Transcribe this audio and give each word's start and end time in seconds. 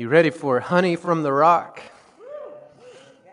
You 0.00 0.08
ready 0.08 0.30
for 0.30 0.60
honey 0.60 0.96
from 0.96 1.22
the 1.22 1.30
rock? 1.30 1.82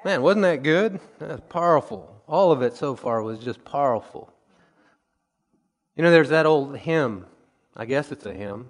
Man, 0.04 0.21
wasn't 0.21 0.44
that 0.44 0.64
good? 0.64 0.99
That's 1.17 1.40
powerful. 1.47 2.21
All 2.27 2.51
of 2.51 2.61
it 2.61 2.75
so 2.75 2.93
far 2.93 3.23
was 3.23 3.40
just 3.40 3.63
powerful. 3.63 4.29
You 5.95 6.03
know, 6.03 6.11
there's 6.11 6.27
that 6.27 6.45
old 6.45 6.77
hymn. 6.77 7.25
I 7.77 7.85
guess 7.85 8.11
it's 8.11 8.25
a 8.25 8.33
hymn. 8.33 8.69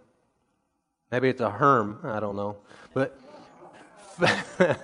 Maybe 1.11 1.27
it's 1.27 1.41
a 1.41 1.49
herm. 1.49 1.97
I 2.03 2.19
don't 2.19 2.35
know. 2.35 2.57
But 2.93 3.19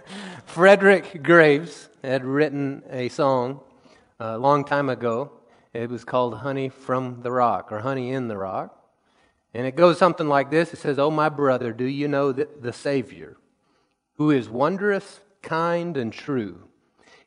Frederick 0.48 1.22
Graves 1.22 1.90
had 2.04 2.26
written 2.26 2.82
a 2.90 3.10
song 3.10 3.60
a 4.20 4.40
long 4.40 4.66
time 4.66 4.90
ago. 4.90 5.32
It 5.72 5.92
was 5.92 6.04
called 6.04 6.40
Honey 6.40 6.70
from 6.70 7.22
the 7.22 7.32
Rock 7.32 7.72
or 7.72 7.82
Honey 7.82 8.12
in 8.12 8.28
the 8.28 8.38
Rock. 8.38 8.83
And 9.54 9.68
it 9.68 9.76
goes 9.76 9.98
something 9.98 10.28
like 10.28 10.50
this 10.50 10.74
It 10.74 10.80
says, 10.80 11.00
Oh, 11.00 11.12
my 11.12 11.30
brother, 11.30 11.72
do 11.74 11.86
you 11.86 12.08
know 12.08 12.32
the 12.32 12.74
Savior, 12.74 13.38
who 14.16 14.32
is 14.32 14.50
wondrous, 14.50 15.20
kind, 15.42 15.98
and 15.98 16.12
true? 16.12 16.68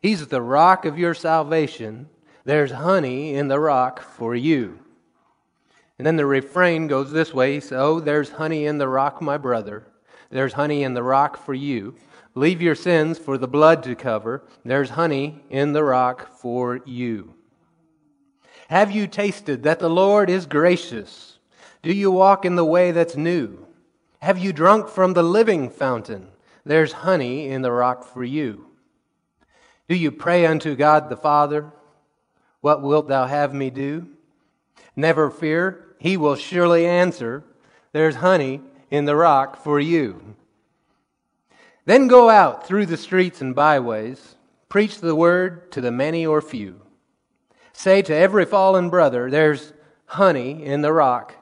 He's 0.00 0.26
the 0.26 0.42
rock 0.42 0.84
of 0.84 0.98
your 0.98 1.14
salvation. 1.14 2.08
There's 2.44 2.72
honey 2.72 3.34
in 3.34 3.48
the 3.48 3.58
rock 3.58 4.00
for 4.00 4.34
you. 4.34 4.78
And 5.98 6.06
then 6.06 6.16
the 6.16 6.26
refrain 6.26 6.86
goes 6.86 7.10
this 7.10 7.32
way 7.32 7.58
says, 7.60 7.72
Oh, 7.72 8.00
there's 8.00 8.30
honey 8.30 8.66
in 8.66 8.78
the 8.78 8.88
rock, 8.88 9.22
my 9.22 9.38
brother. 9.38 9.86
There's 10.30 10.52
honey 10.52 10.82
in 10.82 10.94
the 10.94 11.02
rock 11.02 11.36
for 11.36 11.54
you. 11.54 11.94
Leave 12.34 12.60
your 12.60 12.74
sins 12.74 13.18
for 13.18 13.38
the 13.38 13.48
blood 13.48 13.82
to 13.84 13.94
cover. 13.94 14.44
There's 14.64 14.90
honey 14.90 15.42
in 15.48 15.72
the 15.72 15.82
rock 15.82 16.36
for 16.36 16.80
you. 16.84 17.34
Have 18.68 18.90
you 18.90 19.06
tasted 19.06 19.62
that 19.62 19.78
the 19.78 19.88
Lord 19.88 20.28
is 20.28 20.44
gracious? 20.44 21.35
Do 21.86 21.92
you 21.92 22.10
walk 22.10 22.44
in 22.44 22.56
the 22.56 22.64
way 22.64 22.90
that's 22.90 23.14
new? 23.14 23.64
Have 24.18 24.38
you 24.38 24.52
drunk 24.52 24.88
from 24.88 25.12
the 25.12 25.22
living 25.22 25.70
fountain? 25.70 26.30
There's 26.64 26.90
honey 26.90 27.46
in 27.46 27.62
the 27.62 27.70
rock 27.70 28.02
for 28.02 28.24
you. 28.24 28.66
Do 29.88 29.94
you 29.94 30.10
pray 30.10 30.46
unto 30.46 30.74
God 30.74 31.08
the 31.08 31.16
Father? 31.16 31.70
What 32.60 32.82
wilt 32.82 33.06
thou 33.06 33.26
have 33.26 33.54
me 33.54 33.70
do? 33.70 34.08
Never 34.96 35.30
fear, 35.30 35.94
he 36.00 36.16
will 36.16 36.34
surely 36.34 36.84
answer. 36.84 37.44
There's 37.92 38.16
honey 38.16 38.62
in 38.90 39.04
the 39.04 39.14
rock 39.14 39.56
for 39.56 39.78
you. 39.78 40.34
Then 41.84 42.08
go 42.08 42.28
out 42.28 42.66
through 42.66 42.86
the 42.86 42.96
streets 42.96 43.40
and 43.40 43.54
byways, 43.54 44.34
preach 44.68 44.98
the 44.98 45.14
word 45.14 45.70
to 45.70 45.80
the 45.80 45.92
many 45.92 46.26
or 46.26 46.40
few. 46.40 46.80
Say 47.72 48.02
to 48.02 48.12
every 48.12 48.44
fallen 48.44 48.90
brother, 48.90 49.30
There's 49.30 49.72
honey 50.06 50.64
in 50.64 50.82
the 50.82 50.92
rock 50.92 51.36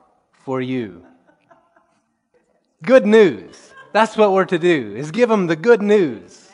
for 0.45 0.61
you. 0.61 1.05
Good 2.83 3.07
news. 3.07 3.73
That's 3.93 4.17
what 4.17 4.33
we're 4.33 4.45
to 4.47 4.59
do, 4.59 4.95
is 4.95 5.11
give 5.11 5.29
them 5.29 5.47
the 5.47 5.57
good 5.57 5.81
news. 5.81 6.51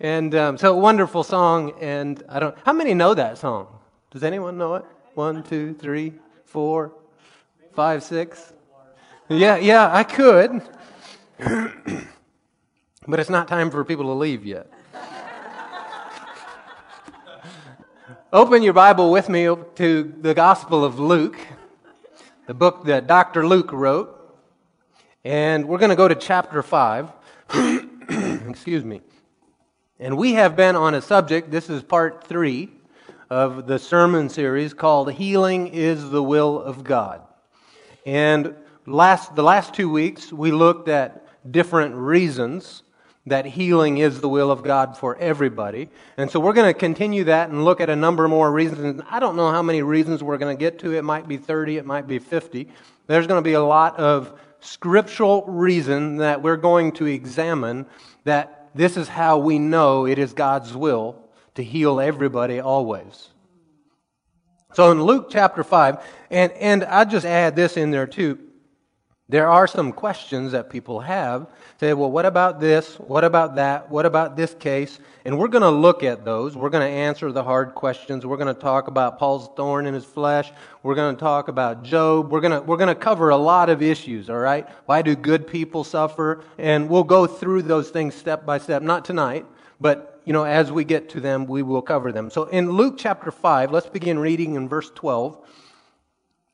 And 0.00 0.34
um, 0.34 0.58
so, 0.58 0.76
wonderful 0.76 1.22
song. 1.22 1.74
And 1.80 2.22
I 2.28 2.40
don't, 2.40 2.56
how 2.64 2.72
many 2.72 2.94
know 2.94 3.14
that 3.14 3.38
song? 3.38 3.66
Does 4.10 4.22
anyone 4.22 4.56
know 4.56 4.76
it? 4.76 4.84
One, 5.14 5.42
two, 5.42 5.74
three, 5.74 6.14
four, 6.46 6.92
five, 7.74 8.02
six? 8.02 8.52
Yeah, 9.28 9.56
yeah, 9.56 9.94
I 9.94 10.04
could. 10.04 10.62
but 13.06 13.20
it's 13.20 13.30
not 13.30 13.46
time 13.46 13.70
for 13.70 13.84
people 13.84 14.06
to 14.06 14.12
leave 14.12 14.46
yet. 14.46 14.70
Open 18.32 18.62
your 18.62 18.72
Bible 18.72 19.10
with 19.10 19.28
me 19.28 19.54
to 19.74 20.14
the 20.20 20.34
Gospel 20.34 20.84
of 20.84 20.98
Luke 20.98 21.36
the 22.52 22.58
book 22.58 22.84
that 22.84 23.06
Dr. 23.06 23.46
Luke 23.46 23.72
wrote. 23.72 24.14
And 25.24 25.66
we're 25.66 25.78
going 25.78 25.88
to 25.88 25.96
go 25.96 26.06
to 26.06 26.14
chapter 26.14 26.62
5. 26.62 27.10
Excuse 28.46 28.84
me. 28.84 29.00
And 29.98 30.18
we 30.18 30.34
have 30.34 30.54
been 30.54 30.76
on 30.76 30.92
a 30.92 31.00
subject, 31.00 31.50
this 31.50 31.70
is 31.70 31.82
part 31.82 32.24
3 32.24 32.68
of 33.30 33.66
the 33.66 33.78
sermon 33.78 34.28
series 34.28 34.74
called 34.74 35.14
Healing 35.14 35.68
is 35.68 36.10
the 36.10 36.22
Will 36.22 36.60
of 36.60 36.84
God. 36.84 37.22
And 38.04 38.54
last, 38.84 39.34
the 39.34 39.42
last 39.42 39.72
two 39.72 39.88
weeks, 39.88 40.30
we 40.30 40.52
looked 40.52 40.90
at 40.90 41.26
different 41.50 41.94
reasons 41.94 42.82
that 43.26 43.46
healing 43.46 43.98
is 43.98 44.20
the 44.20 44.28
will 44.28 44.50
of 44.50 44.64
God 44.64 44.96
for 44.96 45.16
everybody. 45.16 45.88
And 46.16 46.30
so 46.30 46.40
we're 46.40 46.52
going 46.52 46.72
to 46.72 46.78
continue 46.78 47.24
that 47.24 47.50
and 47.50 47.64
look 47.64 47.80
at 47.80 47.88
a 47.88 47.94
number 47.94 48.26
more 48.26 48.50
reasons. 48.50 49.00
I 49.08 49.20
don't 49.20 49.36
know 49.36 49.50
how 49.50 49.62
many 49.62 49.82
reasons 49.82 50.22
we're 50.22 50.38
going 50.38 50.56
to 50.56 50.60
get 50.60 50.80
to. 50.80 50.92
It 50.92 51.02
might 51.02 51.28
be 51.28 51.36
30, 51.36 51.76
it 51.76 51.86
might 51.86 52.08
be 52.08 52.18
50. 52.18 52.68
There's 53.06 53.26
going 53.26 53.38
to 53.38 53.48
be 53.48 53.52
a 53.52 53.62
lot 53.62 53.96
of 53.98 54.38
scriptural 54.60 55.44
reason 55.46 56.16
that 56.18 56.42
we're 56.42 56.56
going 56.56 56.92
to 56.92 57.06
examine 57.06 57.86
that 58.24 58.70
this 58.74 58.96
is 58.96 59.08
how 59.08 59.38
we 59.38 59.58
know 59.58 60.06
it 60.06 60.18
is 60.18 60.32
God's 60.32 60.74
will 60.74 61.16
to 61.54 61.62
heal 61.62 62.00
everybody 62.00 62.60
always. 62.60 63.28
So 64.74 64.90
in 64.90 65.02
Luke 65.02 65.28
chapter 65.30 65.62
5, 65.62 66.02
and, 66.30 66.52
and 66.52 66.84
I 66.84 67.04
just 67.04 67.26
add 67.26 67.54
this 67.54 67.76
in 67.76 67.90
there 67.90 68.06
too. 68.06 68.38
There 69.32 69.48
are 69.48 69.66
some 69.66 69.92
questions 69.92 70.52
that 70.52 70.68
people 70.68 71.00
have. 71.00 71.46
Say, 71.80 71.94
well, 71.94 72.10
what 72.10 72.26
about 72.26 72.60
this? 72.60 72.96
What 72.96 73.24
about 73.24 73.54
that? 73.54 73.90
What 73.90 74.04
about 74.04 74.36
this 74.36 74.52
case? 74.52 74.98
And 75.24 75.38
we're 75.38 75.48
going 75.48 75.62
to 75.62 75.70
look 75.70 76.02
at 76.02 76.22
those. 76.22 76.54
We're 76.54 76.68
going 76.68 76.86
to 76.86 76.94
answer 76.94 77.32
the 77.32 77.42
hard 77.42 77.74
questions. 77.74 78.26
We're 78.26 78.36
going 78.36 78.54
to 78.54 78.60
talk 78.60 78.88
about 78.88 79.18
Paul's 79.18 79.48
thorn 79.56 79.86
in 79.86 79.94
his 79.94 80.04
flesh. 80.04 80.52
We're 80.82 80.96
going 80.96 81.16
to 81.16 81.18
talk 81.18 81.48
about 81.48 81.82
Job. 81.82 82.30
We're 82.30 82.42
going 82.42 82.52
to, 82.52 82.60
we're 82.60 82.76
going 82.76 82.94
to 82.94 82.94
cover 82.94 83.30
a 83.30 83.36
lot 83.38 83.70
of 83.70 83.80
issues, 83.80 84.28
all 84.28 84.36
right? 84.36 84.68
Why 84.84 85.00
do 85.00 85.16
good 85.16 85.46
people 85.46 85.82
suffer? 85.82 86.44
And 86.58 86.90
we'll 86.90 87.02
go 87.02 87.26
through 87.26 87.62
those 87.62 87.88
things 87.88 88.14
step 88.14 88.44
by 88.44 88.58
step. 88.58 88.82
Not 88.82 89.06
tonight, 89.06 89.46
but, 89.80 90.20
you 90.26 90.34
know, 90.34 90.44
as 90.44 90.70
we 90.70 90.84
get 90.84 91.08
to 91.08 91.20
them, 91.20 91.46
we 91.46 91.62
will 91.62 91.80
cover 91.80 92.12
them. 92.12 92.28
So 92.28 92.44
in 92.44 92.72
Luke 92.72 92.96
chapter 92.98 93.30
5, 93.30 93.70
let's 93.70 93.88
begin 93.88 94.18
reading 94.18 94.56
in 94.56 94.68
verse 94.68 94.90
12. 94.94 95.38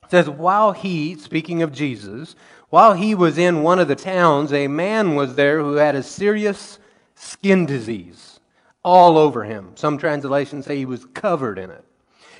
It 0.09 0.13
says, 0.13 0.31
While 0.31 0.73
he, 0.73 1.17
speaking 1.17 1.61
of 1.61 1.71
Jesus, 1.71 2.35
while 2.71 2.95
he 2.95 3.15
was 3.15 3.39
in 3.39 3.63
one 3.63 3.79
of 3.79 3.89
the 3.89 3.97
towns, 3.97 4.53
a 4.53 4.69
man 4.69 5.15
was 5.15 5.35
there 5.35 5.61
who 5.61 5.75
had 5.75 5.95
a 5.95 6.03
serious 6.03 6.79
skin 7.15 7.67
disease 7.67 8.41
all 8.83 9.19
over 9.19 9.45
him. 9.45 9.73
Some 9.75 9.99
translations 9.99 10.67
say 10.67 10.77
he 10.77 10.85
was 10.85 11.07
covered 11.07 11.59
in 11.59 11.71
it. 11.71 11.85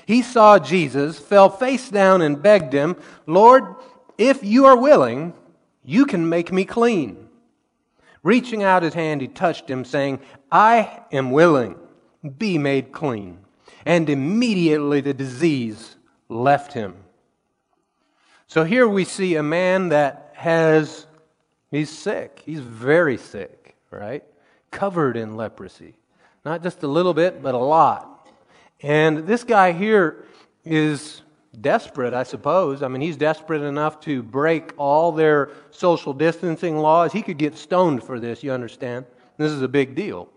He 0.05 0.21
saw 0.21 0.57
Jesus, 0.57 1.19
fell 1.19 1.49
face 1.49 1.89
down, 1.89 2.21
and 2.21 2.41
begged 2.41 2.73
him, 2.73 2.95
Lord, 3.27 3.75
if 4.17 4.43
you 4.43 4.65
are 4.65 4.77
willing, 4.77 5.33
you 5.83 6.05
can 6.05 6.29
make 6.29 6.51
me 6.51 6.65
clean. 6.65 7.27
Reaching 8.23 8.63
out 8.63 8.83
his 8.83 8.93
hand, 8.93 9.21
he 9.21 9.27
touched 9.27 9.69
him, 9.69 9.85
saying, 9.85 10.19
I 10.51 11.03
am 11.11 11.31
willing, 11.31 11.75
be 12.37 12.57
made 12.57 12.91
clean. 12.91 13.39
And 13.85 14.09
immediately 14.09 15.01
the 15.01 15.13
disease 15.13 15.95
left 16.27 16.73
him. 16.73 16.95
So 18.49 18.63
here 18.63 18.87
we 18.87 19.05
see 19.05 19.35
a 19.35 19.43
man 19.43 19.89
that 19.89 20.33
has, 20.33 21.05
he's 21.69 21.91
sick. 21.91 22.41
He's 22.43 22.61
very 22.61 23.15
sick, 23.15 23.75
right? 23.91 24.23
Covered 24.71 25.17
in 25.17 25.37
leprosy. 25.37 25.93
Not 26.43 26.63
just 26.63 26.81
a 26.81 26.87
little 26.87 27.13
bit, 27.13 27.43
but 27.43 27.53
a 27.53 27.59
lot. 27.59 28.27
And 28.81 29.27
this 29.27 29.43
guy 29.43 29.71
here 29.71 30.25
is 30.65 31.21
desperate, 31.61 32.15
I 32.15 32.23
suppose. 32.23 32.81
I 32.81 32.87
mean, 32.87 33.01
he's 33.01 33.17
desperate 33.17 33.61
enough 33.61 34.01
to 34.01 34.23
break 34.23 34.73
all 34.77 35.11
their 35.11 35.51
social 35.69 36.11
distancing 36.11 36.79
laws. 36.79 37.13
He 37.13 37.21
could 37.21 37.37
get 37.37 37.55
stoned 37.55 38.03
for 38.03 38.19
this, 38.19 38.41
you 38.41 38.51
understand? 38.51 39.05
This 39.37 39.51
is 39.51 39.61
a 39.61 39.67
big 39.67 39.93
deal. 39.93 40.27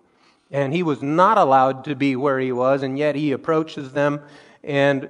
And 0.50 0.74
he 0.74 0.82
was 0.82 1.02
not 1.02 1.38
allowed 1.38 1.82
to 1.84 1.96
be 1.96 2.14
where 2.16 2.38
he 2.38 2.52
was, 2.52 2.82
and 2.82 2.98
yet 2.98 3.14
he 3.14 3.32
approaches 3.32 3.92
them 3.92 4.20
and 4.62 5.08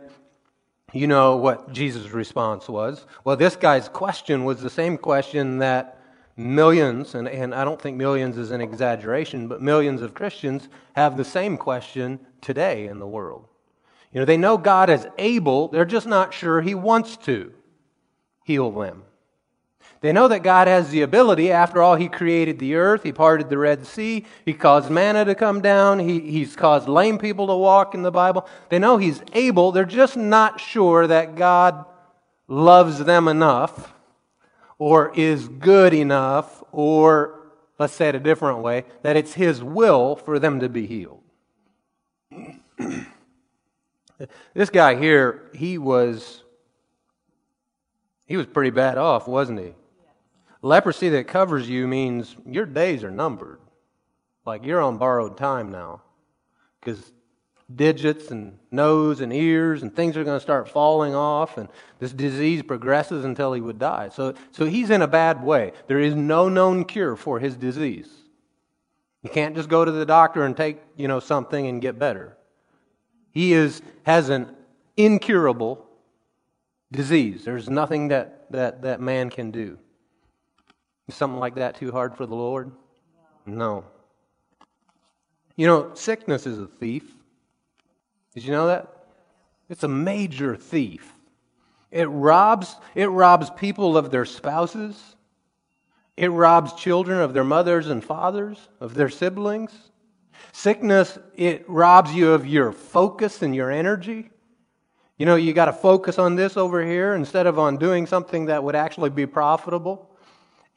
you 0.92 1.06
know 1.06 1.36
what 1.36 1.72
Jesus' 1.72 2.10
response 2.10 2.68
was. 2.68 3.06
Well, 3.24 3.36
this 3.36 3.56
guy's 3.56 3.88
question 3.88 4.44
was 4.44 4.60
the 4.60 4.70
same 4.70 4.98
question 4.98 5.58
that 5.58 5.98
millions, 6.36 7.14
and, 7.14 7.28
and 7.28 7.54
I 7.54 7.64
don't 7.64 7.80
think 7.80 7.96
millions 7.96 8.38
is 8.38 8.50
an 8.50 8.60
exaggeration, 8.60 9.48
but 9.48 9.62
millions 9.62 10.02
of 10.02 10.14
Christians 10.14 10.68
have 10.94 11.16
the 11.16 11.24
same 11.24 11.56
question 11.56 12.20
today 12.40 12.86
in 12.86 12.98
the 12.98 13.06
world. 13.06 13.46
You 14.12 14.20
know, 14.20 14.24
they 14.26 14.36
know 14.36 14.58
God 14.58 14.90
is 14.90 15.06
able, 15.18 15.68
they're 15.68 15.84
just 15.84 16.06
not 16.06 16.34
sure 16.34 16.60
He 16.60 16.74
wants 16.74 17.16
to 17.18 17.52
heal 18.44 18.70
them. 18.70 19.04
They 20.02 20.12
know 20.12 20.26
that 20.28 20.42
God 20.42 20.66
has 20.66 20.90
the 20.90 21.02
ability. 21.02 21.52
After 21.52 21.80
all, 21.80 21.94
He 21.94 22.08
created 22.08 22.58
the 22.58 22.74
earth, 22.74 23.04
He 23.04 23.12
parted 23.12 23.48
the 23.48 23.56
Red 23.56 23.86
Sea, 23.86 24.26
He 24.44 24.52
caused 24.52 24.90
manna 24.90 25.24
to 25.24 25.36
come 25.36 25.62
down, 25.62 26.00
he, 26.00 26.18
He's 26.20 26.56
caused 26.56 26.88
lame 26.88 27.18
people 27.18 27.46
to 27.46 27.56
walk 27.56 27.94
in 27.94 28.02
the 28.02 28.10
Bible. 28.10 28.46
They 28.68 28.80
know 28.80 28.98
He's 28.98 29.22
able. 29.32 29.70
They're 29.70 29.84
just 29.84 30.16
not 30.16 30.60
sure 30.60 31.06
that 31.06 31.36
God 31.36 31.86
loves 32.48 32.98
them 33.04 33.28
enough 33.28 33.94
or 34.78 35.14
is 35.14 35.46
good 35.46 35.94
enough 35.94 36.64
or, 36.72 37.40
let's 37.78 37.94
say 37.94 38.08
it 38.08 38.16
a 38.16 38.20
different 38.20 38.58
way, 38.58 38.84
that 39.02 39.16
it's 39.16 39.34
His 39.34 39.62
will 39.62 40.16
for 40.16 40.40
them 40.40 40.58
to 40.58 40.68
be 40.68 40.84
healed. 40.84 41.22
this 44.54 44.70
guy 44.70 44.96
here, 44.96 45.48
he 45.54 45.78
was. 45.78 46.42
He 48.26 48.36
was 48.36 48.46
pretty 48.46 48.70
bad 48.70 48.98
off, 48.98 49.28
wasn't 49.28 49.60
he? 49.60 49.74
Leprosy 50.62 51.08
that 51.10 51.26
covers 51.26 51.68
you 51.68 51.88
means 51.88 52.36
your 52.46 52.66
days 52.66 53.02
are 53.02 53.10
numbered. 53.10 53.58
Like 54.46 54.64
you're 54.64 54.80
on 54.80 54.96
borrowed 54.96 55.36
time 55.36 55.70
now. 55.70 56.02
Because 56.80 57.12
digits 57.74 58.30
and 58.30 58.58
nose 58.70 59.20
and 59.20 59.32
ears 59.32 59.82
and 59.82 59.94
things 59.94 60.16
are 60.16 60.24
going 60.24 60.36
to 60.36 60.42
start 60.42 60.68
falling 60.68 61.14
off 61.14 61.58
and 61.58 61.68
this 61.98 62.12
disease 62.12 62.62
progresses 62.62 63.24
until 63.24 63.52
he 63.52 63.60
would 63.60 63.78
die. 63.78 64.08
So, 64.08 64.34
so 64.50 64.64
he's 64.64 64.90
in 64.90 65.02
a 65.02 65.08
bad 65.08 65.42
way. 65.42 65.72
There 65.86 65.98
is 65.98 66.14
no 66.14 66.48
known 66.48 66.84
cure 66.84 67.16
for 67.16 67.40
his 67.40 67.56
disease. 67.56 68.08
You 69.22 69.30
can't 69.30 69.54
just 69.54 69.68
go 69.68 69.84
to 69.84 69.92
the 69.92 70.06
doctor 70.06 70.44
and 70.44 70.56
take, 70.56 70.80
you 70.96 71.08
know, 71.08 71.20
something 71.20 71.66
and 71.66 71.80
get 71.80 71.98
better. 71.98 72.36
He 73.30 73.52
is, 73.52 73.80
has 74.04 74.28
an 74.28 74.54
incurable 74.96 75.86
disease. 76.90 77.44
There's 77.44 77.70
nothing 77.70 78.08
that, 78.08 78.50
that, 78.50 78.82
that 78.82 79.00
man 79.00 79.30
can 79.30 79.50
do. 79.50 79.78
Is 81.08 81.14
something 81.14 81.40
like 81.40 81.56
that 81.56 81.76
too 81.76 81.90
hard 81.92 82.16
for 82.16 82.26
the 82.26 82.34
Lord? 82.34 82.70
No. 83.44 83.84
You 85.56 85.66
know, 85.66 85.90
sickness 85.94 86.46
is 86.46 86.58
a 86.58 86.66
thief. 86.66 87.04
Did 88.34 88.44
you 88.44 88.52
know 88.52 88.68
that? 88.68 88.88
It's 89.68 89.82
a 89.82 89.88
major 89.88 90.56
thief. 90.56 91.12
It 91.90 92.06
robs, 92.06 92.76
it 92.94 93.06
robs 93.06 93.50
people 93.50 93.96
of 93.96 94.10
their 94.10 94.24
spouses. 94.24 95.16
It 96.16 96.28
robs 96.28 96.72
children 96.74 97.20
of 97.20 97.34
their 97.34 97.44
mothers 97.44 97.88
and 97.88 98.02
fathers, 98.02 98.68
of 98.80 98.94
their 98.94 99.08
siblings. 99.08 99.72
Sickness, 100.52 101.18
it 101.34 101.68
robs 101.68 102.12
you 102.14 102.32
of 102.32 102.46
your 102.46 102.72
focus 102.72 103.42
and 103.42 103.54
your 103.54 103.70
energy. 103.70 104.30
You 105.18 105.26
know, 105.26 105.36
you 105.36 105.52
got 105.52 105.66
to 105.66 105.72
focus 105.72 106.18
on 106.18 106.36
this 106.36 106.56
over 106.56 106.84
here 106.84 107.14
instead 107.14 107.46
of 107.46 107.58
on 107.58 107.76
doing 107.76 108.06
something 108.06 108.46
that 108.46 108.62
would 108.62 108.74
actually 108.74 109.10
be 109.10 109.26
profitable. 109.26 110.10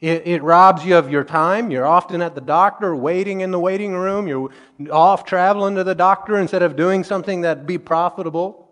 It, 0.02 0.28
it, 0.28 0.44
robs 0.44 0.86
you 0.86 0.98
of 0.98 1.10
your 1.10 1.24
time. 1.24 1.72
You're 1.72 1.86
often 1.86 2.22
at 2.22 2.36
the 2.36 2.42
doctor, 2.42 2.96
waiting 2.96 3.42
in 3.42 3.52
the 3.52 3.60
waiting 3.60 3.94
room. 3.94 4.28
You're 4.28 4.50
off 4.92 5.24
traveling 5.24 5.76
to 5.76 5.84
the 5.84 5.96
doctor 5.96 6.38
instead 6.38 6.62
of 6.62 6.76
doing 6.76 7.04
something 7.04 7.42
that'd 7.42 7.66
be 7.66 7.78
profitable. 7.78 8.70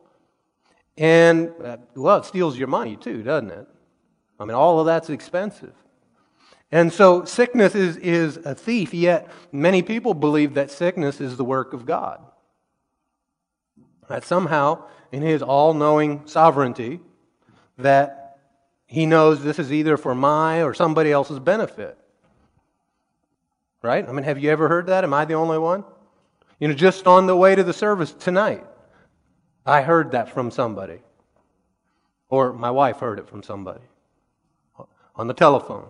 And, 0.98 1.54
well, 1.96 2.18
it 2.18 2.26
steals 2.26 2.58
your 2.58 2.68
money 2.68 2.98
too, 2.98 3.24
doesn't 3.24 3.52
it? 3.52 3.68
I 4.40 4.46
mean, 4.46 4.56
all 4.56 4.80
of 4.80 4.86
that's 4.86 5.10
expensive. 5.10 5.74
And 6.72 6.92
so 6.92 7.24
sickness 7.24 7.76
is, 7.76 7.98
is 7.98 8.38
a 8.38 8.56
thief, 8.56 8.94
yet 8.94 9.30
many 9.52 9.82
people 9.82 10.14
believe 10.14 10.56
that 10.56 10.72
sickness 10.72 11.22
is 11.22 11.38
the 11.38 11.46
work 11.46 11.74
of 11.74 11.86
God. 11.86 12.20
That 14.10 14.26
somehow, 14.26 14.86
in 15.12 15.22
his 15.22 15.42
all 15.42 15.74
knowing 15.74 16.26
sovereignty, 16.26 17.00
that 17.78 18.23
he 18.94 19.08
knows 19.08 19.44
this 19.44 19.58
is 19.58 19.74
either 19.74 19.98
for 19.98 20.14
my 20.14 20.62
or 20.62 20.76
somebody 20.76 21.12
else's 21.12 21.40
benefit. 21.40 21.98
Right? 23.82 24.08
I 24.08 24.12
mean, 24.12 24.24
have 24.24 24.38
you 24.38 24.52
ever 24.52 24.70
heard 24.70 24.86
that? 24.86 25.04
Am 25.04 25.16
I 25.16 25.26
the 25.26 25.34
only 25.34 25.58
one? 25.58 25.84
You 26.60 26.68
know, 26.68 26.76
just 26.76 27.08
on 27.08 27.26
the 27.26 27.36
way 27.36 27.56
to 27.56 27.64
the 27.64 27.74
service 27.74 28.12
tonight, 28.12 28.64
I 29.66 29.82
heard 29.82 30.12
that 30.12 30.30
from 30.30 30.52
somebody. 30.52 31.00
Or 32.30 32.54
my 32.54 32.70
wife 32.70 33.00
heard 33.00 33.18
it 33.18 33.28
from 33.28 33.42
somebody 33.42 33.82
on 35.16 35.26
the 35.26 35.34
telephone. 35.34 35.88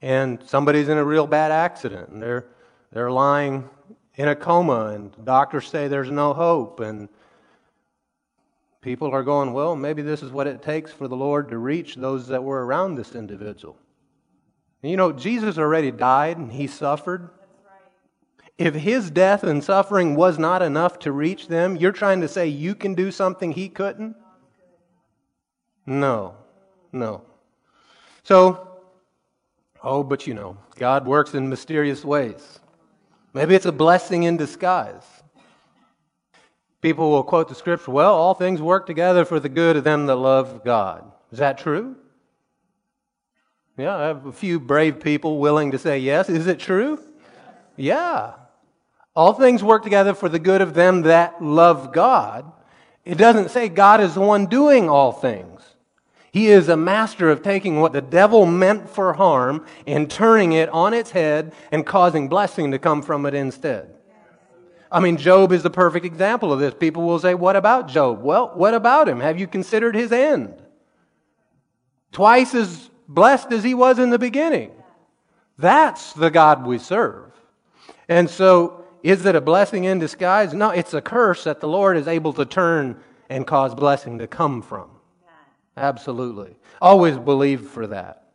And 0.00 0.42
somebody's 0.42 0.88
in 0.88 0.96
a 0.96 1.04
real 1.04 1.26
bad 1.26 1.52
accident 1.52 2.08
and 2.08 2.22
they're, 2.22 2.46
they're 2.94 3.10
lying 3.10 3.68
in 4.14 4.28
a 4.28 4.34
coma 4.34 4.86
and 4.86 5.12
doctors 5.22 5.68
say 5.68 5.86
there's 5.86 6.10
no 6.10 6.32
hope 6.32 6.80
and 6.80 7.10
people 8.82 9.10
are 9.12 9.22
going, 9.22 9.52
well, 9.52 9.74
maybe 9.74 10.02
this 10.02 10.22
is 10.22 10.30
what 10.30 10.46
it 10.46 10.60
takes 10.60 10.92
for 10.92 11.08
the 11.08 11.16
Lord 11.16 11.48
to 11.48 11.58
reach 11.58 11.94
those 11.94 12.26
that 12.28 12.44
were 12.44 12.66
around 12.66 12.96
this 12.96 13.14
individual. 13.14 13.76
And 14.82 14.90
you 14.90 14.96
know, 14.96 15.12
Jesus 15.12 15.56
already 15.56 15.92
died 15.92 16.36
and 16.36 16.52
he 16.52 16.66
suffered. 16.66 17.30
If 18.58 18.74
his 18.74 19.10
death 19.10 19.44
and 19.44 19.64
suffering 19.64 20.14
was 20.14 20.38
not 20.38 20.60
enough 20.60 20.98
to 21.00 21.12
reach 21.12 21.48
them, 21.48 21.76
you're 21.76 21.92
trying 21.92 22.20
to 22.20 22.28
say 22.28 22.48
you 22.48 22.74
can 22.74 22.94
do 22.94 23.10
something 23.10 23.52
he 23.52 23.68
couldn't? 23.68 24.14
No, 25.86 26.34
no. 26.92 27.22
So, 28.24 28.80
oh, 29.82 30.02
but 30.02 30.26
you 30.26 30.34
know, 30.34 30.56
God 30.76 31.06
works 31.06 31.34
in 31.34 31.48
mysterious 31.48 32.04
ways. 32.04 32.60
Maybe 33.32 33.54
it's 33.54 33.66
a 33.66 33.72
blessing 33.72 34.24
in 34.24 34.36
disguise. 34.36 35.06
People 36.82 37.10
will 37.10 37.22
quote 37.22 37.48
the 37.48 37.54
scripture, 37.54 37.92
well, 37.92 38.12
all 38.12 38.34
things 38.34 38.60
work 38.60 38.86
together 38.86 39.24
for 39.24 39.38
the 39.38 39.48
good 39.48 39.76
of 39.76 39.84
them 39.84 40.06
that 40.06 40.16
love 40.16 40.64
God. 40.64 41.10
Is 41.30 41.38
that 41.38 41.56
true? 41.56 41.96
Yeah, 43.78 43.96
I 43.96 44.06
have 44.08 44.26
a 44.26 44.32
few 44.32 44.58
brave 44.60 45.00
people 45.00 45.38
willing 45.38 45.70
to 45.70 45.78
say 45.78 46.00
yes. 46.00 46.28
Is 46.28 46.48
it 46.48 46.58
true? 46.58 46.98
Yeah. 47.76 48.32
All 49.14 49.32
things 49.32 49.62
work 49.62 49.84
together 49.84 50.12
for 50.12 50.28
the 50.28 50.40
good 50.40 50.60
of 50.60 50.74
them 50.74 51.02
that 51.02 51.42
love 51.42 51.92
God. 51.92 52.50
It 53.04 53.16
doesn't 53.16 53.50
say 53.50 53.68
God 53.68 54.00
is 54.00 54.14
the 54.14 54.20
one 54.20 54.46
doing 54.46 54.88
all 54.90 55.12
things. 55.12 55.62
He 56.32 56.48
is 56.48 56.68
a 56.68 56.76
master 56.76 57.30
of 57.30 57.42
taking 57.42 57.80
what 57.80 57.92
the 57.92 58.00
devil 58.00 58.44
meant 58.44 58.88
for 58.88 59.12
harm 59.12 59.66
and 59.86 60.10
turning 60.10 60.52
it 60.52 60.68
on 60.70 60.94
its 60.94 61.12
head 61.12 61.52
and 61.70 61.86
causing 61.86 62.28
blessing 62.28 62.72
to 62.72 62.78
come 62.78 63.02
from 63.02 63.24
it 63.26 63.34
instead. 63.34 63.94
I 64.92 65.00
mean, 65.00 65.16
Job 65.16 65.52
is 65.52 65.62
the 65.62 65.70
perfect 65.70 66.04
example 66.04 66.52
of 66.52 66.60
this. 66.60 66.74
People 66.74 67.04
will 67.04 67.18
say, 67.18 67.34
What 67.34 67.56
about 67.56 67.88
Job? 67.88 68.22
Well, 68.22 68.52
what 68.54 68.74
about 68.74 69.08
him? 69.08 69.20
Have 69.20 69.40
you 69.40 69.46
considered 69.46 69.94
his 69.94 70.12
end? 70.12 70.54
Twice 72.12 72.54
as 72.54 72.90
blessed 73.08 73.52
as 73.52 73.64
he 73.64 73.72
was 73.72 73.98
in 73.98 74.10
the 74.10 74.18
beginning. 74.18 74.70
That's 75.56 76.12
the 76.12 76.30
God 76.30 76.66
we 76.66 76.78
serve. 76.78 77.32
And 78.06 78.28
so, 78.28 78.84
is 79.02 79.24
it 79.24 79.34
a 79.34 79.40
blessing 79.40 79.84
in 79.84 79.98
disguise? 79.98 80.52
No, 80.52 80.70
it's 80.70 80.92
a 80.92 81.00
curse 81.00 81.44
that 81.44 81.60
the 81.60 81.68
Lord 81.68 81.96
is 81.96 82.06
able 82.06 82.34
to 82.34 82.44
turn 82.44 83.00
and 83.30 83.46
cause 83.46 83.74
blessing 83.74 84.18
to 84.18 84.26
come 84.26 84.60
from. 84.60 84.90
Absolutely. 85.76 86.54
Always 86.82 87.16
believe 87.16 87.62
for 87.62 87.86
that. 87.86 88.28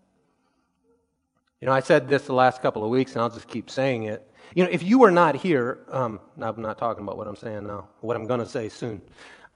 You 1.62 1.68
know, 1.68 1.71
I 1.71 1.81
said 1.81 2.07
this 2.07 2.25
the 2.25 2.33
last 2.33 2.62
couple 2.62 2.83
of 2.83 2.89
weeks, 2.89 3.13
and 3.13 3.21
I'll 3.21 3.30
just 3.30 3.48
keep 3.48 3.69
saying 3.69 4.04
it. 4.04 4.27
You 4.57 4.63
know, 4.63 4.71
if 4.71 4.81
you 4.81 4.98
were 4.98 5.12
not 5.12 5.36
here, 5.36 5.77
um, 5.92 6.19
I'm 6.42 6.59
not 6.59 6.80
talking 6.80 7.04
about 7.04 7.15
what 7.15 7.27
I'm 7.27 7.36
saying 7.36 7.68
now, 7.68 7.89
what 8.01 8.18
I'm 8.18 8.25
going 8.25 8.39
to 8.39 8.48
say 8.48 8.69
soon. 8.69 9.04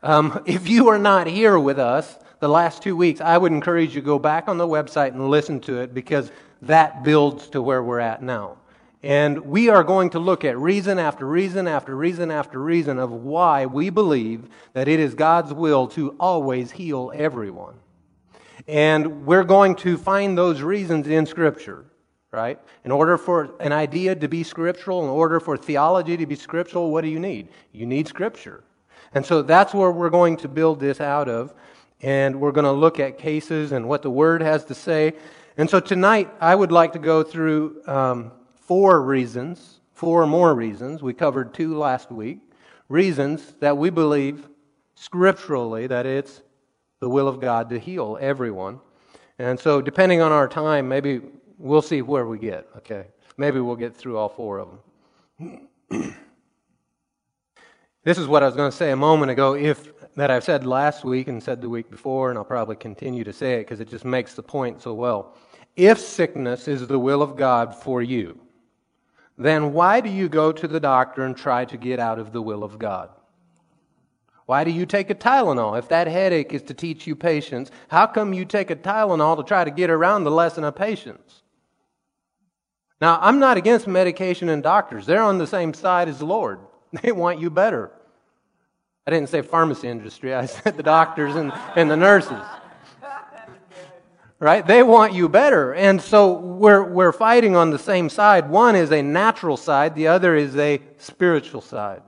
Um, 0.03 0.43
if 0.45 0.69
you 0.69 0.89
are 0.89 0.99
not 0.99 1.25
here 1.25 1.57
with 1.57 1.79
us 1.79 2.19
the 2.39 2.47
last 2.47 2.83
two 2.83 2.95
weeks, 2.95 3.19
I 3.19 3.35
would 3.35 3.51
encourage 3.51 3.95
you 3.95 4.01
to 4.01 4.05
go 4.05 4.19
back 4.19 4.47
on 4.47 4.59
the 4.59 4.67
website 4.67 5.13
and 5.13 5.27
listen 5.27 5.59
to 5.61 5.79
it 5.79 5.95
because 5.95 6.31
that 6.61 7.03
builds 7.03 7.47
to 7.47 7.63
where 7.63 7.81
we're 7.81 7.99
at 7.99 8.21
now. 8.21 8.59
And 9.01 9.39
we 9.47 9.69
are 9.69 9.83
going 9.83 10.11
to 10.11 10.19
look 10.19 10.45
at 10.45 10.55
reason 10.59 10.99
after 10.99 11.25
reason 11.25 11.67
after 11.67 11.95
reason 11.95 12.29
after 12.29 12.61
reason 12.61 12.99
of 12.99 13.09
why 13.09 13.65
we 13.65 13.89
believe 13.89 14.49
that 14.73 14.87
it 14.87 14.99
is 14.99 15.15
God's 15.15 15.51
will 15.51 15.87
to 15.87 16.15
always 16.19 16.69
heal 16.69 17.11
everyone. 17.15 17.73
And 18.67 19.25
we're 19.25 19.45
going 19.45 19.73
to 19.77 19.97
find 19.97 20.37
those 20.37 20.61
reasons 20.61 21.07
in 21.07 21.25
Scripture 21.25 21.85
right? 22.31 22.59
In 22.85 22.91
order 22.91 23.17
for 23.17 23.51
an 23.59 23.71
idea 23.73 24.15
to 24.15 24.27
be 24.27 24.43
scriptural, 24.43 25.03
in 25.03 25.09
order 25.09 25.39
for 25.39 25.57
theology 25.57 26.15
to 26.17 26.25
be 26.25 26.35
scriptural, 26.35 26.91
what 26.91 27.01
do 27.01 27.09
you 27.09 27.19
need? 27.19 27.49
You 27.73 27.85
need 27.85 28.07
scripture. 28.07 28.63
And 29.13 29.25
so 29.25 29.41
that's 29.41 29.73
where 29.73 29.91
we're 29.91 30.09
going 30.09 30.37
to 30.37 30.47
build 30.47 30.79
this 30.79 31.01
out 31.01 31.27
of. 31.27 31.53
And 32.01 32.39
we're 32.39 32.53
going 32.53 32.65
to 32.65 32.71
look 32.71 32.99
at 32.99 33.17
cases 33.17 33.73
and 33.73 33.87
what 33.87 34.01
the 34.01 34.09
Word 34.09 34.41
has 34.41 34.65
to 34.65 34.73
say. 34.73 35.13
And 35.57 35.69
so 35.69 35.79
tonight, 35.79 36.29
I 36.39 36.55
would 36.55 36.71
like 36.71 36.93
to 36.93 36.99
go 36.99 37.21
through 37.21 37.81
um, 37.85 38.31
four 38.55 39.01
reasons, 39.01 39.81
four 39.93 40.25
more 40.25 40.55
reasons. 40.55 41.03
We 41.03 41.13
covered 41.13 41.53
two 41.53 41.77
last 41.77 42.11
week. 42.11 42.39
Reasons 42.87 43.53
that 43.59 43.77
we 43.77 43.89
believe 43.89 44.47
scripturally 44.95 45.87
that 45.87 46.05
it's 46.05 46.41
the 46.99 47.09
will 47.09 47.27
of 47.27 47.39
God 47.39 47.69
to 47.69 47.79
heal 47.79 48.17
everyone. 48.19 48.79
And 49.37 49.59
so, 49.59 49.81
depending 49.81 50.21
on 50.21 50.31
our 50.31 50.47
time, 50.47 50.87
maybe 50.87 51.21
We'll 51.61 51.83
see 51.83 52.01
where 52.01 52.25
we 52.25 52.39
get, 52.39 52.67
okay? 52.77 53.05
Maybe 53.37 53.59
we'll 53.59 53.75
get 53.75 53.95
through 53.95 54.17
all 54.17 54.29
four 54.29 54.57
of 54.57 54.69
them. 55.39 55.67
this 58.03 58.17
is 58.17 58.27
what 58.27 58.41
I 58.41 58.47
was 58.47 58.55
going 58.55 58.71
to 58.71 58.75
say 58.75 58.89
a 58.89 58.95
moment 58.95 59.31
ago, 59.31 59.53
if 59.53 59.93
that 60.15 60.31
I've 60.31 60.43
said 60.43 60.65
last 60.65 61.03
week 61.03 61.27
and 61.27 61.41
said 61.41 61.61
the 61.61 61.69
week 61.69 61.91
before, 61.91 62.31
and 62.31 62.39
I'll 62.39 62.43
probably 62.43 62.77
continue 62.77 63.23
to 63.23 63.31
say 63.31 63.59
it 63.59 63.59
because 63.65 63.79
it 63.79 63.89
just 63.89 64.05
makes 64.05 64.33
the 64.33 64.41
point 64.41 64.81
so 64.81 64.95
well. 64.95 65.35
If 65.75 65.99
sickness 65.99 66.67
is 66.67 66.87
the 66.87 66.97
will 66.97 67.21
of 67.21 67.35
God 67.35 67.75
for 67.75 68.01
you, 68.01 68.39
then 69.37 69.71
why 69.71 70.01
do 70.01 70.09
you 70.09 70.29
go 70.29 70.51
to 70.51 70.67
the 70.67 70.79
doctor 70.79 71.25
and 71.25 71.37
try 71.37 71.65
to 71.65 71.77
get 71.77 71.99
out 71.99 72.17
of 72.17 72.33
the 72.33 72.41
will 72.41 72.63
of 72.63 72.79
God? 72.79 73.11
Why 74.47 74.63
do 74.63 74.71
you 74.71 74.87
take 74.87 75.11
a 75.11 75.15
Tylenol? 75.15 75.77
If 75.77 75.89
that 75.89 76.07
headache 76.07 76.53
is 76.53 76.63
to 76.63 76.73
teach 76.73 77.05
you 77.05 77.15
patience, 77.15 77.69
how 77.89 78.07
come 78.07 78.33
you 78.33 78.45
take 78.45 78.71
a 78.71 78.75
Tylenol 78.75 79.37
to 79.37 79.43
try 79.43 79.63
to 79.63 79.69
get 79.69 79.91
around 79.91 80.23
the 80.23 80.31
lesson 80.31 80.63
of 80.63 80.75
patience? 80.75 81.40
Now, 83.01 83.17
I'm 83.19 83.39
not 83.39 83.57
against 83.57 83.87
medication 83.87 84.47
and 84.47 84.61
doctors. 84.61 85.07
They're 85.07 85.23
on 85.23 85.39
the 85.39 85.47
same 85.47 85.73
side 85.73 86.07
as 86.07 86.19
the 86.19 86.25
Lord. 86.25 86.59
They 87.01 87.13
want 87.13 87.39
you 87.39 87.49
better. 87.49 87.89
I 89.07 89.11
didn't 89.11 89.29
say 89.29 89.41
pharmacy 89.41 89.87
industry, 89.87 90.35
I 90.35 90.45
said 90.57 90.75
the 90.75 90.83
doctors 90.83 91.35
and, 91.35 91.53
and 91.75 91.89
the 91.89 91.95
nurses. 91.95 92.43
right? 94.39 94.67
They 94.67 94.83
want 94.83 95.13
you 95.13 95.29
better. 95.29 95.73
And 95.73 96.01
so 96.01 96.33
we're, 96.33 96.83
we're 96.83 97.13
fighting 97.13 97.55
on 97.55 97.69
the 97.69 97.79
same 97.79 98.09
side. 98.09 98.49
One 98.49 98.75
is 98.75 98.91
a 98.91 99.01
natural 99.01 99.55
side, 99.55 99.95
the 99.95 100.07
other 100.07 100.35
is 100.35 100.57
a 100.57 100.81
spiritual 100.97 101.61
side. 101.61 102.03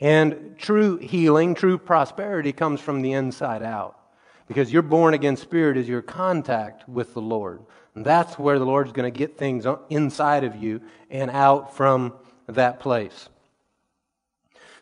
And 0.00 0.56
true 0.56 0.98
healing, 0.98 1.54
true 1.54 1.78
prosperity 1.78 2.52
comes 2.52 2.80
from 2.80 3.02
the 3.02 3.12
inside 3.12 3.62
out. 3.64 3.98
Because 4.46 4.72
your 4.72 4.82
born 4.82 5.14
again 5.14 5.36
spirit 5.36 5.76
is 5.76 5.88
your 5.88 6.02
contact 6.02 6.88
with 6.88 7.14
the 7.14 7.20
Lord. 7.20 7.62
And 7.94 8.04
that's 8.04 8.38
where 8.38 8.58
the 8.58 8.66
Lord's 8.66 8.92
going 8.92 9.10
to 9.10 9.16
get 9.16 9.38
things 9.38 9.66
inside 9.88 10.44
of 10.44 10.56
you 10.56 10.80
and 11.10 11.30
out 11.30 11.76
from 11.76 12.12
that 12.46 12.80
place. 12.80 13.28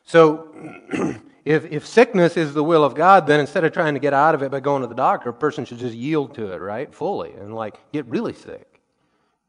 So, 0.05 0.49
if, 1.45 1.65
if 1.71 1.87
sickness 1.87 2.37
is 2.37 2.55
the 2.55 2.65
will 2.65 2.85
of 2.85 2.95
God, 2.95 3.27
then 3.27 3.41
instead 3.41 3.65
of 3.65 3.73
trying 3.73 3.95
to 3.95 4.01
get 4.01 4.13
out 4.13 4.35
of 4.35 4.43
it 4.43 4.51
by 4.51 4.61
going 4.61 4.83
to 4.83 4.89
the 4.89 4.95
doctor, 4.95 5.31
a 5.31 5.35
person 5.35 5.65
should 5.65 5.79
just 5.79 5.95
yield 5.95 6.35
to 6.35 6.53
it, 6.53 6.59
right? 6.59 6.93
Fully 6.93 7.33
and 7.33 7.55
like 7.55 7.79
get 7.93 8.07
really 8.07 8.33
sick 8.33 8.81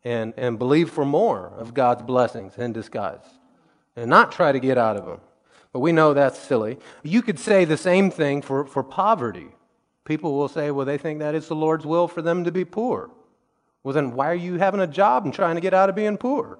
and, 0.03 0.33
and 0.37 0.59
believe 0.59 0.89
for 0.89 1.05
more 1.05 1.53
of 1.57 1.73
God's 1.73 2.03
blessings 2.03 2.57
in 2.57 2.73
disguise 2.73 3.25
and 3.95 4.09
not 4.09 4.31
try 4.31 4.51
to 4.51 4.59
get 4.59 4.77
out 4.77 4.97
of 4.97 5.05
them. 5.05 5.21
But 5.71 5.79
we 5.79 5.91
know 5.91 6.13
that's 6.13 6.37
silly. 6.39 6.77
You 7.01 7.21
could 7.21 7.39
say 7.39 7.65
the 7.65 7.77
same 7.77 8.11
thing 8.11 8.41
for, 8.41 8.65
for 8.65 8.83
poverty. 8.83 9.47
People 10.05 10.37
will 10.37 10.47
say, 10.47 10.71
well, 10.71 10.85
they 10.85 10.97
think 10.97 11.19
that 11.19 11.35
it's 11.35 11.47
the 11.47 11.55
Lord's 11.55 11.85
will 11.85 12.07
for 12.07 12.21
them 12.21 12.43
to 12.43 12.51
be 12.51 12.65
poor. 12.65 13.09
Well, 13.83 13.93
then 13.93 14.13
why 14.13 14.29
are 14.29 14.35
you 14.35 14.55
having 14.55 14.81
a 14.81 14.87
job 14.87 15.25
and 15.25 15.33
trying 15.33 15.55
to 15.55 15.61
get 15.61 15.73
out 15.73 15.89
of 15.89 15.95
being 15.95 16.17
poor? 16.17 16.59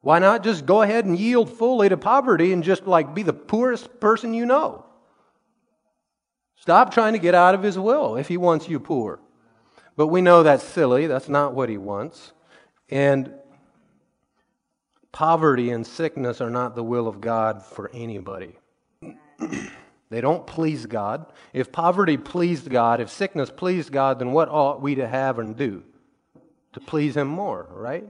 Why 0.00 0.18
not 0.18 0.44
just 0.44 0.64
go 0.64 0.82
ahead 0.82 1.04
and 1.04 1.18
yield 1.18 1.50
fully 1.50 1.88
to 1.88 1.96
poverty 1.96 2.52
and 2.52 2.62
just 2.62 2.86
like 2.86 3.14
be 3.14 3.22
the 3.22 3.32
poorest 3.32 4.00
person 4.00 4.32
you 4.32 4.46
know? 4.46 4.84
Stop 6.56 6.92
trying 6.92 7.12
to 7.12 7.18
get 7.18 7.34
out 7.34 7.54
of 7.54 7.62
his 7.62 7.78
will 7.78 8.16
if 8.16 8.28
he 8.28 8.36
wants 8.36 8.68
you 8.68 8.80
poor. 8.80 9.20
But 9.96 10.08
we 10.08 10.20
know 10.20 10.42
that's 10.42 10.64
silly. 10.64 11.06
That's 11.06 11.28
not 11.28 11.54
what 11.54 11.68
he 11.68 11.76
wants. 11.76 12.32
And 12.88 13.34
poverty 15.12 15.70
and 15.70 15.86
sickness 15.86 16.40
are 16.40 16.50
not 16.50 16.74
the 16.74 16.84
will 16.84 17.08
of 17.08 17.20
God 17.20 17.62
for 17.62 17.90
anybody. 17.92 18.56
they 20.10 20.20
don't 20.20 20.46
please 20.46 20.86
God. 20.86 21.26
If 21.52 21.70
poverty 21.70 22.16
pleased 22.16 22.70
God, 22.70 23.00
if 23.00 23.10
sickness 23.10 23.50
pleased 23.50 23.92
God, 23.92 24.18
then 24.18 24.32
what 24.32 24.48
ought 24.48 24.80
we 24.80 24.94
to 24.94 25.06
have 25.06 25.38
and 25.38 25.56
do 25.56 25.82
to 26.72 26.80
please 26.80 27.16
Him 27.16 27.28
more, 27.28 27.68
right? 27.70 28.06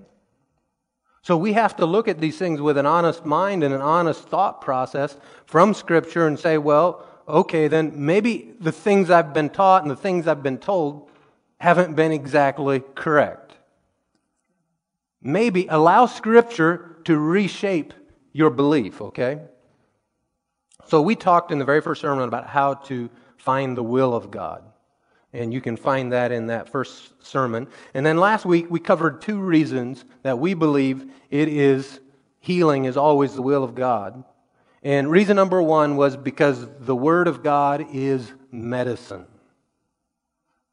So 1.23 1.37
we 1.37 1.53
have 1.55 1.77
to 1.77 1.87
look 1.87 2.09
at 2.09 2.21
these 2.21 2.39
things 2.39 2.61
with 2.61 2.79
an 2.79 2.87
honest 2.87 3.27
mind 3.27 3.63
and 3.65 3.75
an 3.75 3.83
honest 3.83 4.29
thought 4.29 4.61
process 4.61 5.17
from 5.47 5.75
Scripture 5.75 6.27
and 6.27 6.39
say, 6.39 6.57
well, 6.59 7.05
okay, 7.29 7.69
then 7.69 7.93
maybe 7.95 8.55
the 8.61 8.73
things 8.73 9.11
I've 9.11 9.35
been 9.35 9.51
taught 9.51 9.83
and 9.83 9.91
the 9.91 9.97
things 9.97 10.27
I've 10.27 10.43
been 10.43 10.59
told 10.59 11.11
haven't 11.61 11.95
been 11.95 12.13
exactly 12.13 12.83
correct. 12.95 13.55
Maybe 15.21 15.67
allow 15.67 16.07
Scripture 16.07 16.97
to 17.05 17.19
reshape 17.19 17.93
your 18.33 18.51
belief, 18.51 19.03
okay? 19.03 19.41
So 20.89 21.03
we 21.03 21.17
talked 21.17 21.53
in 21.53 21.59
the 21.59 21.67
very 21.67 21.83
first 21.83 22.01
sermon 22.01 22.27
about 22.27 22.47
how 22.47 22.75
to 22.75 23.11
find 23.37 23.77
the 23.77 23.83
will 23.83 24.15
of 24.15 24.31
God. 24.31 24.65
And 25.35 25.53
you 25.53 25.61
can 25.61 25.77
find 25.77 26.13
that 26.13 26.33
in 26.33 26.47
that 26.47 26.71
first 26.71 27.13
sermon. 27.23 27.69
And 27.93 28.07
then 28.07 28.17
last 28.17 28.47
week 28.47 28.71
we 28.71 28.81
covered 28.81 29.21
two 29.21 29.39
reasons 29.39 30.07
that 30.23 30.39
we 30.39 30.55
believe 30.55 31.05
it 31.31 31.49
is 31.49 32.01
healing 32.41 32.87
is 32.87 32.97
always 32.97 33.35
the 33.35 33.43
will 33.43 33.63
of 33.63 33.75
God. 33.75 34.25
And 34.83 35.11
reason 35.11 35.37
number 35.37 35.61
one 35.61 35.97
was 35.97 36.17
because 36.17 36.67
the 36.81 36.97
Word 36.97 37.29
of 37.29 37.43
God 37.43 37.85
is 37.93 38.33
medicine. 38.51 39.27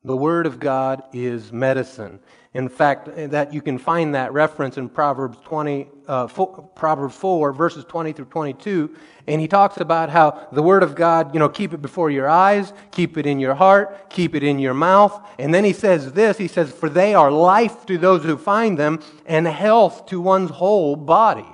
The 0.06 0.16
Word 0.16 0.46
of 0.46 0.60
God 0.60 1.02
is 1.14 1.52
medicine. 1.52 2.20
In 2.54 2.70
fact, 2.70 3.10
that 3.32 3.52
you 3.52 3.60
can 3.60 3.80
find 3.80 4.14
that 4.14 4.32
reference 4.32 4.78
in 4.78 4.88
Proverbs 4.88 5.40
20, 5.44 5.88
uh, 6.08 6.28
4, 6.28 6.70
Proverbs 6.76 7.16
4, 7.16 7.52
verses 7.52 7.84
20 7.86 8.14
through 8.14 8.26
22. 8.26 8.96
And 9.26 9.42
he 9.42 9.48
talks 9.48 9.78
about 9.78 10.12
how 10.12 10.48
the 10.52 10.62
Word 10.62 10.84
of 10.84 10.94
God, 10.94 11.34
you 11.34 11.40
know, 11.40 11.50
keep 11.50 11.74
it 11.74 11.82
before 11.82 12.12
your 12.12 12.30
eyes, 12.30 12.72
keep 12.92 13.18
it 13.18 13.26
in 13.26 13.40
your 13.40 13.56
heart, 13.56 14.12
keep 14.12 14.36
it 14.36 14.44
in 14.44 14.60
your 14.60 14.76
mouth. 14.76 15.28
And 15.40 15.52
then 15.52 15.64
he 15.64 15.74
says 15.74 16.14
this, 16.14 16.38
he 16.38 16.48
says, 16.48 16.72
for 16.72 16.88
they 16.88 17.16
are 17.16 17.32
life 17.32 17.88
to 17.88 17.98
those 17.98 18.24
who 18.24 18.38
find 18.38 18.78
them 18.78 19.02
and 19.26 19.48
health 19.48 20.06
to 20.06 20.22
one's 20.22 20.52
whole 20.52 20.96
body. 20.96 21.50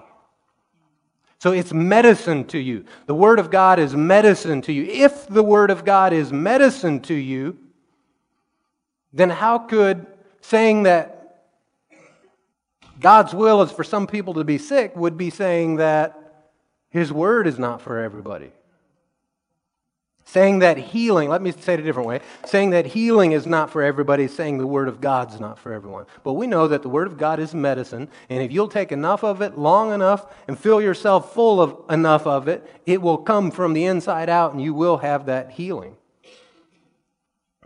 So 1.39 1.53
it's 1.53 1.72
medicine 1.72 2.43
to 2.48 2.60
you. 2.60 2.84
The 3.05 3.15
Word 3.15 3.39
of 3.39 3.50
God 3.50 3.79
is 3.79 3.96
medicine 3.96 4.62
to 4.63 4.74
you. 4.74 4.84
If 4.84 5.25
the 5.27 5.41
Word 5.41 5.72
of 5.72 5.86
God 5.86 6.12
is 6.12 6.34
medicine 6.34 7.00
to 7.03 7.15
you, 7.15 7.58
then 9.13 9.30
how 9.30 9.60
could 9.60 10.06
saying 10.41 10.84
that 10.84 11.22
God's 13.00 13.34
will 13.34 13.62
is 13.63 13.72
for 13.72 13.84
some 13.84 14.08
people 14.08 14.36
to 14.36 14.44
be 14.44 14.58
sick 14.58 14.96
would 14.96 15.18
be 15.18 15.30
saying 15.30 15.77
that 15.77 16.46
His 16.89 17.12
word 17.12 17.48
is 17.48 17.58
not 17.58 17.82
for 17.82 18.00
everybody. 18.00 18.51
Saying 20.24 20.60
that 20.60 20.77
healing, 20.77 21.27
let 21.27 21.41
me 21.41 21.51
say 21.51 21.74
it 21.74 21.82
a 21.82 21.84
different 21.84 22.08
way, 22.08 22.22
saying 22.46 22.70
that 22.70 22.86
healing 22.86 23.34
is 23.34 23.46
not 23.46 23.70
for 23.70 23.82
everybody, 23.82 24.30
saying 24.30 24.60
the 24.60 24.68
Word 24.68 24.88
of 24.88 25.01
God's 25.01 25.41
not 25.41 25.60
for 25.60 25.74
everyone. 25.74 26.06
But 26.24 26.34
we 26.34 26.48
know 26.48 26.70
that 26.70 26.84
the 26.84 26.89
Word 26.89 27.08
of 27.08 27.18
God 27.18 27.39
is 27.39 27.53
medicine, 27.53 28.08
and 28.30 28.41
if 28.41 28.50
you'll 28.50 28.70
take 28.70 28.94
enough 28.94 29.25
of 29.25 29.41
it 29.41 29.58
long 29.58 29.91
enough 29.91 30.34
and 30.48 30.58
fill 30.58 30.80
yourself 30.80 31.34
full 31.34 31.60
of 31.60 31.75
enough 31.89 32.25
of 32.25 32.48
it, 32.48 32.65
it 32.86 33.01
will 33.01 33.18
come 33.18 33.51
from 33.51 33.74
the 33.74 33.84
inside 33.84 34.30
out 34.30 34.53
and 34.53 34.62
you 34.62 34.74
will 34.74 34.98
have 34.98 35.25
that 35.25 35.51
healing. 35.51 35.98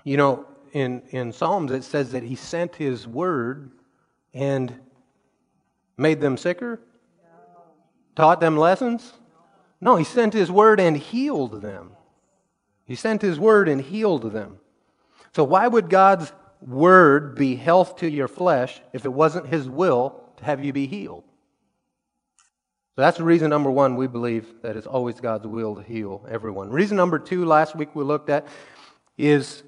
You 0.04 0.18
know, 0.18 0.48
in, 0.76 1.04
in 1.12 1.32
Psalms, 1.32 1.72
it 1.72 1.86
says 1.86 2.12
that 2.12 2.24
he 2.24 2.36
sent 2.36 2.76
his 2.76 3.08
word 3.08 3.72
and 4.34 4.78
made 5.98 6.20
them 6.20 6.36
sicker? 6.36 6.82
Taught 8.14 8.42
them 8.42 8.58
lessons? 8.58 9.14
No, 9.80 9.96
he 9.96 10.04
sent 10.04 10.34
his 10.34 10.52
word 10.52 10.82
and 10.82 10.98
healed 10.98 11.62
them. 11.62 11.92
He 12.84 12.96
sent 12.96 13.22
his 13.22 13.40
word 13.40 13.70
and 13.70 13.82
healed 13.82 14.34
them. 14.34 14.58
So, 15.34 15.46
why 15.46 15.66
would 15.66 15.90
God's 15.90 16.34
word 16.60 17.36
be 17.36 17.56
health 17.56 17.96
to 17.98 18.10
your 18.10 18.28
flesh 18.28 18.82
if 18.92 19.06
it 19.06 19.14
wasn't 19.14 19.48
his 19.48 19.70
will 19.70 20.22
to 20.38 20.44
have 20.44 20.64
you 20.64 20.74
be 20.74 20.88
healed? 20.88 21.24
So 22.96 23.02
that's 23.02 23.18
the 23.18 23.24
reason 23.24 23.50
number 23.50 23.72
one, 23.72 23.96
we 23.96 24.08
believe 24.08 24.62
that 24.62 24.76
it's 24.76 24.88
always 24.88 25.22
God's 25.22 25.48
will 25.48 25.76
to 25.76 25.82
heal 25.82 26.26
everyone. 26.30 26.70
Reason 26.70 26.98
number 26.98 27.20
two, 27.20 27.46
last 27.46 27.78
week 27.78 27.96
we 27.96 28.04
looked 28.04 28.30
at, 28.30 28.46
is 29.18 29.64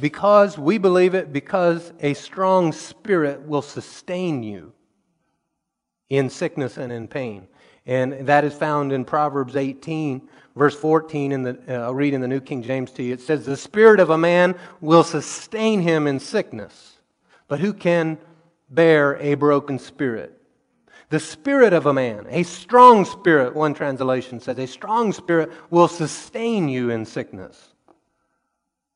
because 0.00 0.58
we 0.58 0.78
believe 0.78 1.14
it, 1.14 1.32
because 1.32 1.92
a 2.00 2.14
strong 2.14 2.72
spirit 2.72 3.42
will 3.42 3.62
sustain 3.62 4.42
you 4.42 4.72
in 6.08 6.30
sickness 6.30 6.76
and 6.76 6.92
in 6.92 7.08
pain. 7.08 7.48
And 7.86 8.26
that 8.26 8.44
is 8.44 8.54
found 8.54 8.92
in 8.92 9.04
Proverbs 9.04 9.56
18, 9.56 10.28
verse 10.54 10.76
14. 10.76 11.32
In 11.32 11.42
the, 11.42 11.58
uh, 11.68 11.84
I'll 11.84 11.94
read 11.94 12.14
in 12.14 12.20
the 12.20 12.28
New 12.28 12.40
King 12.40 12.62
James 12.62 12.90
to 12.92 13.02
you. 13.02 13.14
It 13.14 13.20
says, 13.20 13.46
The 13.46 13.56
spirit 13.56 13.98
of 13.98 14.10
a 14.10 14.18
man 14.18 14.54
will 14.80 15.04
sustain 15.04 15.80
him 15.80 16.06
in 16.06 16.20
sickness, 16.20 16.98
but 17.48 17.60
who 17.60 17.72
can 17.72 18.18
bear 18.68 19.16
a 19.16 19.34
broken 19.34 19.78
spirit? 19.78 20.38
The 21.10 21.20
spirit 21.20 21.72
of 21.72 21.86
a 21.86 21.94
man, 21.94 22.26
a 22.28 22.42
strong 22.42 23.06
spirit, 23.06 23.54
one 23.54 23.72
translation 23.72 24.40
says, 24.40 24.58
a 24.58 24.66
strong 24.66 25.12
spirit 25.14 25.50
will 25.70 25.88
sustain 25.88 26.68
you 26.68 26.90
in 26.90 27.06
sickness. 27.06 27.72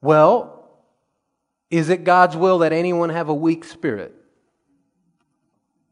Well, 0.02 0.62
is 1.73 1.88
it 1.88 2.05
God's 2.05 2.37
will 2.37 2.59
that 2.59 2.75
anyone 2.75 3.09
have 3.09 3.31
a 3.31 3.35
weak 3.35 3.64
spirit? 3.64 4.14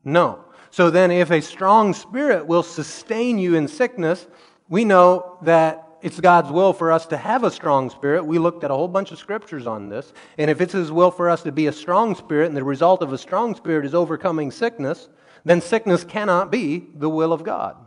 No. 0.05 0.45
So 0.71 0.91
then, 0.91 1.11
if 1.11 1.31
a 1.31 1.41
strong 1.41 1.95
spirit 1.95 2.47
will 2.47 2.63
sustain 2.63 3.39
you 3.39 3.55
in 3.55 3.67
sickness, 3.67 4.27
we 4.69 4.85
know 4.85 5.39
that 5.41 5.89
it's 6.03 6.21
God's 6.21 6.51
will 6.51 6.75
for 6.75 6.93
us 6.93 7.07
to 7.07 7.17
have 7.17 7.45
a 7.45 7.51
strong 7.51 7.89
spirit. 7.89 8.27
We 8.27 8.39
looked 8.39 8.63
at 8.63 8.71
a 8.71 8.75
whole 8.75 8.89
bunch 8.89 9.11
of 9.11 9.19
scriptures 9.19 9.67
on 9.67 9.89
this. 9.89 10.13
And 10.37 10.51
if 10.51 10.61
it's 10.61 10.75
His 10.75 10.93
will 10.93 11.11
for 11.11 11.31
us 11.31 11.43
to 11.45 11.53
be 11.53 11.67
a 11.67 11.73
strong 11.73 12.15
spirit, 12.15 12.49
and 12.49 12.57
the 12.57 12.63
result 12.63 13.03
of 13.03 13.15
a 13.15 13.19
strong 13.19 13.55
spirit 13.55 13.87
is 13.87 13.95
overcoming 13.95 14.51
sickness, 14.51 15.09
then 15.47 15.63
sickness 15.63 16.05
cannot 16.05 16.53
be 16.53 16.91
the 16.95 17.09
will 17.09 17.33
of 17.33 17.43
God. 17.43 17.87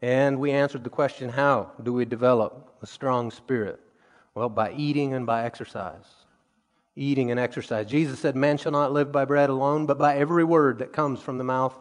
And 0.00 0.38
we 0.38 0.52
answered 0.52 0.84
the 0.84 0.90
question 0.90 1.30
how 1.30 1.72
do 1.82 1.92
we 1.92 2.04
develop 2.04 2.76
a 2.82 2.86
strong 2.86 3.32
spirit? 3.32 3.80
Well, 4.34 4.48
by 4.48 4.72
eating 4.72 5.14
and 5.14 5.26
by 5.26 5.44
exercise. 5.44 6.04
Eating 6.96 7.30
and 7.30 7.40
exercise. 7.40 7.86
Jesus 7.86 8.18
said, 8.18 8.36
Man 8.36 8.56
shall 8.56 8.72
not 8.72 8.92
live 8.92 9.12
by 9.12 9.24
bread 9.24 9.50
alone, 9.50 9.86
but 9.86 9.98
by 9.98 10.16
every 10.16 10.44
word 10.44 10.78
that 10.78 10.92
comes 10.92 11.20
from 11.20 11.38
the 11.38 11.44
mouth 11.44 11.76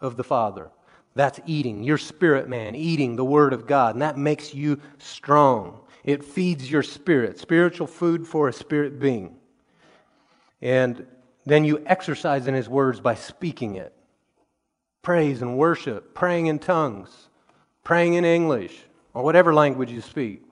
of 0.00 0.16
the 0.16 0.24
Father. 0.24 0.70
That's 1.14 1.40
eating. 1.46 1.82
Your 1.82 1.98
spirit 1.98 2.48
man, 2.48 2.74
eating 2.74 3.16
the 3.16 3.24
Word 3.24 3.52
of 3.52 3.66
God. 3.66 3.94
And 3.94 4.02
that 4.02 4.18
makes 4.18 4.54
you 4.54 4.80
strong. 4.98 5.80
It 6.04 6.24
feeds 6.24 6.70
your 6.70 6.82
spirit. 6.82 7.38
Spiritual 7.38 7.86
food 7.86 8.26
for 8.26 8.48
a 8.48 8.52
spirit 8.52 9.00
being. 9.00 9.36
And 10.60 11.06
then 11.46 11.64
you 11.64 11.82
exercise 11.86 12.46
in 12.46 12.54
His 12.54 12.68
words 12.68 13.00
by 13.00 13.14
speaking 13.14 13.76
it. 13.76 13.94
Praise 15.02 15.40
and 15.40 15.56
worship, 15.56 16.14
praying 16.14 16.46
in 16.46 16.58
tongues, 16.58 17.28
praying 17.84 18.14
in 18.14 18.24
English, 18.24 18.76
or 19.14 19.22
whatever 19.22 19.54
language 19.54 19.90
you 19.90 20.00
speak, 20.00 20.42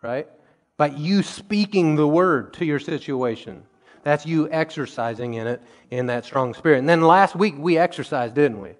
right? 0.00 0.28
By 0.76 0.88
you 0.88 1.22
speaking 1.22 1.94
the 1.94 2.06
word 2.06 2.54
to 2.54 2.64
your 2.64 2.80
situation. 2.80 3.62
That's 4.02 4.26
you 4.26 4.50
exercising 4.50 5.34
in 5.34 5.46
it 5.46 5.62
in 5.90 6.06
that 6.06 6.24
strong 6.24 6.52
spirit. 6.54 6.78
And 6.78 6.88
then 6.88 7.00
last 7.00 7.34
week 7.34 7.54
we 7.56 7.78
exercised, 7.78 8.34
didn't 8.34 8.60
we? 8.60 8.70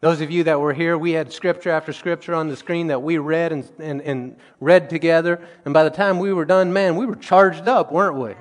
Those 0.00 0.20
of 0.20 0.30
you 0.30 0.44
that 0.44 0.60
were 0.60 0.72
here, 0.72 0.96
we 0.96 1.12
had 1.12 1.32
scripture 1.32 1.70
after 1.70 1.92
scripture 1.92 2.34
on 2.34 2.48
the 2.48 2.56
screen 2.56 2.86
that 2.88 3.02
we 3.02 3.18
read 3.18 3.52
and, 3.52 3.68
and, 3.78 4.00
and 4.02 4.36
read 4.60 4.88
together. 4.88 5.40
And 5.64 5.74
by 5.74 5.84
the 5.84 5.90
time 5.90 6.18
we 6.18 6.32
were 6.32 6.44
done, 6.44 6.72
man, 6.72 6.96
we 6.96 7.06
were 7.06 7.16
charged 7.16 7.66
up, 7.66 7.90
weren't 7.90 8.16
we? 8.16 8.34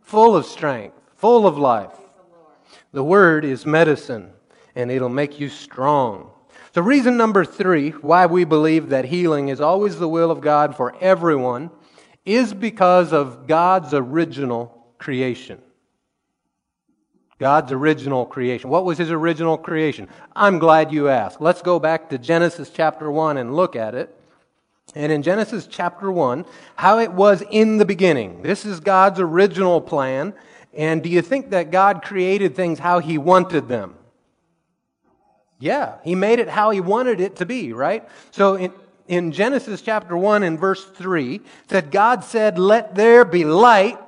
Full 0.00 0.36
of 0.36 0.46
strength, 0.46 0.96
full 1.16 1.46
of 1.46 1.58
life. 1.58 1.92
The 2.92 3.04
word 3.04 3.44
is 3.44 3.64
medicine, 3.64 4.32
and 4.74 4.90
it'll 4.90 5.08
make 5.08 5.38
you 5.38 5.48
strong. 5.48 6.30
So, 6.74 6.80
reason 6.80 7.16
number 7.16 7.44
three 7.44 7.90
why 7.90 8.26
we 8.26 8.44
believe 8.44 8.88
that 8.88 9.04
healing 9.04 9.48
is 9.48 9.60
always 9.60 9.98
the 9.98 10.08
will 10.08 10.30
of 10.30 10.40
God 10.40 10.76
for 10.76 10.96
everyone 11.00 11.70
is 12.24 12.54
because 12.54 13.12
of 13.12 13.46
God's 13.46 13.94
original 13.94 14.86
creation. 14.98 15.60
God's 17.38 17.72
original 17.72 18.24
creation. 18.24 18.70
What 18.70 18.84
was 18.84 18.98
his 18.98 19.10
original 19.10 19.58
creation? 19.58 20.08
I'm 20.36 20.60
glad 20.60 20.92
you 20.92 21.08
asked. 21.08 21.40
Let's 21.40 21.60
go 21.60 21.80
back 21.80 22.08
to 22.10 22.18
Genesis 22.18 22.70
chapter 22.70 23.10
1 23.10 23.36
and 23.36 23.56
look 23.56 23.74
at 23.74 23.96
it. 23.96 24.16
And 24.94 25.10
in 25.10 25.22
Genesis 25.22 25.66
chapter 25.66 26.12
1, 26.12 26.44
how 26.76 27.00
it 27.00 27.12
was 27.12 27.42
in 27.50 27.78
the 27.78 27.84
beginning. 27.84 28.42
This 28.42 28.64
is 28.64 28.78
God's 28.78 29.18
original 29.18 29.80
plan. 29.80 30.34
And 30.72 31.02
do 31.02 31.08
you 31.08 31.20
think 31.20 31.50
that 31.50 31.72
God 31.72 32.02
created 32.02 32.54
things 32.54 32.78
how 32.78 33.00
he 33.00 33.18
wanted 33.18 33.66
them? 33.66 33.96
Yeah, 35.58 35.94
he 36.04 36.14
made 36.14 36.38
it 36.38 36.48
how 36.48 36.70
he 36.70 36.80
wanted 36.80 37.20
it 37.20 37.36
to 37.36 37.46
be, 37.46 37.72
right? 37.72 38.08
So 38.30 38.54
in, 38.54 38.72
in 39.08 39.32
Genesis 39.32 39.82
chapter 39.82 40.16
1 40.16 40.42
and 40.42 40.58
verse 40.58 40.84
3, 40.84 41.40
said, 41.68 41.90
God 41.90 42.24
said, 42.24 42.58
Let 42.58 42.94
there 42.94 43.24
be 43.24 43.44
light. 43.44 43.98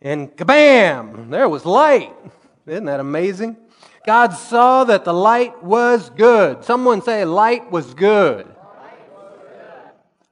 And 0.00 0.36
kabam, 0.36 1.30
there 1.30 1.48
was 1.48 1.64
light. 1.64 2.12
Isn't 2.66 2.86
that 2.86 3.00
amazing? 3.00 3.56
God 4.04 4.32
saw 4.32 4.84
that 4.84 5.04
the 5.04 5.12
light 5.12 5.62
was 5.62 6.10
good. 6.10 6.64
Someone 6.64 7.02
say, 7.02 7.24
light 7.24 7.70
was 7.70 7.94
good. 7.94 8.46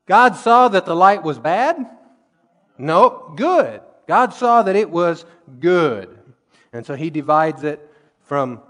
God 0.06 0.34
saw 0.34 0.68
that 0.68 0.87
the 0.87 0.96
light 0.96 1.22
was 1.22 1.38
bad? 1.38 1.87
Nope, 2.78 3.37
good. 3.37 3.80
God 4.08 4.34
saw 4.34 4.62
that 4.62 4.75
it 4.75 4.90
was 4.90 5.25
good. 5.60 6.18
And 6.72 6.84
so 6.84 6.96
he 6.96 7.10
divides 7.10 7.62
it 7.62 7.80
from 8.25 8.60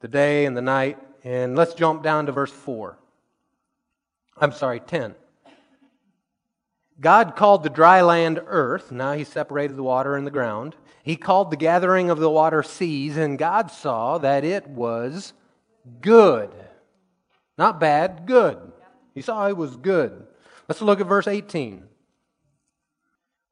the 0.00 0.08
day 0.08 0.46
and 0.46 0.56
the 0.56 0.62
night. 0.62 0.98
And 1.22 1.54
let's 1.54 1.74
jump 1.74 2.02
down 2.02 2.26
to 2.26 2.32
verse 2.32 2.50
4. 2.50 2.98
I'm 4.40 4.52
sorry, 4.52 4.80
10. 4.80 5.14
God 7.00 7.36
called 7.36 7.62
the 7.62 7.70
dry 7.70 8.02
land 8.02 8.40
earth. 8.46 8.90
Now 8.90 9.12
he 9.12 9.24
separated 9.24 9.76
the 9.76 9.82
water 9.82 10.16
and 10.16 10.26
the 10.26 10.32
ground. 10.32 10.74
He 11.02 11.16
called 11.16 11.50
the 11.50 11.56
gathering 11.56 12.10
of 12.10 12.18
the 12.18 12.30
water 12.30 12.62
seas, 12.62 13.16
and 13.16 13.38
God 13.38 13.70
saw 13.70 14.18
that 14.18 14.44
it 14.44 14.66
was 14.68 15.32
good. 16.00 16.50
Not 17.56 17.80
bad, 17.80 18.26
good. 18.26 18.72
He 19.14 19.22
saw 19.22 19.48
it 19.48 19.56
was 19.56 19.76
good. 19.76 20.26
Let's 20.68 20.82
look 20.82 21.00
at 21.00 21.06
verse 21.06 21.26
18. 21.26 21.84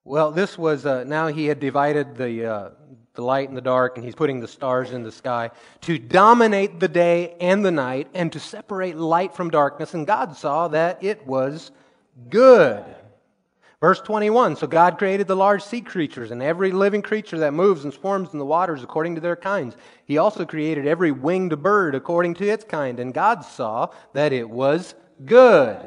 Well, 0.04 0.30
this 0.30 0.58
was, 0.58 0.86
uh, 0.86 1.04
now 1.04 1.28
he 1.28 1.46
had 1.46 1.58
divided 1.58 2.16
the, 2.16 2.46
uh, 2.46 2.70
the 3.16 3.22
light 3.22 3.48
and 3.48 3.56
the 3.56 3.62
dark, 3.62 3.96
and 3.96 4.04
he's 4.04 4.14
putting 4.14 4.40
the 4.40 4.48
stars 4.48 4.92
in 4.92 5.02
the 5.02 5.12
sky 5.12 5.50
to 5.82 5.98
dominate 5.98 6.78
the 6.78 6.88
day 6.88 7.34
and 7.40 7.64
the 7.64 7.70
night 7.70 8.08
and 8.14 8.32
to 8.32 8.40
separate 8.40 8.96
light 8.96 9.34
from 9.34 9.50
darkness. 9.50 9.94
And 9.94 10.06
God 10.06 10.36
saw 10.36 10.68
that 10.68 11.02
it 11.02 11.26
was 11.26 11.72
good. 12.30 12.84
Verse 13.80 14.00
21 14.00 14.56
So 14.56 14.66
God 14.66 14.98
created 14.98 15.26
the 15.26 15.36
large 15.36 15.62
sea 15.62 15.80
creatures 15.80 16.30
and 16.30 16.42
every 16.42 16.72
living 16.72 17.02
creature 17.02 17.38
that 17.38 17.52
moves 17.52 17.84
and 17.84 17.92
swarms 17.92 18.32
in 18.32 18.38
the 18.38 18.44
waters 18.44 18.82
according 18.82 19.14
to 19.16 19.20
their 19.20 19.36
kinds. 19.36 19.76
He 20.04 20.18
also 20.18 20.44
created 20.44 20.86
every 20.86 21.10
winged 21.10 21.62
bird 21.62 21.94
according 21.94 22.34
to 22.34 22.48
its 22.48 22.64
kind, 22.64 22.98
and 23.00 23.12
God 23.12 23.44
saw 23.44 23.90
that 24.12 24.32
it 24.32 24.48
was 24.48 24.94
good. 25.24 25.78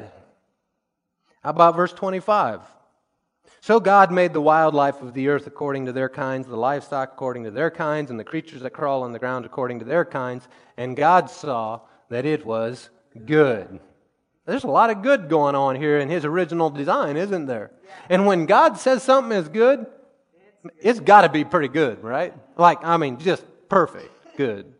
How 1.42 1.50
about 1.50 1.76
verse 1.76 1.92
25? 1.92 2.60
So 3.62 3.78
God 3.78 4.10
made 4.10 4.32
the 4.32 4.40
wildlife 4.40 5.02
of 5.02 5.12
the 5.12 5.28
earth 5.28 5.46
according 5.46 5.86
to 5.86 5.92
their 5.92 6.08
kinds, 6.08 6.46
the 6.46 6.56
livestock 6.56 7.12
according 7.12 7.44
to 7.44 7.50
their 7.50 7.70
kinds, 7.70 8.10
and 8.10 8.18
the 8.18 8.24
creatures 8.24 8.62
that 8.62 8.70
crawl 8.70 9.02
on 9.02 9.12
the 9.12 9.18
ground 9.18 9.44
according 9.44 9.80
to 9.80 9.84
their 9.84 10.04
kinds, 10.04 10.48
and 10.78 10.96
God 10.96 11.28
saw 11.28 11.80
that 12.08 12.24
it 12.24 12.46
was 12.46 12.88
good. 13.26 13.80
There's 14.46 14.64
a 14.64 14.68
lot 14.68 14.88
of 14.90 15.02
good 15.02 15.28
going 15.28 15.54
on 15.54 15.76
here 15.76 15.98
in 15.98 16.08
his 16.08 16.24
original 16.24 16.70
design, 16.70 17.18
isn't 17.18 17.46
there? 17.46 17.70
And 18.08 18.26
when 18.26 18.46
God 18.46 18.78
says 18.78 19.02
something 19.02 19.36
is 19.36 19.48
good, 19.48 19.86
it's 20.80 21.00
got 21.00 21.22
to 21.22 21.28
be 21.28 21.44
pretty 21.44 21.68
good, 21.68 22.02
right? 22.02 22.34
Like, 22.56 22.82
I 22.82 22.96
mean, 22.96 23.18
just 23.18 23.44
perfect, 23.68 24.10
good. 24.36 24.72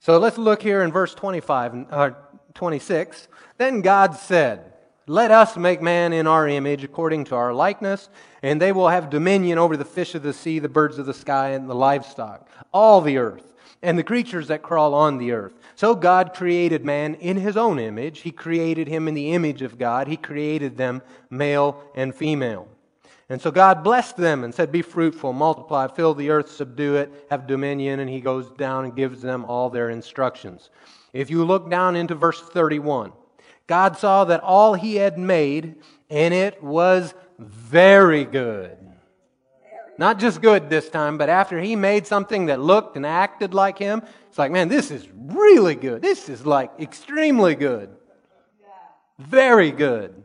So 0.00 0.18
let's 0.18 0.36
look 0.36 0.62
here 0.62 0.82
in 0.82 0.92
verse 0.92 1.14
25 1.14 1.74
or 1.74 1.86
uh, 1.92 2.10
26. 2.54 3.28
Then 3.56 3.80
God 3.82 4.14
said, 4.14 4.72
Let 5.08 5.30
us 5.30 5.56
make 5.56 5.80
man 5.80 6.12
in 6.12 6.26
our 6.26 6.46
image 6.46 6.84
according 6.84 7.24
to 7.24 7.34
our 7.34 7.54
likeness, 7.54 8.10
and 8.42 8.60
they 8.60 8.72
will 8.72 8.90
have 8.90 9.08
dominion 9.08 9.56
over 9.56 9.74
the 9.74 9.84
fish 9.86 10.14
of 10.14 10.22
the 10.22 10.34
sea, 10.34 10.58
the 10.58 10.68
birds 10.68 10.98
of 10.98 11.06
the 11.06 11.14
sky, 11.14 11.50
and 11.50 11.68
the 11.68 11.74
livestock, 11.74 12.46
all 12.74 13.00
the 13.00 13.16
earth, 13.16 13.54
and 13.82 13.98
the 13.98 14.02
creatures 14.02 14.48
that 14.48 14.60
crawl 14.60 14.92
on 14.92 15.16
the 15.16 15.32
earth. 15.32 15.54
So 15.76 15.94
God 15.94 16.34
created 16.34 16.84
man 16.84 17.14
in 17.14 17.38
his 17.38 17.56
own 17.56 17.78
image. 17.78 18.20
He 18.20 18.30
created 18.30 18.86
him 18.86 19.08
in 19.08 19.14
the 19.14 19.32
image 19.32 19.62
of 19.62 19.78
God. 19.78 20.08
He 20.08 20.18
created 20.18 20.76
them 20.76 21.00
male 21.30 21.82
and 21.94 22.14
female. 22.14 22.68
And 23.30 23.40
so 23.40 23.50
God 23.50 23.82
blessed 23.82 24.18
them 24.18 24.44
and 24.44 24.54
said, 24.54 24.70
Be 24.70 24.82
fruitful, 24.82 25.32
multiply, 25.32 25.86
fill 25.86 26.12
the 26.12 26.28
earth, 26.28 26.50
subdue 26.50 26.96
it, 26.96 27.26
have 27.30 27.46
dominion. 27.46 28.00
And 28.00 28.10
he 28.10 28.20
goes 28.20 28.50
down 28.50 28.84
and 28.84 28.94
gives 28.94 29.22
them 29.22 29.46
all 29.46 29.70
their 29.70 29.88
instructions. 29.88 30.68
If 31.14 31.30
you 31.30 31.46
look 31.46 31.70
down 31.70 31.96
into 31.96 32.14
verse 32.14 32.42
31, 32.42 33.12
God 33.68 33.96
saw 33.96 34.24
that 34.24 34.40
all 34.40 34.74
he 34.74 34.96
had 34.96 35.18
made, 35.18 35.76
and 36.10 36.34
it 36.34 36.60
was 36.62 37.14
very 37.38 38.24
good. 38.24 38.76
Not 39.98 40.18
just 40.18 40.40
good 40.40 40.70
this 40.70 40.88
time, 40.88 41.18
but 41.18 41.28
after 41.28 41.60
he 41.60 41.76
made 41.76 42.06
something 42.06 42.46
that 42.46 42.60
looked 42.60 42.96
and 42.96 43.04
acted 43.04 43.52
like 43.52 43.78
him, 43.78 44.02
it's 44.28 44.38
like, 44.38 44.50
man, 44.50 44.68
this 44.68 44.90
is 44.90 45.06
really 45.12 45.74
good. 45.74 46.02
This 46.02 46.28
is 46.28 46.46
like 46.46 46.70
extremely 46.80 47.54
good. 47.54 47.90
Very 49.18 49.72
good. 49.72 50.24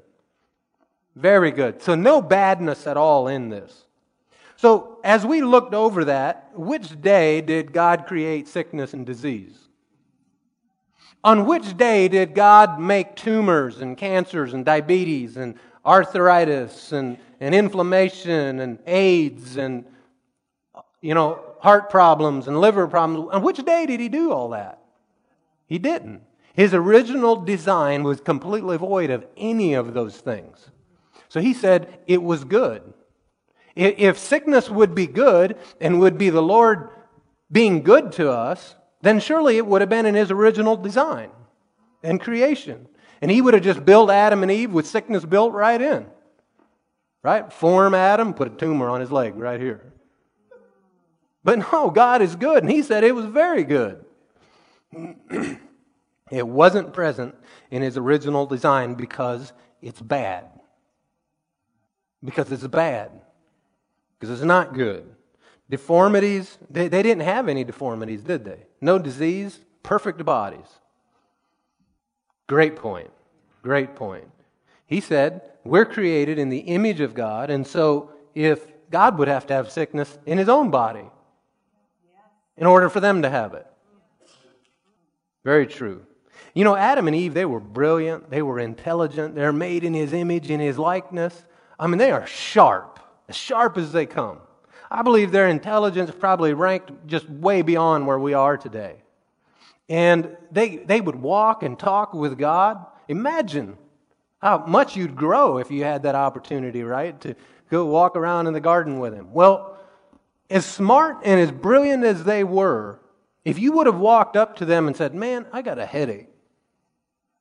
Very 1.15 1.51
good. 1.51 1.81
So, 1.81 1.95
no 1.95 2.21
badness 2.21 2.87
at 2.87 2.97
all 2.97 3.27
in 3.27 3.49
this. 3.49 3.85
So, 4.55 4.99
as 5.03 5.25
we 5.25 5.41
looked 5.41 5.73
over 5.73 6.05
that, 6.05 6.51
which 6.53 7.01
day 7.01 7.41
did 7.41 7.73
God 7.73 8.05
create 8.07 8.47
sickness 8.47 8.93
and 8.93 9.05
disease? 9.05 9.62
On 11.23 11.45
which 11.45 11.77
day 11.77 12.07
did 12.07 12.35
God 12.35 12.79
make 12.79 13.15
tumors 13.15 13.79
and 13.79 13.97
cancers 13.97 14.53
and 14.53 14.65
diabetes 14.65 15.37
and 15.37 15.55
arthritis 15.85 16.91
and, 16.91 17.17
and 17.39 17.55
inflammation 17.55 18.59
and 18.59 18.79
AIDS 18.85 19.57
and, 19.57 19.85
you 21.01 21.13
know, 21.13 21.39
heart 21.59 21.89
problems 21.89 22.47
and 22.47 22.59
liver 22.59 22.87
problems. 22.87 23.29
On 23.31 23.41
which 23.41 23.63
day 23.63 23.85
did 23.85 23.99
he 23.99 24.09
do 24.09 24.31
all 24.31 24.49
that? 24.49 24.79
He 25.65 25.79
didn't. 25.79 26.21
His 26.53 26.73
original 26.73 27.37
design 27.37 28.03
was 28.03 28.19
completely 28.19 28.77
void 28.77 29.09
of 29.09 29.25
any 29.37 29.73
of 29.73 29.93
those 29.93 30.17
things. 30.17 30.69
So 31.29 31.39
he 31.39 31.53
said 31.53 31.99
it 32.05 32.21
was 32.21 32.43
good. 32.43 32.93
If 33.75 34.19
sickness 34.19 34.69
would 34.69 34.93
be 34.93 35.07
good 35.07 35.57
and 35.81 35.99
would 35.99 36.17
be 36.17 36.29
the 36.29 36.43
Lord 36.43 36.89
being 37.51 37.81
good 37.81 38.11
to 38.13 38.29
us, 38.29 38.75
then 39.03 39.19
surely 39.19 39.57
it 39.57 39.67
would 39.67 39.81
have 39.81 39.89
been 39.89 40.05
in 40.05 40.15
his 40.15 40.31
original 40.31 40.77
design 40.77 41.29
and 42.03 42.21
creation. 42.21 42.87
And 43.21 43.29
he 43.29 43.41
would 43.41 43.53
have 43.53 43.61
just 43.61 43.83
built 43.83 44.09
Adam 44.09 44.43
and 44.43 44.51
Eve 44.51 44.71
with 44.71 44.87
sickness 44.87 45.25
built 45.25 45.51
right 45.51 45.81
in. 45.81 46.07
Right? 47.21 47.51
Form 47.51 47.93
Adam, 47.93 48.33
put 48.33 48.47
a 48.47 48.55
tumor 48.55 48.89
on 48.89 49.01
his 49.01 49.11
leg 49.11 49.35
right 49.35 49.59
here. 49.59 49.91
But 51.43 51.59
no, 51.73 51.89
God 51.89 52.21
is 52.21 52.37
good, 52.37 52.63
and 52.63 52.71
he 52.71 52.81
said 52.81 53.03
it 53.03 53.13
was 53.13 53.25
very 53.25 53.65
good. 53.65 54.05
it 56.31 56.47
wasn't 56.47 56.93
present 56.93 57.35
in 57.71 57.81
his 57.81 57.97
original 57.97 58.45
design 58.45 58.93
because 58.93 59.51
it's 59.81 60.01
bad. 60.01 60.45
Because 62.23 62.49
it's 62.53 62.65
bad. 62.67 63.11
Because 64.17 64.39
it's 64.39 64.47
not 64.47 64.73
good. 64.73 65.13
Deformities, 65.69 66.57
they, 66.69 66.87
they 66.87 67.01
didn't 67.01 67.23
have 67.23 67.47
any 67.47 67.63
deformities, 67.63 68.21
did 68.21 68.45
they? 68.45 68.59
No 68.81 68.99
disease, 68.99 69.59
perfect 69.81 70.23
bodies. 70.25 70.67
Great 72.47 72.75
point. 72.75 73.11
Great 73.61 73.95
point. 73.95 74.29
He 74.85 74.99
said, 74.99 75.41
We're 75.63 75.85
created 75.85 76.37
in 76.37 76.49
the 76.49 76.59
image 76.59 76.99
of 76.99 77.13
God, 77.13 77.49
and 77.49 77.65
so 77.65 78.11
if 78.35 78.67
God 78.91 79.17
would 79.17 79.27
have 79.27 79.47
to 79.47 79.53
have 79.53 79.71
sickness 79.71 80.17
in 80.25 80.37
his 80.37 80.49
own 80.49 80.69
body 80.69 81.05
in 82.57 82.67
order 82.67 82.89
for 82.89 82.99
them 82.99 83.21
to 83.23 83.29
have 83.29 83.53
it. 83.53 83.65
Very 85.43 85.65
true. 85.65 86.05
You 86.53 86.63
know, 86.63 86.75
Adam 86.75 87.07
and 87.07 87.15
Eve, 87.15 87.33
they 87.33 87.45
were 87.45 87.59
brilliant, 87.59 88.29
they 88.29 88.41
were 88.41 88.59
intelligent, 88.59 89.33
they're 89.33 89.51
made 89.51 89.83
in 89.83 89.93
his 89.93 90.13
image, 90.13 90.51
in 90.51 90.59
his 90.59 90.77
likeness. 90.77 91.45
I 91.79 91.87
mean, 91.87 91.97
they 91.97 92.11
are 92.11 92.27
sharp, 92.27 92.99
as 93.27 93.35
sharp 93.35 93.77
as 93.77 93.91
they 93.91 94.05
come. 94.05 94.37
I 94.93 95.01
believe 95.01 95.31
their 95.31 95.47
intelligence 95.47 96.11
probably 96.19 96.53
ranked 96.53 97.07
just 97.07 97.27
way 97.27 97.63
beyond 97.63 98.05
where 98.05 98.19
we 98.19 98.35
are 98.35 98.57
today. 98.57 98.97
And 99.89 100.37
they, 100.51 100.77
they 100.77 101.01
would 101.01 101.15
walk 101.15 101.63
and 101.63 101.77
talk 101.79 102.13
with 102.13 102.37
God. 102.37 102.85
Imagine 103.07 103.75
how 104.39 104.63
much 104.67 104.95
you'd 104.95 105.15
grow 105.15 105.57
if 105.57 105.71
you 105.71 105.83
had 105.83 106.03
that 106.03 106.13
opportunity, 106.13 106.83
right? 106.83 107.19
To 107.21 107.35
go 107.71 107.85
walk 107.85 108.15
around 108.15 108.45
in 108.45 108.53
the 108.53 108.61
garden 108.61 108.99
with 108.99 109.15
Him. 109.15 109.33
Well, 109.33 109.79
as 110.47 110.63
smart 110.63 111.17
and 111.23 111.39
as 111.39 111.51
brilliant 111.51 112.03
as 112.03 112.23
they 112.23 112.43
were, 112.43 112.99
if 113.43 113.57
you 113.57 113.71
would 113.71 113.87
have 113.87 113.97
walked 113.97 114.37
up 114.37 114.57
to 114.57 114.65
them 114.65 114.85
and 114.85 114.95
said, 114.95 115.15
Man, 115.15 115.47
I 115.51 115.63
got 115.63 115.79
a 115.79 115.87
headache, 115.87 116.29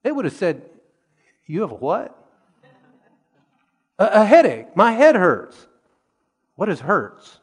they 0.03 0.11
would 0.11 0.25
have 0.25 0.35
said, 0.35 0.63
You 1.45 1.61
have 1.61 1.73
what? 1.73 2.19
A, 3.99 4.07
a 4.07 4.25
headache. 4.25 4.75
My 4.75 4.93
head 4.93 5.17
hurts. 5.17 5.67
What 6.55 6.71
is 6.71 6.81
hurts? 6.81 7.41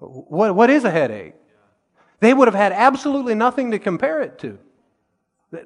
What, 0.00 0.54
what 0.54 0.70
is 0.70 0.84
a 0.84 0.90
headache? 0.90 1.34
They 2.20 2.34
would 2.34 2.48
have 2.48 2.54
had 2.54 2.72
absolutely 2.72 3.34
nothing 3.34 3.70
to 3.70 3.78
compare 3.78 4.20
it 4.22 4.38
to. 4.40 4.58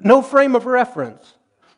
No 0.01 0.23
frame 0.23 0.55
of 0.55 0.67
reference 0.67 1.35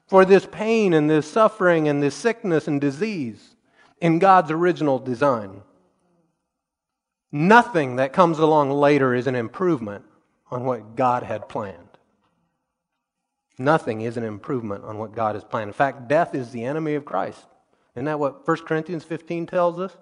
for 0.06 0.24
this 0.24 0.46
pain 0.46 0.92
and 0.92 1.08
this 1.10 1.30
suffering 1.30 1.88
and 1.88 2.02
this 2.02 2.14
sickness 2.14 2.68
and 2.68 2.80
disease 2.80 3.56
in 4.00 4.18
God's 4.18 4.50
original 4.50 4.98
design. 4.98 5.62
Nothing 7.32 7.96
that 7.96 8.12
comes 8.12 8.38
along 8.38 8.70
later 8.70 9.14
is 9.14 9.26
an 9.26 9.34
improvement 9.34 10.04
on 10.50 10.64
what 10.64 10.94
God 10.94 11.22
had 11.22 11.48
planned. 11.48 11.82
Nothing 13.58 14.02
is 14.02 14.16
an 14.16 14.24
improvement 14.24 14.84
on 14.84 14.98
what 14.98 15.14
God 15.14 15.34
has 15.34 15.44
planned. 15.44 15.68
In 15.68 15.74
fact, 15.74 16.08
death 16.08 16.34
is 16.34 16.50
the 16.50 16.64
enemy 16.64 16.94
of 16.94 17.04
Christ. 17.04 17.46
Isn't 17.94 18.04
that 18.04 18.20
what 18.20 18.46
1 18.46 18.56
Corinthians 18.58 19.04
15 19.04 19.46
tells 19.46 19.80
us? 19.80 19.96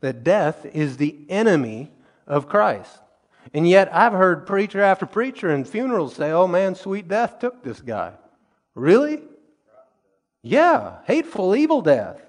That 0.00 0.24
death 0.24 0.64
is 0.64 0.96
the 0.96 1.26
enemy 1.28 1.90
of 2.30 2.48
Christ. 2.48 2.96
And 3.52 3.68
yet, 3.68 3.92
I've 3.92 4.12
heard 4.12 4.46
preacher 4.46 4.80
after 4.80 5.04
preacher 5.04 5.50
in 5.50 5.64
funerals 5.64 6.14
say, 6.14 6.30
oh 6.30 6.46
man, 6.46 6.74
sweet 6.74 7.08
death 7.08 7.40
took 7.40 7.62
this 7.64 7.80
guy. 7.80 8.12
Really? 8.74 9.20
Yeah, 10.42 10.98
hateful, 11.04 11.56
evil 11.56 11.82
death. 11.82 12.20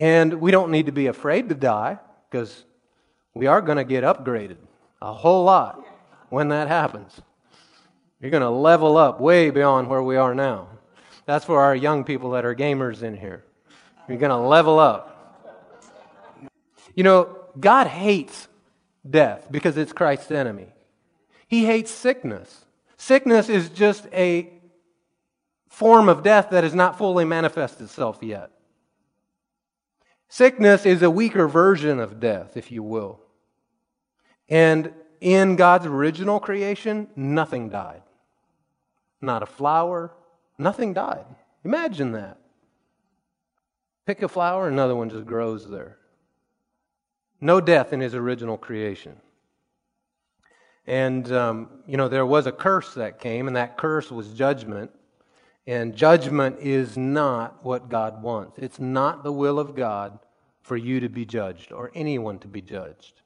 And 0.00 0.40
we 0.40 0.50
don't 0.50 0.70
need 0.70 0.86
to 0.86 0.92
be 0.92 1.06
afraid 1.06 1.48
to 1.50 1.54
die 1.54 1.98
because 2.30 2.64
we 3.34 3.46
are 3.46 3.60
going 3.60 3.76
to 3.76 3.84
get 3.84 4.02
upgraded 4.02 4.56
a 5.00 5.12
whole 5.12 5.44
lot 5.44 5.84
when 6.30 6.48
that 6.48 6.68
happens. 6.68 7.20
You're 8.20 8.30
going 8.30 8.42
to 8.42 8.50
level 8.50 8.96
up 8.96 9.20
way 9.20 9.50
beyond 9.50 9.88
where 9.88 10.02
we 10.02 10.16
are 10.16 10.34
now. 10.34 10.68
That's 11.26 11.44
for 11.44 11.60
our 11.60 11.76
young 11.76 12.04
people 12.04 12.30
that 12.30 12.44
are 12.44 12.54
gamers 12.54 13.02
in 13.02 13.16
here. 13.16 13.44
You're 14.08 14.18
going 14.18 14.30
to 14.30 14.36
level 14.36 14.78
up. 14.78 15.08
You 16.94 17.04
know, 17.04 17.36
God 17.58 17.86
hates 17.86 18.48
death 19.08 19.48
because 19.50 19.76
it's 19.76 19.92
Christ's 19.92 20.30
enemy. 20.30 20.68
He 21.46 21.66
hates 21.66 21.90
sickness. 21.90 22.64
Sickness 22.96 23.48
is 23.48 23.68
just 23.68 24.06
a 24.12 24.52
form 25.68 26.08
of 26.08 26.22
death 26.22 26.50
that 26.50 26.64
has 26.64 26.74
not 26.74 26.98
fully 26.98 27.24
manifested 27.24 27.82
itself 27.82 28.18
yet. 28.22 28.50
Sickness 30.28 30.86
is 30.86 31.02
a 31.02 31.10
weaker 31.10 31.46
version 31.46 31.98
of 31.98 32.20
death, 32.20 32.56
if 32.56 32.70
you 32.70 32.82
will. 32.82 33.20
And 34.48 34.92
in 35.20 35.56
God's 35.56 35.86
original 35.86 36.40
creation, 36.40 37.08
nothing 37.16 37.68
died. 37.68 38.02
Not 39.20 39.42
a 39.42 39.46
flower, 39.46 40.12
nothing 40.58 40.94
died. 40.94 41.24
Imagine 41.64 42.12
that. 42.12 42.38
Pick 44.06 44.22
a 44.22 44.28
flower, 44.28 44.68
another 44.68 44.96
one 44.96 45.10
just 45.10 45.26
grows 45.26 45.68
there. 45.68 45.98
No 47.42 47.60
death 47.60 47.92
in 47.92 48.00
his 48.00 48.14
original 48.14 48.56
creation. 48.56 49.16
And, 50.86 51.30
um, 51.32 51.68
you 51.88 51.96
know, 51.96 52.08
there 52.08 52.24
was 52.24 52.46
a 52.46 52.52
curse 52.52 52.94
that 52.94 53.18
came, 53.18 53.48
and 53.48 53.56
that 53.56 53.76
curse 53.76 54.12
was 54.12 54.28
judgment. 54.28 54.92
And 55.66 55.94
judgment 55.94 56.58
is 56.60 56.96
not 56.96 57.64
what 57.64 57.88
God 57.88 58.22
wants. 58.22 58.58
It's 58.58 58.78
not 58.78 59.24
the 59.24 59.32
will 59.32 59.58
of 59.58 59.74
God 59.74 60.20
for 60.62 60.76
you 60.76 61.00
to 61.00 61.08
be 61.08 61.24
judged 61.24 61.72
or 61.72 61.90
anyone 61.94 62.38
to 62.38 62.48
be 62.48 62.62
judged. 62.62 63.22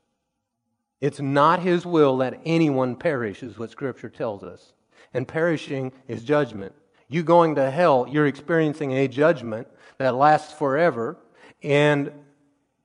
It's 1.02 1.20
not 1.20 1.60
His 1.60 1.84
will 1.84 2.16
that 2.18 2.40
anyone 2.46 2.96
perish, 2.96 3.42
is 3.42 3.58
what 3.58 3.70
Scripture 3.70 4.08
tells 4.08 4.42
us. 4.42 4.72
And 5.12 5.28
perishing 5.28 5.92
is 6.08 6.24
judgment. 6.24 6.74
You 7.08 7.22
going 7.22 7.54
to 7.56 7.70
hell, 7.70 8.06
you're 8.10 8.26
experiencing 8.26 8.92
a 8.92 9.08
judgment 9.08 9.68
that 9.98 10.14
lasts 10.14 10.54
forever. 10.54 11.18
And 11.62 12.12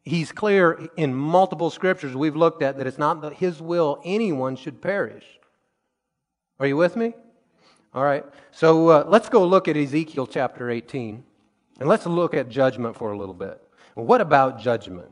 he's 0.03 0.31
clear 0.31 0.89
in 0.97 1.13
multiple 1.13 1.69
scriptures 1.69 2.15
we've 2.15 2.35
looked 2.35 2.61
at 2.61 2.77
that 2.77 2.87
it's 2.87 2.97
not 2.97 3.21
that 3.21 3.33
his 3.33 3.61
will 3.61 4.01
anyone 4.03 4.55
should 4.55 4.81
perish. 4.81 5.25
Are 6.59 6.67
you 6.67 6.77
with 6.77 6.95
me? 6.95 7.13
All 7.93 8.03
right. 8.03 8.23
So 8.51 8.89
uh, 8.89 9.05
let's 9.07 9.29
go 9.29 9.45
look 9.45 9.67
at 9.67 9.75
Ezekiel 9.75 10.27
chapter 10.27 10.69
18 10.69 11.23
and 11.79 11.89
let's 11.89 12.05
look 12.05 12.33
at 12.33 12.49
judgment 12.49 12.95
for 12.95 13.11
a 13.11 13.17
little 13.17 13.33
bit. 13.33 13.61
What 13.95 14.21
about 14.21 14.59
judgment? 14.59 15.11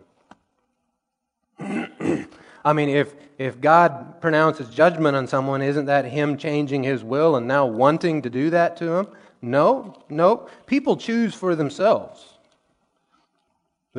I 1.60 2.74
mean, 2.74 2.90
if, 2.90 3.16
if 3.38 3.60
God 3.60 4.22
pronounces 4.22 4.70
judgment 4.70 5.16
on 5.16 5.28
someone, 5.28 5.62
isn't 5.62 5.86
that 5.86 6.06
Him 6.06 6.38
changing 6.38 6.84
His 6.84 7.04
will 7.04 7.36
and 7.36 7.48
now 7.48 7.66
wanting 7.66 8.22
to 8.22 8.30
do 8.30 8.50
that 8.52 8.78
to 8.78 8.92
him? 8.94 9.08
No, 9.42 10.04
no. 10.10 10.48
People 10.66 10.98
choose 10.98 11.34
for 11.34 11.56
themselves. 11.56 12.29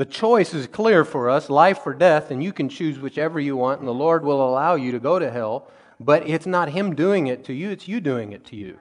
The 0.00 0.06
choice 0.06 0.54
is 0.54 0.66
clear 0.66 1.04
for 1.04 1.28
us 1.28 1.50
life 1.50 1.86
or 1.86 1.92
death, 1.92 2.30
and 2.30 2.42
you 2.42 2.54
can 2.54 2.70
choose 2.70 2.98
whichever 2.98 3.38
you 3.38 3.54
want, 3.54 3.80
and 3.80 3.86
the 3.86 3.92
Lord 3.92 4.24
will 4.24 4.42
allow 4.42 4.74
you 4.74 4.92
to 4.92 4.98
go 4.98 5.18
to 5.18 5.30
hell. 5.30 5.70
But 6.00 6.26
it's 6.26 6.46
not 6.46 6.70
Him 6.70 6.94
doing 6.94 7.26
it 7.26 7.44
to 7.44 7.52
you, 7.52 7.68
it's 7.68 7.86
you 7.86 8.00
doing 8.00 8.32
it 8.32 8.42
to 8.46 8.56
you. 8.56 8.78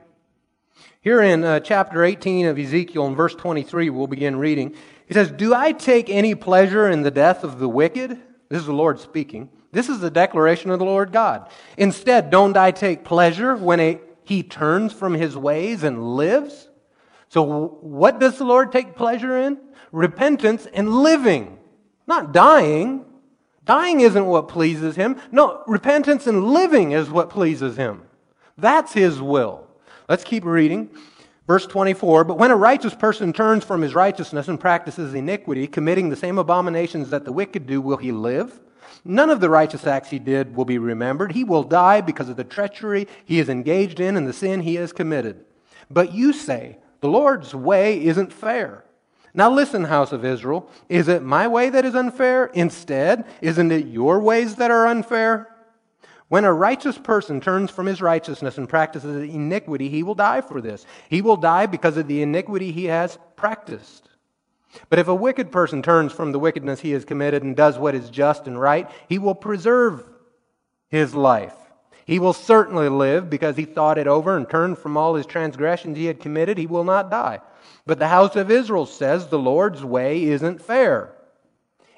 Here 1.01 1.21
in 1.21 1.43
uh, 1.43 1.59
chapter 1.59 2.05
18 2.05 2.45
of 2.45 2.57
Ezekiel, 2.57 3.05
in 3.07 3.15
verse 3.15 3.35
23, 3.35 3.89
we'll 3.89 4.07
begin 4.07 4.37
reading. 4.37 4.73
He 5.09 5.13
says, 5.13 5.29
Do 5.29 5.53
I 5.53 5.73
take 5.73 6.09
any 6.09 6.35
pleasure 6.35 6.87
in 6.87 7.01
the 7.01 7.11
death 7.11 7.43
of 7.43 7.59
the 7.59 7.67
wicked? 7.67 8.11
This 8.47 8.61
is 8.61 8.67
the 8.67 8.71
Lord 8.71 9.01
speaking. 9.01 9.49
This 9.73 9.89
is 9.89 9.99
the 9.99 10.09
declaration 10.09 10.71
of 10.71 10.79
the 10.79 10.85
Lord 10.85 11.11
God. 11.11 11.51
Instead, 11.75 12.29
don't 12.29 12.55
I 12.55 12.71
take 12.71 13.03
pleasure 13.03 13.57
when 13.57 13.81
a, 13.81 13.99
he 14.23 14.41
turns 14.41 14.93
from 14.93 15.15
his 15.15 15.35
ways 15.35 15.83
and 15.83 16.15
lives? 16.15 16.69
So, 17.27 17.43
what 17.81 18.19
does 18.19 18.37
the 18.37 18.45
Lord 18.45 18.71
take 18.71 18.95
pleasure 18.95 19.37
in? 19.37 19.59
Repentance 19.91 20.67
and 20.73 20.93
living, 21.01 21.59
not 22.07 22.31
dying. 22.31 23.05
Dying 23.65 24.01
isn't 24.01 24.25
what 24.25 24.47
pleases 24.47 24.95
him. 24.95 25.17
No, 25.31 25.63
repentance 25.67 26.25
and 26.25 26.47
living 26.47 26.91
is 26.91 27.09
what 27.09 27.29
pleases 27.29 27.77
him. 27.77 28.03
That's 28.57 28.93
his 28.93 29.21
will. 29.21 29.67
Let's 30.07 30.23
keep 30.23 30.43
reading. 30.43 30.89
Verse 31.45 31.65
24 31.65 32.25
But 32.25 32.37
when 32.37 32.51
a 32.51 32.55
righteous 32.55 32.93
person 32.93 33.33
turns 33.33 33.63
from 33.63 33.81
his 33.81 33.95
righteousness 33.95 34.47
and 34.47 34.59
practices 34.59 35.13
iniquity, 35.13 35.67
committing 35.67 36.09
the 36.09 36.15
same 36.15 36.37
abominations 36.37 37.09
that 37.09 37.25
the 37.25 37.31
wicked 37.31 37.65
do, 37.67 37.81
will 37.81 37.97
he 37.97 38.11
live? 38.11 38.59
None 39.05 39.29
of 39.29 39.39
the 39.39 39.49
righteous 39.49 39.87
acts 39.87 40.09
he 40.09 40.19
did 40.19 40.55
will 40.55 40.65
be 40.65 40.77
remembered. 40.77 41.31
He 41.31 41.43
will 41.43 41.63
die 41.63 42.01
because 42.01 42.29
of 42.29 42.37
the 42.37 42.43
treachery 42.43 43.07
he 43.25 43.39
is 43.39 43.49
engaged 43.49 43.99
in 43.99 44.17
and 44.17 44.27
the 44.27 44.33
sin 44.33 44.61
he 44.61 44.75
has 44.75 44.91
committed. 44.93 45.45
But 45.89 46.13
you 46.13 46.33
say, 46.33 46.77
The 47.01 47.09
Lord's 47.09 47.55
way 47.55 48.03
isn't 48.05 48.33
fair. 48.33 48.83
Now 49.33 49.51
listen, 49.51 49.85
house 49.85 50.11
of 50.11 50.25
Israel. 50.25 50.69
Is 50.87 51.07
it 51.07 51.21
my 51.21 51.47
way 51.47 51.69
that 51.69 51.85
is 51.85 51.95
unfair? 51.95 52.47
Instead, 52.47 53.25
isn't 53.41 53.71
it 53.71 53.87
your 53.87 54.19
ways 54.19 54.55
that 54.55 54.71
are 54.71 54.87
unfair? 54.87 55.47
When 56.29 56.45
a 56.45 56.53
righteous 56.53 56.97
person 56.97 57.41
turns 57.41 57.71
from 57.71 57.87
his 57.87 58.01
righteousness 58.01 58.57
and 58.57 58.69
practices 58.69 59.29
iniquity, 59.29 59.89
he 59.89 60.03
will 60.03 60.15
die 60.15 60.41
for 60.41 60.61
this. 60.61 60.85
He 61.09 61.21
will 61.21 61.37
die 61.37 61.65
because 61.65 61.97
of 61.97 62.07
the 62.07 62.21
iniquity 62.21 62.71
he 62.71 62.85
has 62.85 63.17
practiced. 63.35 64.09
But 64.89 64.99
if 64.99 65.07
a 65.07 65.15
wicked 65.15 65.51
person 65.51 65.81
turns 65.81 66.13
from 66.13 66.31
the 66.31 66.39
wickedness 66.39 66.81
he 66.81 66.91
has 66.91 67.03
committed 67.03 67.41
and 67.41 67.55
does 67.55 67.79
what 67.79 67.95
is 67.95 68.11
just 68.11 68.45
and 68.45 68.59
right, 68.59 68.89
he 69.07 69.17
will 69.17 69.33
preserve 69.33 70.07
his 70.89 71.15
life. 71.15 71.55
He 72.05 72.19
will 72.19 72.33
certainly 72.33 72.89
live 72.89 73.29
because 73.29 73.57
he 73.57 73.65
thought 73.65 73.97
it 73.97 74.07
over 74.07 74.37
and 74.37 74.49
turned 74.49 74.77
from 74.77 74.97
all 74.97 75.15
his 75.15 75.25
transgressions 75.25 75.97
he 75.97 76.05
had 76.05 76.19
committed. 76.19 76.57
He 76.57 76.67
will 76.67 76.83
not 76.83 77.09
die. 77.09 77.39
But 77.89 77.97
the 77.97 78.09
house 78.09 78.35
of 78.35 78.51
Israel 78.51 78.85
says 78.85 79.25
the 79.25 79.39
Lord's 79.39 79.83
way 79.83 80.25
isn't 80.25 80.61
fair. 80.61 81.11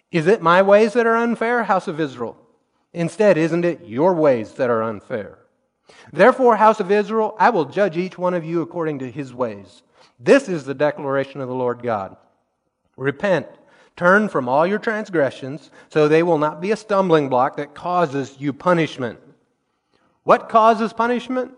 Is 0.10 0.26
it 0.26 0.42
my 0.42 0.62
ways 0.62 0.94
that 0.94 1.06
are 1.06 1.18
unfair, 1.18 1.66
house 1.66 1.90
of 1.90 2.00
Israel? 2.00 2.38
Instead, 2.94 3.38
isn't 3.38 3.66
it 3.66 3.84
your 3.84 4.14
ways 4.14 4.54
that 4.54 4.70
are 4.70 4.84
unfair? 4.84 5.40
Therefore, 6.14 6.56
house 6.56 6.80
of 6.80 6.92
Israel, 6.92 7.36
I 7.38 7.50
will 7.50 7.66
judge 7.66 7.98
each 7.98 8.18
one 8.18 8.34
of 8.34 8.46
you 8.46 8.62
according 8.62 9.00
to 9.00 9.12
his 9.12 9.34
ways. 9.34 9.84
This 10.18 10.48
is 10.48 10.64
the 10.64 10.74
declaration 10.74 11.42
of 11.42 11.50
the 11.50 11.54
Lord 11.54 11.84
God. 11.84 12.16
Repent, 12.96 13.48
turn 13.98 14.30
from 14.30 14.48
all 14.48 14.66
your 14.66 14.80
transgressions, 14.80 15.72
so 15.90 16.08
they 16.08 16.24
will 16.24 16.38
not 16.38 16.62
be 16.62 16.72
a 16.72 16.78
stumbling 16.78 17.28
block 17.28 17.58
that 17.58 17.76
causes 17.76 18.38
you 18.40 18.54
punishment. 18.54 19.20
What 20.24 20.48
causes 20.48 20.94
punishment? 20.94 21.52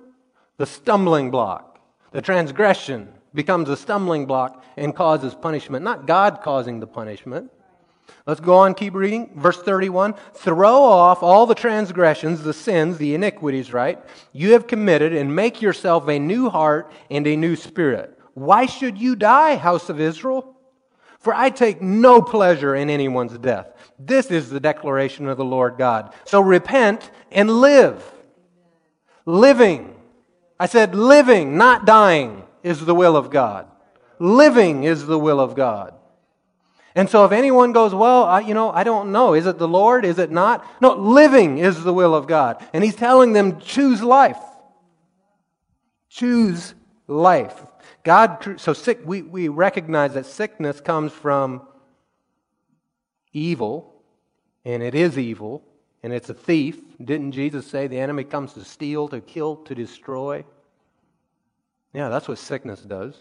the 0.58 0.66
stumbling 0.66 1.30
block. 1.30 1.80
The 2.12 2.22
transgression 2.22 3.10
becomes 3.34 3.70
a 3.70 3.78
stumbling 3.78 4.26
block 4.26 4.64
and 4.78 4.96
causes 4.96 5.34
punishment, 5.34 5.84
not 5.84 6.06
God 6.06 6.42
causing 6.42 6.80
the 6.80 6.88
punishment. 6.88 7.52
Let's 8.26 8.40
go 8.40 8.56
on, 8.56 8.74
keep 8.74 8.94
reading. 8.94 9.32
Verse 9.36 9.62
31 9.62 10.16
Throw 10.34 10.84
off 10.84 11.24
all 11.24 11.46
the 11.46 11.56
transgressions, 11.56 12.44
the 12.44 12.54
sins, 12.54 12.98
the 12.98 13.16
iniquities, 13.16 13.74
right? 13.74 14.00
You 14.32 14.54
have 14.54 14.68
committed, 14.68 15.14
and 15.14 15.36
make 15.36 15.62
yourself 15.62 16.08
a 16.08 16.20
new 16.20 16.50
heart 16.50 16.92
and 17.10 17.28
a 17.28 17.36
new 17.36 17.56
spirit. 17.56 18.18
Why 18.34 18.66
should 18.66 18.98
you 18.98 19.16
die, 19.16 19.56
house 19.56 19.90
of 19.90 20.00
Israel? 20.00 20.56
For 21.20 21.34
I 21.34 21.50
take 21.50 21.82
no 21.82 22.22
pleasure 22.22 22.76
in 22.76 22.90
anyone's 22.90 23.38
death. 23.38 23.72
This 23.98 24.32
is 24.32 24.50
the 24.50 24.60
declaration 24.60 25.28
of 25.28 25.38
the 25.38 25.46
Lord 25.46 25.78
God. 25.78 26.14
So 26.26 26.42
repent 26.42 27.12
and 27.32 27.50
live. 27.50 28.04
Living. 29.26 29.96
I 30.60 30.66
said 30.66 30.96
living, 30.96 31.58
not 31.58 31.86
dying, 31.86 32.44
is 32.64 32.86
the 32.86 32.96
will 32.96 33.16
of 33.16 33.30
God. 33.30 33.68
Living 34.20 34.84
is 34.84 35.06
the 35.06 35.20
will 35.20 35.40
of 35.40 35.56
God. 35.56 35.94
And 36.96 37.10
so 37.10 37.26
if 37.26 37.32
anyone 37.32 37.74
goes, 37.74 37.94
well, 37.94 38.24
I, 38.24 38.42
you 38.42 38.54
know, 38.54 38.72
I 38.72 38.84
don't 38.84 39.12
know. 39.12 39.34
Is 39.34 39.48
it 39.48 39.58
the 39.58 39.68
Lord? 39.68 40.06
Is 40.06 40.20
it 40.20 40.32
not? 40.32 40.66
No, 40.80 40.94
living 40.94 41.58
is 41.58 41.84
the 41.84 41.94
will 41.94 42.14
of 42.14 42.28
God. 42.28 42.64
And 42.72 42.84
he's 42.84 42.96
telling 42.96 43.34
them, 43.34 43.60
choose 43.60 44.02
life. 44.02 44.38
Choose 46.10 46.76
life. 47.08 47.66
God, 48.04 48.60
so 48.60 48.74
sick, 48.74 49.00
we, 49.06 49.24
we 49.24 49.48
recognize 49.48 50.14
that 50.14 50.26
sickness 50.26 50.82
comes 50.82 51.12
from 51.12 51.68
evil, 53.32 54.04
and 54.64 54.84
it 54.84 54.94
is 54.94 55.18
evil, 55.18 55.64
and 56.04 56.14
it's 56.14 56.30
a 56.30 56.34
thief. 56.34 56.80
Didn't 57.04 57.32
Jesus 57.32 57.66
say 57.66 57.88
the 57.88 58.00
enemy 58.00 58.24
comes 58.24 58.54
to 58.54 58.64
steal, 58.64 59.08
to 59.08 59.22
kill, 59.22 59.56
to 59.58 59.74
destroy? 59.74 60.46
Yeah, 61.94 62.10
that's 62.10 62.28
what 62.28 62.40
sickness 62.40 62.82
does. 62.82 63.16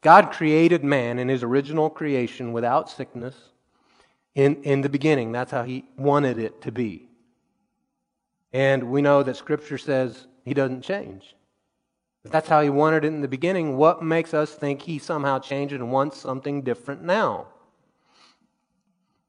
God 0.00 0.30
created 0.32 0.84
man 0.84 1.18
in 1.18 1.28
his 1.28 1.42
original 1.42 1.90
creation 1.90 2.52
without 2.52 2.88
sickness 2.88 3.34
in, 4.34 4.62
in 4.62 4.80
the 4.80 4.88
beginning. 4.88 5.32
That's 5.32 5.50
how 5.50 5.64
he 5.64 5.84
wanted 5.96 6.38
it 6.38 6.62
to 6.62 6.72
be. 6.72 7.08
And 8.52 8.84
we 8.90 9.02
know 9.02 9.22
that 9.22 9.36
Scripture 9.36 9.78
says 9.78 10.26
he 10.44 10.54
doesn't 10.54 10.82
change. 10.82 11.34
If 12.24 12.30
that's 12.30 12.48
how 12.48 12.62
he 12.62 12.70
wanted 12.70 13.04
it 13.04 13.08
in 13.08 13.20
the 13.20 13.28
beginning, 13.28 13.76
what 13.76 14.02
makes 14.02 14.34
us 14.34 14.54
think 14.54 14.82
he 14.82 14.98
somehow 14.98 15.38
changed 15.38 15.74
and 15.74 15.92
wants 15.92 16.18
something 16.18 16.62
different 16.62 17.02
now? 17.02 17.48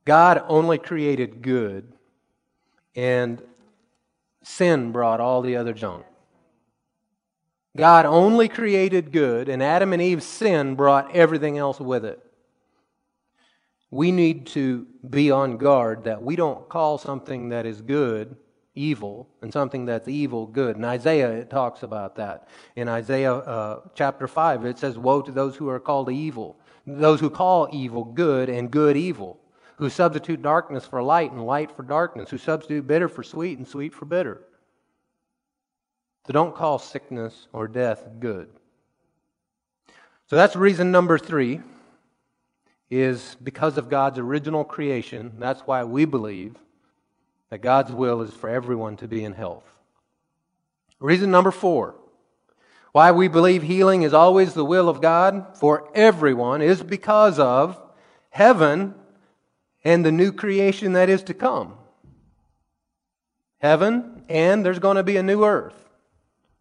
God 0.06 0.44
only 0.48 0.78
created 0.78 1.42
good, 1.42 1.94
and 2.96 3.42
sin 4.44 4.92
brought 4.92 5.20
all 5.20 5.42
the 5.42 5.56
other 5.56 5.74
junk. 5.74 6.06
God 7.78 8.06
only 8.06 8.50
created 8.50 9.12
good, 9.12 9.48
and 9.48 9.62
Adam 9.62 9.94
and 9.94 10.02
Eve's 10.02 10.26
sin 10.26 10.76
brought 10.76 11.16
everything 11.16 11.58
else 11.58 11.80
with 11.80 12.04
it. 12.04 12.20
We 13.92 14.12
need 14.12 14.48
to 14.48 14.86
be 15.08 15.32
on 15.32 15.58
guard 15.58 16.04
that 16.04 16.22
we 16.22 16.36
don't 16.36 16.68
call 16.70 16.98
something 16.98 17.50
that 17.50 17.66
is 17.66 17.82
good 17.82 18.36
evil 18.76 19.28
and 19.42 19.52
something 19.52 19.86
that's 19.86 20.08
evil 20.08 20.48
good. 20.48 20.78
In 20.78 20.86
Isaiah, 20.86 21.32
it 21.32 21.50
talks 21.50 21.84
about 21.84 22.16
that. 22.16 22.48
In 22.76 22.88
Isaiah 22.88 23.34
uh, 23.34 23.82
chapter 23.94 24.28
5, 24.28 24.66
it 24.66 24.80
says, 24.80 24.98
Woe 24.98 25.22
to 25.22 25.32
those 25.32 25.56
who 25.56 25.68
are 25.70 25.80
called 25.80 26.10
evil, 26.10 26.58
those 26.88 27.20
who 27.20 27.30
call 27.30 27.68
evil 27.72 28.04
good 28.04 28.50
and 28.50 28.72
good 28.72 28.96
evil, 28.96 29.40
who 29.78 29.90
substitute 29.90 30.42
darkness 30.42 30.86
for 30.86 31.02
light 31.02 31.32
and 31.32 31.46
light 31.46 31.72
for 31.76 31.84
darkness, 31.84 32.30
who 32.30 32.38
substitute 32.38 32.88
bitter 32.88 33.10
for 33.10 33.24
sweet 33.24 33.58
and 33.58 33.68
sweet 33.68 33.94
for 33.94 34.06
bitter. 34.06 34.44
So 36.30 36.34
don't 36.34 36.54
call 36.54 36.78
sickness 36.78 37.48
or 37.54 37.68
death 37.68 38.08
good. 38.20 38.50
So 40.28 40.36
that's 40.36 40.56
reason 40.56 40.92
number 40.92 41.18
three 41.18 41.62
is 42.92 43.36
because 43.42 43.80
of 43.80 43.90
God's 43.90 44.20
original 44.20 44.64
creation. 44.64 45.32
That's 45.40 45.62
why 45.62 45.84
we 45.86 46.06
believe 46.06 46.56
that 47.50 47.64
God's 47.64 47.92
will 47.92 48.22
is 48.22 48.32
for 48.32 48.48
everyone 48.48 48.96
to 48.98 49.08
be 49.08 49.24
in 49.24 49.34
health. 49.34 49.64
Reason 51.00 51.32
number 51.32 51.50
four 51.50 51.96
why 52.92 53.12
we 53.12 53.28
believe 53.28 53.64
healing 53.64 54.04
is 54.04 54.14
always 54.14 54.54
the 54.54 54.64
will 54.64 54.88
of 54.88 55.02
God 55.02 55.58
for 55.58 55.90
everyone 55.96 56.62
is 56.62 56.84
because 56.84 57.40
of 57.40 57.82
heaven 58.30 58.94
and 59.84 60.06
the 60.06 60.12
new 60.12 60.32
creation 60.32 60.94
that 60.94 61.10
is 61.10 61.24
to 61.24 61.34
come. 61.34 61.74
Heaven, 63.58 64.26
and 64.30 64.64
there's 64.64 64.78
going 64.78 64.98
to 64.98 65.04
be 65.04 65.18
a 65.18 65.24
new 65.24 65.44
earth. 65.44 65.89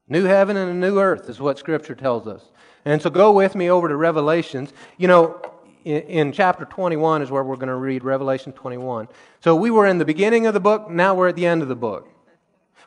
New 0.09 0.25
heaven 0.25 0.57
and 0.57 0.71
a 0.71 0.75
new 0.75 0.99
earth 0.99 1.29
is 1.29 1.41
what 1.41 1.59
Scripture 1.59 1.95
tells 1.95 2.27
us. 2.27 2.43
And 2.85 3.03
so 3.03 3.11
go 3.11 3.33
with 3.33 3.55
me 3.55 3.71
over 3.71 3.89
to 3.89 3.97
Revelations. 3.97 4.73
You 4.97 5.09
know, 5.09 5.43
in, 5.85 6.03
in 6.03 6.33
chapter 6.33 6.65
21 6.65 7.23
is 7.23 7.31
where 7.31 7.45
we're 7.45 7.57
going 7.57 7.69
to 7.69 7.75
read 7.75 8.05
Revelation 8.05 8.53
21. 8.53 9.09
So 9.41 9.55
we 9.55 9.71
were 9.71 9.87
in 9.87 9.99
the 9.99 10.05
beginning 10.05 10.47
of 10.47 10.55
the 10.55 10.61
book, 10.61 10.91
now 10.91 11.15
we're 11.15 11.29
at 11.29 11.37
the 11.37 11.47
end 11.47 11.63
of 11.63 11.69
the 11.69 11.77
book. 11.77 12.09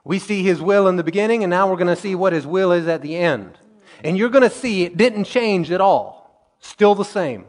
We 0.04 0.18
see 0.18 0.42
his 0.42 0.62
will 0.62 0.88
in 0.88 0.96
the 0.96 1.04
beginning, 1.04 1.44
and 1.44 1.52
now 1.52 1.70
we're 1.70 1.78
going 1.78 1.96
to 1.96 2.02
see 2.02 2.16
what 2.16 2.34
his 2.34 2.48
will 2.48 2.72
is 2.72 2.88
at 2.88 3.02
the 3.02 3.16
end. 3.16 3.58
And 4.04 4.18
you're 4.18 4.30
going 4.30 4.48
to 4.48 4.56
see 4.56 4.84
it 4.84 4.98
didn't 4.98 5.26
change 5.26 5.72
at 5.72 5.82
all. 5.82 6.56
Still 6.60 6.96
the 6.96 7.06
same. 7.06 7.46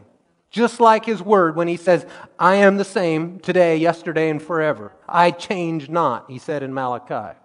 Just 0.51 0.79
like 0.79 1.03
his 1.03 1.19
word 1.19 1.55
when 1.55 1.67
he 1.67 1.77
says, 1.77 2.05
I 2.37 2.55
am 2.55 2.77
the 2.77 2.85
same 2.85 3.39
today, 3.39 3.77
yesterday, 3.77 4.29
and 4.29 4.39
forever. 4.39 4.93
I 5.09 5.31
change 5.31 5.89
not, 5.89 6.29
he 6.29 6.37
said 6.37 6.61
in 6.61 6.71
Malachi. 6.75 7.35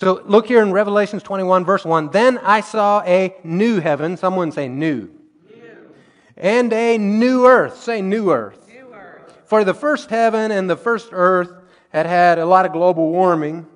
So 0.00 0.22
look 0.26 0.46
here 0.46 0.62
in 0.62 0.72
Revelations 0.72 1.22
21, 1.22 1.64
verse 1.64 1.84
1. 1.84 2.10
Then 2.10 2.38
I 2.38 2.60
saw 2.60 3.02
a 3.02 3.34
new 3.42 3.80
heaven. 3.80 4.16
Someone 4.16 4.52
say 4.52 4.68
new. 4.68 5.10
new. 5.54 5.90
And 6.36 6.72
a 6.72 6.98
new 6.98 7.46
earth. 7.46 7.82
Say 7.82 8.00
new 8.00 8.30
earth. 8.30 8.68
new 8.68 8.94
earth. 8.94 9.38
For 9.46 9.64
the 9.64 9.74
first 9.74 10.10
heaven 10.10 10.52
and 10.52 10.70
the 10.70 10.76
first 10.76 11.08
earth 11.12 11.52
had 11.90 12.06
had 12.06 12.38
a 12.38 12.46
lot 12.46 12.66
of 12.66 12.72
global 12.72 13.10
warming. 13.10 13.66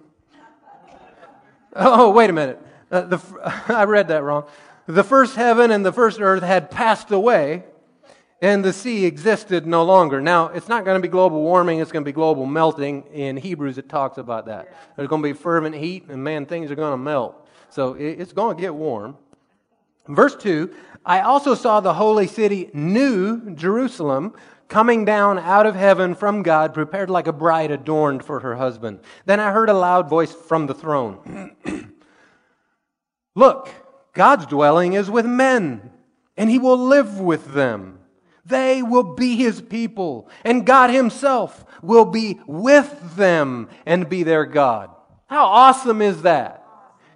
Oh, 1.75 2.11
wait 2.11 2.31
a 2.31 2.33
minute. 2.33 2.61
Uh, 2.91 3.03
the, 3.03 3.63
I 3.69 3.85
read 3.85 4.09
that 4.09 4.23
wrong. 4.23 4.45
The 4.87 5.05
first 5.05 5.37
heaven 5.37 5.71
and 5.71 5.85
the 5.85 5.93
first 5.93 6.21
earth 6.21 6.43
had 6.43 6.71
passed 6.71 7.11
away, 7.11 7.65
and 8.43 8.65
the 8.65 8.73
sea 8.73 9.07
existed 9.07 9.67
no 9.67 9.85
longer. 9.85 10.21
Now, 10.21 10.49
it's 10.49 10.69
not 10.69 10.85
going 10.85 11.01
to 11.01 11.01
be 11.01 11.11
global 11.11 11.41
warming, 11.41 11.79
it's 11.79 11.93
going 11.93 12.05
to 12.05 12.09
be 12.09 12.13
global 12.13 12.45
melting. 12.45 13.05
In 13.13 13.37
Hebrews, 13.37 13.79
it 13.79 13.89
talks 13.89 14.19
about 14.19 14.47
that. 14.47 14.75
There's 14.97 15.09
going 15.09 15.23
to 15.23 15.29
be 15.29 15.33
fervent 15.33 15.77
heat, 15.77 16.09
and 16.09 16.23
man, 16.23 16.45
things 16.45 16.71
are 16.71 16.75
going 16.75 16.93
to 16.93 16.99
melt. 16.99 17.49
So 17.71 17.95
it's 17.95 18.33
going 18.33 18.57
to 18.57 18.61
get 18.61 18.75
warm. 18.75 19.17
Verse 20.09 20.35
2 20.35 20.75
I 21.07 21.21
also 21.21 21.55
saw 21.55 21.81
the 21.81 21.95
holy 21.95 22.27
city, 22.27 22.69
New 22.75 23.55
Jerusalem, 23.55 24.35
coming 24.69 25.05
down 25.05 25.39
out 25.39 25.67
of 25.67 25.77
heaven 25.77 26.15
from 26.15 26.43
God, 26.43 26.75
prepared 26.75 27.11
like 27.11 27.29
a 27.29 27.33
bride 27.33 27.71
adorned 27.71 28.25
for 28.25 28.41
her 28.41 28.57
husband. 28.57 29.01
Then 29.25 29.39
I 29.39 29.53
heard 29.53 29.69
a 29.69 29.75
loud 29.75 30.09
voice 30.09 30.33
from 30.33 30.67
the 30.67 30.75
throne 30.75 31.57
Look, 33.35 33.71
God's 34.13 34.47
dwelling 34.47 34.93
is 34.93 35.11
with 35.11 35.25
men, 35.25 35.91
and 36.37 36.51
he 36.51 36.59
will 36.59 36.77
live 36.77 37.21
with 37.21 37.55
them. 37.55 38.01
They 38.45 38.83
will 38.83 39.15
be 39.15 39.37
his 39.37 39.61
people, 39.61 40.29
and 40.45 40.67
God 40.67 40.91
himself 40.91 41.65
will 41.81 42.05
be 42.05 42.41
with 42.47 43.17
them 43.17 43.69
and 43.87 44.09
be 44.09 44.25
their 44.25 44.45
God. 44.45 44.91
How 45.27 45.47
awesome 45.47 46.03
is 46.03 46.23
that? 46.23 46.67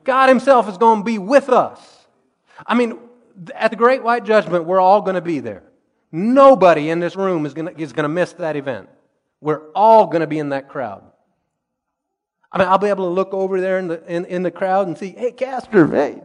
God 0.05 0.29
himself 0.29 0.69
is 0.69 0.79
going 0.79 1.01
to 1.01 1.05
be 1.05 1.19
with 1.19 1.49
us. 1.49 2.07
I 2.65 2.75
mean, 2.75 2.99
at 3.55 3.71
the 3.71 3.77
great 3.77 4.03
white 4.03 4.25
judgment, 4.25 4.65
we're 4.65 4.81
all 4.81 5.03
going 5.03 5.17
to 5.17 5.21
be 5.21 5.41
there. 5.41 5.65
Nobody 6.13 6.91
in 6.91 7.01
this 7.01 7.17
room 7.17 7.45
is 7.45 7.55
going 7.55 7.75
to, 7.75 7.81
is 7.81 7.93
going 7.93 8.05
to 8.05 8.09
miss 8.09 8.33
that 8.35 8.57
event. 8.57 8.89
We're 9.41 9.71
all 9.73 10.07
going 10.07 10.21
to 10.21 10.27
be 10.27 10.39
in 10.39 10.51
that 10.51 10.69
crowd. 10.69 11.03
I 12.53 12.59
mean, 12.59 12.69
I'll 12.69 12.79
be 12.79 12.89
able 12.89 13.07
to 13.07 13.11
look 13.11 13.35
over 13.35 13.61
there 13.61 13.79
in 13.79 13.89
the, 13.89 14.03
in, 14.07 14.25
in 14.27 14.43
the 14.43 14.51
crowd 14.51 14.87
and 14.87 14.97
see, 14.97 15.11
hey, 15.11 15.33
Castor, 15.33 15.87
hey, 15.89 16.23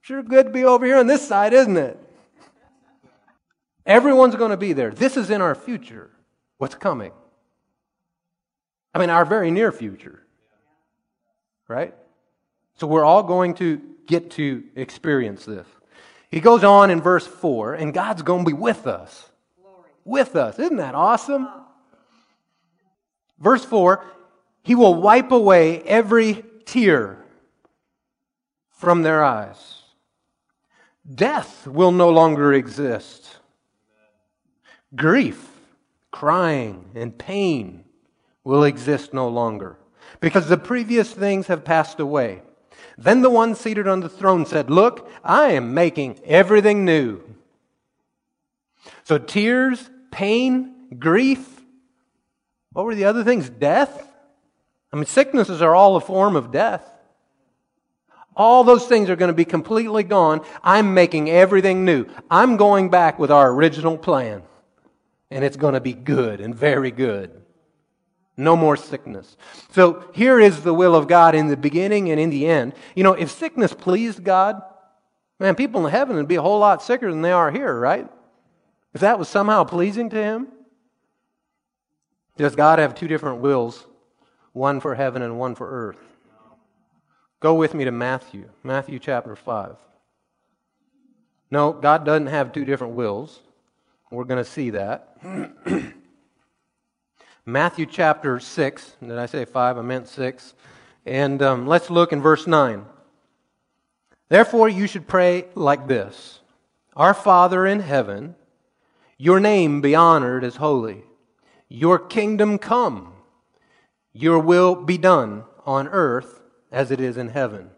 sure 0.00 0.22
good 0.22 0.46
to 0.46 0.52
be 0.52 0.64
over 0.64 0.84
here 0.84 0.96
on 0.96 1.06
this 1.06 1.28
side, 1.28 1.52
isn't 1.52 1.76
it? 1.76 1.98
Everyone's 3.88 4.36
going 4.36 4.50
to 4.50 4.58
be 4.58 4.74
there. 4.74 4.90
This 4.90 5.16
is 5.16 5.30
in 5.30 5.40
our 5.40 5.54
future, 5.54 6.10
what's 6.58 6.74
coming. 6.74 7.10
I 8.94 8.98
mean, 8.98 9.08
our 9.08 9.24
very 9.24 9.50
near 9.50 9.72
future. 9.72 10.22
Right? 11.68 11.94
So 12.74 12.86
we're 12.86 13.04
all 13.04 13.22
going 13.22 13.54
to 13.54 13.80
get 14.06 14.30
to 14.32 14.62
experience 14.76 15.46
this. 15.46 15.66
He 16.30 16.40
goes 16.40 16.64
on 16.64 16.90
in 16.90 17.00
verse 17.00 17.26
4, 17.26 17.74
and 17.74 17.94
God's 17.94 18.20
going 18.20 18.44
to 18.44 18.50
be 18.50 18.56
with 18.56 18.86
us. 18.86 19.30
With 20.04 20.36
us. 20.36 20.58
Isn't 20.58 20.76
that 20.76 20.94
awesome? 20.94 21.48
Verse 23.38 23.64
4 23.64 24.04
He 24.62 24.74
will 24.74 24.96
wipe 24.96 25.32
away 25.32 25.80
every 25.82 26.44
tear 26.66 27.24
from 28.68 29.00
their 29.00 29.24
eyes. 29.24 29.82
Death 31.14 31.66
will 31.66 31.92
no 31.92 32.10
longer 32.10 32.52
exist 32.52 33.37
grief, 34.94 35.48
crying, 36.10 36.90
and 36.94 37.16
pain 37.16 37.84
will 38.44 38.64
exist 38.64 39.12
no 39.12 39.28
longer 39.28 39.78
because 40.20 40.48
the 40.48 40.56
previous 40.56 41.12
things 41.12 41.46
have 41.48 41.64
passed 41.64 42.00
away. 42.00 42.42
Then 42.96 43.22
the 43.22 43.30
one 43.30 43.54
seated 43.54 43.86
on 43.86 44.00
the 44.00 44.08
throne 44.08 44.46
said, 44.46 44.70
Look, 44.70 45.08
I 45.22 45.52
am 45.52 45.74
making 45.74 46.18
everything 46.24 46.84
new. 46.84 47.22
So 49.04 49.18
tears, 49.18 49.88
pain, 50.10 50.88
grief, 50.98 51.60
what 52.72 52.84
were 52.84 52.94
the 52.94 53.04
other 53.04 53.24
things? 53.24 53.48
Death? 53.48 54.06
I 54.92 54.96
mean, 54.96 55.06
sicknesses 55.06 55.62
are 55.62 55.74
all 55.74 55.96
a 55.96 56.00
form 56.00 56.36
of 56.36 56.50
death. 56.50 56.84
All 58.34 58.62
those 58.64 58.86
things 58.86 59.10
are 59.10 59.16
going 59.16 59.30
to 59.30 59.34
be 59.34 59.44
completely 59.44 60.04
gone. 60.04 60.42
I'm 60.62 60.94
making 60.94 61.28
everything 61.28 61.84
new. 61.84 62.06
I'm 62.30 62.56
going 62.56 62.88
back 62.88 63.18
with 63.18 63.30
our 63.30 63.50
original 63.50 63.98
plan. 63.98 64.42
And 65.30 65.44
it's 65.44 65.56
going 65.56 65.74
to 65.74 65.80
be 65.80 65.92
good 65.92 66.40
and 66.40 66.54
very 66.54 66.90
good. 66.90 67.42
No 68.36 68.56
more 68.56 68.76
sickness. 68.76 69.36
So 69.72 70.08
here 70.14 70.38
is 70.38 70.62
the 70.62 70.72
will 70.72 70.94
of 70.94 71.08
God 71.08 71.34
in 71.34 71.48
the 71.48 71.56
beginning 71.56 72.10
and 72.10 72.20
in 72.20 72.30
the 72.30 72.46
end. 72.46 72.72
You 72.94 73.02
know, 73.02 73.14
if 73.14 73.30
sickness 73.30 73.74
pleased 73.74 74.22
God, 74.22 74.62
man, 75.40 75.56
people 75.56 75.84
in 75.84 75.92
heaven 75.92 76.16
would 76.16 76.28
be 76.28 76.36
a 76.36 76.42
whole 76.42 76.60
lot 76.60 76.82
sicker 76.82 77.10
than 77.10 77.22
they 77.22 77.32
are 77.32 77.50
here, 77.50 77.78
right? 77.78 78.08
If 78.94 79.00
that 79.00 79.18
was 79.18 79.28
somehow 79.28 79.64
pleasing 79.64 80.08
to 80.10 80.22
Him. 80.22 80.48
Does 82.36 82.54
God 82.54 82.78
have 82.78 82.94
two 82.94 83.08
different 83.08 83.40
wills? 83.40 83.84
One 84.52 84.80
for 84.80 84.94
heaven 84.94 85.22
and 85.22 85.38
one 85.38 85.56
for 85.56 85.68
earth. 85.68 85.98
Go 87.40 87.54
with 87.54 87.74
me 87.74 87.84
to 87.84 87.92
Matthew, 87.92 88.50
Matthew 88.62 88.98
chapter 88.98 89.36
5. 89.36 89.76
No, 91.50 91.72
God 91.72 92.04
doesn't 92.04 92.26
have 92.28 92.52
two 92.52 92.64
different 92.64 92.94
wills. 92.94 93.40
We're 94.10 94.24
going 94.24 94.42
to 94.42 94.50
see 94.50 94.70
that. 94.70 95.16
Matthew 97.44 97.86
chapter 97.86 98.40
6. 98.40 98.96
Did 99.00 99.18
I 99.18 99.26
say 99.26 99.44
5? 99.44 99.78
I 99.78 99.82
meant 99.82 100.08
6. 100.08 100.54
And 101.04 101.42
um, 101.42 101.66
let's 101.66 101.90
look 101.90 102.12
in 102.12 102.22
verse 102.22 102.46
9. 102.46 102.84
Therefore, 104.28 104.68
you 104.68 104.86
should 104.86 105.06
pray 105.06 105.46
like 105.54 105.88
this 105.88 106.40
Our 106.96 107.14
Father 107.14 107.66
in 107.66 107.80
heaven, 107.80 108.34
your 109.16 109.40
name 109.40 109.80
be 109.80 109.94
honored 109.94 110.44
as 110.44 110.56
holy, 110.56 111.04
your 111.68 111.98
kingdom 111.98 112.58
come, 112.58 113.12
your 114.12 114.38
will 114.38 114.74
be 114.74 114.98
done 114.98 115.44
on 115.66 115.88
earth 115.88 116.40
as 116.70 116.90
it 116.90 117.00
is 117.00 117.16
in 117.16 117.28
heaven. 117.28 117.70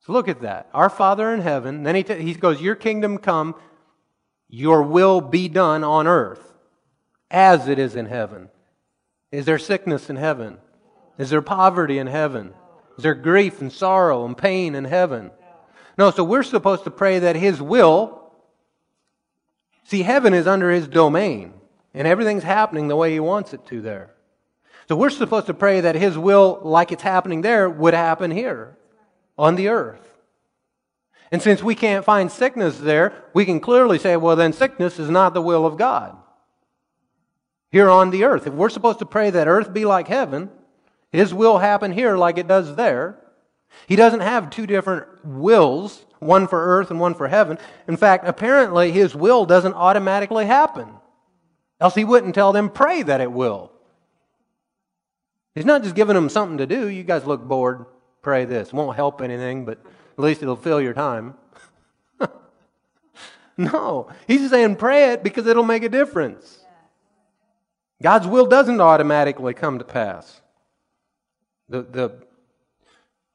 So 0.00 0.12
look 0.12 0.28
at 0.28 0.40
that. 0.40 0.68
Our 0.72 0.88
Father 0.88 1.32
in 1.32 1.40
heaven. 1.40 1.82
Then 1.82 1.94
he, 1.94 2.02
t- 2.02 2.22
he 2.22 2.34
goes, 2.34 2.60
Your 2.60 2.74
kingdom 2.74 3.18
come, 3.18 3.54
your 4.50 4.82
will 4.82 5.20
be 5.20 5.48
done 5.48 5.84
on 5.84 6.06
earth 6.06 6.52
as 7.30 7.68
it 7.68 7.78
is 7.78 7.94
in 7.96 8.06
heaven. 8.06 8.48
Is 9.30 9.46
there 9.46 9.58
sickness 9.58 10.10
in 10.10 10.16
heaven? 10.16 10.58
Is 11.18 11.30
there 11.30 11.42
poverty 11.42 11.98
in 11.98 12.08
heaven? 12.08 12.52
Is 12.98 13.04
there 13.04 13.14
grief 13.14 13.60
and 13.60 13.72
sorrow 13.72 14.24
and 14.24 14.36
pain 14.36 14.74
in 14.74 14.84
heaven? 14.84 15.30
No, 15.96 16.10
so 16.10 16.24
we're 16.24 16.42
supposed 16.42 16.84
to 16.84 16.90
pray 16.90 17.20
that 17.20 17.36
His 17.36 17.62
will. 17.62 18.32
See, 19.84 20.02
heaven 20.02 20.34
is 20.34 20.46
under 20.46 20.70
His 20.70 20.88
domain, 20.88 21.54
and 21.94 22.08
everything's 22.08 22.42
happening 22.42 22.88
the 22.88 22.96
way 22.96 23.12
He 23.12 23.20
wants 23.20 23.52
it 23.52 23.66
to 23.66 23.80
there. 23.80 24.10
So 24.88 24.96
we're 24.96 25.10
supposed 25.10 25.46
to 25.46 25.54
pray 25.54 25.82
that 25.82 25.94
His 25.94 26.18
will, 26.18 26.58
like 26.62 26.90
it's 26.90 27.02
happening 27.02 27.42
there, 27.42 27.70
would 27.70 27.94
happen 27.94 28.30
here 28.30 28.76
on 29.38 29.54
the 29.54 29.68
earth. 29.68 30.09
And 31.32 31.40
since 31.40 31.62
we 31.62 31.74
can't 31.74 32.04
find 32.04 32.30
sickness 32.30 32.78
there, 32.78 33.12
we 33.32 33.44
can 33.44 33.60
clearly 33.60 33.98
say, 33.98 34.16
well, 34.16 34.36
then 34.36 34.52
sickness 34.52 34.98
is 34.98 35.10
not 35.10 35.32
the 35.32 35.42
will 35.42 35.64
of 35.64 35.76
God 35.76 36.16
here 37.70 37.88
on 37.88 38.10
the 38.10 38.24
earth. 38.24 38.46
If 38.46 38.54
we're 38.54 38.68
supposed 38.68 38.98
to 38.98 39.06
pray 39.06 39.30
that 39.30 39.46
earth 39.46 39.72
be 39.72 39.84
like 39.84 40.08
heaven, 40.08 40.50
His 41.12 41.32
will 41.32 41.58
happen 41.58 41.92
here 41.92 42.16
like 42.16 42.38
it 42.38 42.48
does 42.48 42.74
there. 42.76 43.16
He 43.86 43.96
doesn't 43.96 44.20
have 44.20 44.50
two 44.50 44.66
different 44.66 45.24
wills, 45.24 46.04
one 46.18 46.48
for 46.48 46.78
earth 46.78 46.90
and 46.90 46.98
one 46.98 47.14
for 47.14 47.28
heaven. 47.28 47.58
In 47.86 47.96
fact, 47.96 48.26
apparently 48.26 48.90
His 48.90 49.14
will 49.14 49.46
doesn't 49.46 49.74
automatically 49.74 50.46
happen. 50.46 50.88
Else 51.80 51.94
He 51.94 52.04
wouldn't 52.04 52.34
tell 52.34 52.52
them, 52.52 52.70
pray 52.70 53.02
that 53.02 53.20
it 53.20 53.30
will. 53.30 53.70
He's 55.54 55.64
not 55.64 55.82
just 55.82 55.94
giving 55.94 56.14
them 56.14 56.28
something 56.28 56.58
to 56.58 56.66
do. 56.66 56.88
You 56.88 57.02
guys 57.02 57.24
look 57.24 57.42
bored. 57.42 57.86
Pray 58.22 58.44
this. 58.44 58.72
Won't 58.72 58.96
help 58.96 59.22
anything, 59.22 59.64
but 59.64 59.78
at 60.12 60.18
least 60.18 60.42
it'll 60.42 60.56
fill 60.56 60.80
your 60.80 60.94
time. 60.94 61.34
no. 63.56 64.08
He's 64.26 64.50
saying 64.50 64.76
pray 64.76 65.12
it 65.12 65.22
because 65.22 65.46
it'll 65.46 65.64
make 65.64 65.82
a 65.82 65.88
difference. 65.88 66.64
God's 68.02 68.26
will 68.26 68.46
doesn't 68.46 68.80
automatically 68.80 69.54
come 69.54 69.78
to 69.78 69.84
pass. 69.84 70.40
The, 71.68 71.82
the 71.82 72.12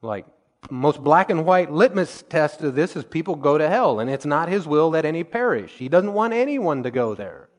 like 0.01 0.25
most 0.69 1.03
black 1.03 1.29
and 1.29 1.45
white 1.45 1.71
litmus 1.71 2.23
test 2.27 2.61
of 2.61 2.75
this 2.75 2.95
is 2.95 3.03
people 3.03 3.35
go 3.35 3.57
to 3.57 3.69
hell, 3.69 3.99
and 3.99 4.09
it's 4.09 4.25
not 4.25 4.49
his 4.49 4.67
will 4.67 4.91
that 4.91 5.05
any 5.05 5.23
perish. 5.23 5.73
He 5.73 5.89
doesn't 5.89 6.13
want 6.13 6.33
anyone 6.33 6.83
to 6.83 6.91
go 6.91 7.13
there. 7.15 7.49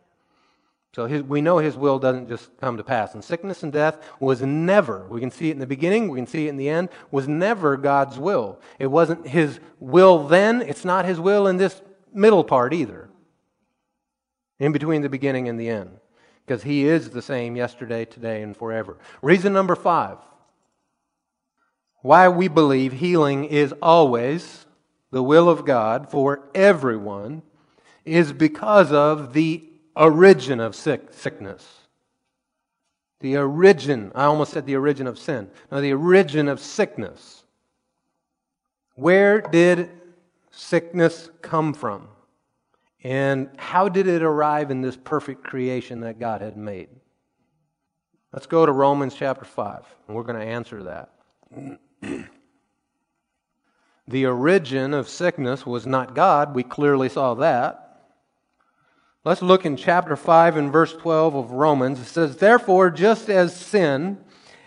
So 0.96 1.04
his, 1.04 1.22
we 1.22 1.42
know 1.42 1.58
his 1.58 1.76
will 1.76 1.98
doesn't 1.98 2.26
just 2.26 2.56
come 2.58 2.78
to 2.78 2.82
pass. 2.82 3.12
And 3.12 3.22
sickness 3.22 3.62
and 3.62 3.70
death 3.70 3.98
was 4.18 4.40
never, 4.40 5.06
we 5.10 5.20
can 5.20 5.30
see 5.30 5.50
it 5.50 5.52
in 5.52 5.58
the 5.58 5.66
beginning, 5.66 6.08
we 6.08 6.16
can 6.16 6.26
see 6.26 6.46
it 6.46 6.48
in 6.48 6.56
the 6.56 6.70
end, 6.70 6.88
was 7.10 7.28
never 7.28 7.76
God's 7.76 8.18
will. 8.18 8.58
It 8.78 8.86
wasn't 8.86 9.28
his 9.28 9.60
will 9.78 10.26
then, 10.26 10.62
it's 10.62 10.86
not 10.86 11.04
his 11.04 11.20
will 11.20 11.48
in 11.48 11.58
this 11.58 11.82
middle 12.14 12.44
part 12.44 12.72
either. 12.72 13.10
In 14.58 14.72
between 14.72 15.02
the 15.02 15.10
beginning 15.10 15.50
and 15.50 15.60
the 15.60 15.68
end. 15.68 15.98
Because 16.46 16.62
he 16.62 16.86
is 16.86 17.10
the 17.10 17.20
same 17.20 17.56
yesterday, 17.56 18.06
today, 18.06 18.40
and 18.40 18.56
forever. 18.56 18.96
Reason 19.20 19.52
number 19.52 19.76
five 19.76 20.16
why 22.00 22.30
we 22.30 22.48
believe 22.48 22.94
healing 22.94 23.44
is 23.44 23.74
always 23.82 24.64
the 25.10 25.22
will 25.22 25.50
of 25.50 25.66
God 25.66 26.10
for 26.10 26.48
everyone 26.54 27.42
is 28.06 28.32
because 28.32 28.92
of 28.92 29.34
the 29.34 29.62
origin 29.96 30.60
of 30.60 30.74
sick, 30.74 31.12
sickness. 31.12 31.66
The 33.20 33.38
origin, 33.38 34.12
I 34.14 34.24
almost 34.24 34.52
said 34.52 34.66
the 34.66 34.76
origin 34.76 35.06
of 35.06 35.18
sin. 35.18 35.48
No, 35.72 35.80
the 35.80 35.94
origin 35.94 36.48
of 36.48 36.60
sickness. 36.60 37.44
Where 38.94 39.40
did 39.40 39.90
sickness 40.50 41.30
come 41.42 41.72
from? 41.72 42.08
And 43.02 43.48
how 43.56 43.88
did 43.88 44.06
it 44.06 44.22
arrive 44.22 44.70
in 44.70 44.80
this 44.80 44.96
perfect 44.96 45.44
creation 45.44 46.00
that 46.00 46.18
God 46.18 46.40
had 46.40 46.56
made? 46.56 46.88
Let's 48.32 48.46
go 48.46 48.66
to 48.66 48.72
Romans 48.72 49.14
chapter 49.14 49.44
5, 49.44 49.84
and 50.06 50.16
we're 50.16 50.24
going 50.24 50.40
to 50.40 50.44
answer 50.44 50.82
that. 50.82 51.12
the 54.08 54.26
origin 54.26 54.92
of 54.92 55.08
sickness 55.08 55.64
was 55.64 55.86
not 55.86 56.14
God. 56.14 56.54
We 56.54 56.62
clearly 56.64 57.08
saw 57.08 57.34
that. 57.34 57.85
Let's 59.26 59.42
look 59.42 59.66
in 59.66 59.76
chapter 59.76 60.14
5 60.14 60.56
and 60.56 60.70
verse 60.70 60.92
12 60.92 61.34
of 61.34 61.50
Romans. 61.50 61.98
It 61.98 62.04
says, 62.04 62.36
Therefore, 62.36 62.90
just 62.90 63.28
as 63.28 63.56
sin 63.56 64.18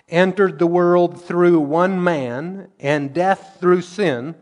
entered 0.10 0.60
the 0.60 0.68
world 0.68 1.24
through 1.24 1.62
one 1.62 2.04
man, 2.04 2.68
and 2.78 3.14
death 3.14 3.56
through 3.62 3.84
sin, 3.84 4.36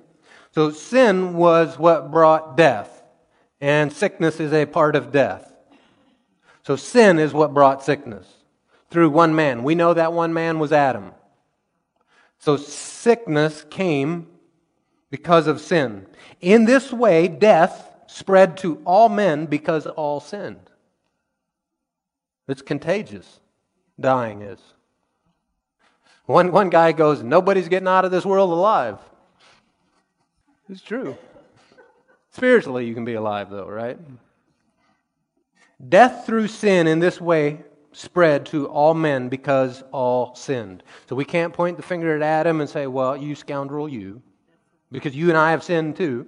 so 0.56 0.72
sin 0.72 1.36
was 1.36 1.78
what 1.78 2.10
brought 2.10 2.58
death, 2.58 3.04
and 3.62 3.94
sickness 3.94 4.40
is 4.40 4.54
a 4.54 4.66
part 4.66 4.96
of 4.96 5.12
death. 5.12 5.54
So 6.64 6.76
sin 6.76 7.20
is 7.20 7.32
what 7.32 7.54
brought 7.54 7.84
sickness 7.84 8.26
through 8.90 9.12
one 9.12 9.36
man. 9.36 9.64
We 9.64 9.76
know 9.76 9.94
that 9.94 10.14
one 10.14 10.34
man 10.34 10.58
was 10.58 10.72
Adam. 10.72 11.12
So 12.40 12.58
sickness 12.58 13.64
came 13.70 14.26
because 15.12 15.46
of 15.46 15.62
sin. 15.62 16.08
In 16.42 16.66
this 16.66 16.92
way, 16.92 17.28
death 17.28 17.87
spread 18.18 18.58
to 18.58 18.82
all 18.84 19.10
men 19.10 19.46
because 19.46 19.86
all 19.86 20.20
sinned. 20.20 20.72
It's 22.48 22.64
contagious. 22.64 23.40
Dying 24.00 24.42
is. 24.42 24.60
One, 26.26 26.52
one 26.52 26.70
guy 26.70 26.94
goes, 26.94 27.22
Nobody's 27.22 27.68
getting 27.68 27.88
out 27.88 28.06
of 28.06 28.12
this 28.12 28.26
world 28.26 28.52
alive. 28.52 28.98
It's 30.68 30.82
true. 30.82 31.16
Spiritually, 32.32 32.86
you 32.86 32.94
can 32.94 33.06
be 33.06 33.14
alive, 33.14 33.50
though, 33.50 33.68
right? 33.68 34.00
Death 35.88 36.26
through 36.26 36.48
sin 36.48 36.88
in 36.88 37.00
this 37.00 37.22
way 37.22 37.64
spread 37.92 38.48
to 38.48 38.68
all 38.68 38.94
men 38.94 39.30
because 39.30 39.84
all 39.92 40.34
sinned. 40.36 40.84
So 41.08 41.16
we 41.16 41.26
can't 41.26 41.54
point 41.54 41.78
the 41.78 41.84
finger 41.84 42.16
at 42.16 42.22
Adam 42.24 42.62
and 42.62 42.70
say, 42.70 42.88
Well, 42.88 43.16
you 43.16 43.36
scoundrel, 43.36 43.88
you. 43.88 44.22
Because 44.92 45.16
you 45.16 45.30
and 45.30 45.38
I 45.38 45.52
have 45.52 45.64
sinned 45.64 45.98
too. 45.98 46.28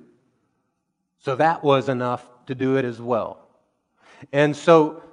So 1.20 1.36
that 1.36 1.64
was 1.64 1.90
enough 1.90 2.28
to 2.48 2.56
do 2.56 2.78
it 2.78 2.86
as 2.86 3.02
well. 3.02 3.48
And 4.32 4.56
so 4.56 5.04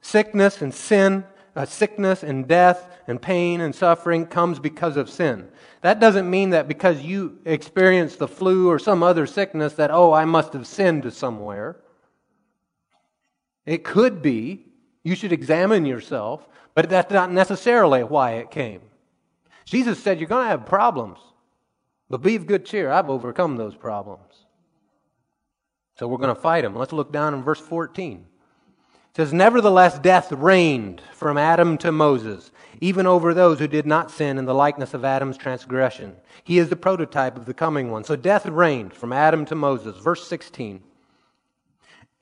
sickness 0.00 0.62
and 0.62 0.72
sin, 0.72 1.24
uh, 1.56 1.64
sickness 1.64 2.22
and 2.22 2.46
death 2.46 2.88
and 3.06 3.20
pain 3.20 3.60
and 3.60 3.74
suffering 3.74 4.26
comes 4.26 4.58
because 4.58 4.96
of 4.96 5.10
sin. 5.10 5.48
That 5.82 6.00
doesn't 6.00 6.28
mean 6.28 6.50
that 6.50 6.68
because 6.68 7.02
you 7.02 7.38
experience 7.44 8.16
the 8.16 8.28
flu 8.28 8.68
or 8.68 8.78
some 8.78 9.02
other 9.02 9.26
sickness 9.26 9.74
that, 9.74 9.90
oh, 9.90 10.12
I 10.12 10.24
must 10.24 10.52
have 10.52 10.66
sinned 10.66 11.12
somewhere. 11.12 11.76
It 13.66 13.84
could 13.84 14.22
be. 14.22 14.66
You 15.02 15.14
should 15.14 15.32
examine 15.32 15.84
yourself, 15.84 16.48
but 16.74 16.88
that's 16.88 17.12
not 17.12 17.30
necessarily 17.30 18.02
why 18.04 18.32
it 18.32 18.50
came. 18.50 18.80
Jesus 19.66 20.02
said 20.02 20.18
you're 20.18 20.28
going 20.28 20.44
to 20.44 20.50
have 20.50 20.66
problems. 20.66 21.18
But 22.08 22.22
be 22.22 22.36
of 22.36 22.46
good 22.46 22.64
cheer. 22.64 22.90
I've 22.90 23.10
overcome 23.10 23.56
those 23.56 23.74
problems. 23.74 24.43
So 25.96 26.08
we're 26.08 26.18
going 26.18 26.34
to 26.34 26.40
fight 26.40 26.62
them. 26.62 26.74
Let's 26.74 26.92
look 26.92 27.12
down 27.12 27.34
in 27.34 27.42
verse 27.42 27.60
14. 27.60 28.26
It 29.14 29.16
says, 29.16 29.32
Nevertheless, 29.32 29.98
death 29.98 30.32
reigned 30.32 31.00
from 31.12 31.38
Adam 31.38 31.78
to 31.78 31.92
Moses, 31.92 32.50
even 32.80 33.06
over 33.06 33.32
those 33.32 33.60
who 33.60 33.68
did 33.68 33.86
not 33.86 34.10
sin 34.10 34.38
in 34.38 34.44
the 34.44 34.54
likeness 34.54 34.92
of 34.92 35.04
Adam's 35.04 35.36
transgression. 35.36 36.16
He 36.42 36.58
is 36.58 36.68
the 36.68 36.76
prototype 36.76 37.36
of 37.36 37.46
the 37.46 37.54
coming 37.54 37.90
one. 37.90 38.02
So 38.02 38.16
death 38.16 38.44
reigned 38.46 38.92
from 38.92 39.12
Adam 39.12 39.44
to 39.46 39.54
Moses. 39.54 39.96
Verse 39.98 40.26
16. 40.26 40.82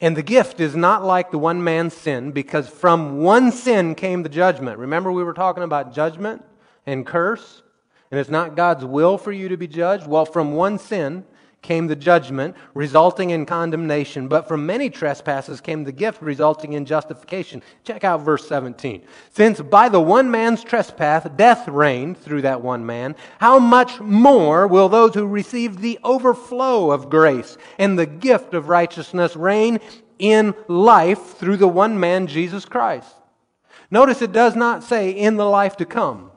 And 0.03 0.17
the 0.17 0.23
gift 0.23 0.61
is 0.61 0.77
not 0.77 1.05
like 1.05 1.31
the 1.31 1.39
one 1.39 1.65
man's 1.65 1.95
sin, 1.95 2.33
because 2.33 2.69
from 2.69 3.23
one 3.23 3.53
sin 3.53 3.95
came 3.95 4.23
the 4.23 4.29
judgment. 4.29 4.79
Remember, 4.79 5.13
we 5.13 5.25
were 5.25 5.33
talking 5.33 5.63
about 5.63 5.95
judgment 5.95 6.45
and 6.85 7.07
curse? 7.07 7.63
And 8.11 8.21
it's 8.21 8.29
not 8.29 8.57
God's 8.57 8.85
will 8.85 9.17
for 9.17 9.33
you 9.33 9.49
to 9.49 9.57
be 9.57 9.69
judged? 9.69 10.07
Well, 10.07 10.27
from 10.27 10.53
one 10.53 10.79
sin 10.79 11.25
came 11.63 11.87
the 11.87 11.97
judgment, 11.97 12.57
resulting 12.75 13.31
in 13.31 13.47
condemnation. 13.47 14.27
But 14.27 14.49
from 14.49 14.67
many 14.67 14.91
trespasses 14.91 15.61
came 15.61 15.85
the 15.85 15.93
gift, 15.93 16.21
resulting 16.21 16.73
in 16.73 16.85
justification. 16.85 17.63
Check 17.85 18.03
out 18.03 18.21
verse 18.21 18.47
17. 18.49 19.03
Since 19.31 19.61
by 19.61 19.89
the 19.89 20.01
one 20.01 20.31
man's 20.31 20.65
trespass 20.65 21.27
death 21.37 21.69
reigned 21.69 22.19
through 22.19 22.43
that 22.43 22.61
one 22.61 22.85
man, 22.85 23.15
how 23.39 23.61
much 23.61 24.01
more 24.01 24.67
will 24.67 24.89
those 24.89 25.15
who 25.15 25.27
receive 25.27 25.81
the 25.81 25.99
overflow 26.03 26.91
of 26.91 27.09
grace 27.09 27.57
and 27.79 27.99
the 27.99 28.07
gift 28.07 28.55
of 28.55 28.69
righteousness 28.69 29.37
reign 29.37 29.79
in 30.19 30.55
life 30.67 31.37
through 31.37 31.57
the 31.57 31.69
one 31.69 31.99
man, 31.99 32.27
Jesus 32.27 32.65
Christ? 32.65 33.15
Notice 33.91 34.21
it 34.21 34.33
does 34.33 34.57
not 34.57 34.83
say 34.83 35.11
in 35.11 35.37
the 35.37 35.49
life 35.49 35.77
to 35.77 35.85
come 35.85 36.32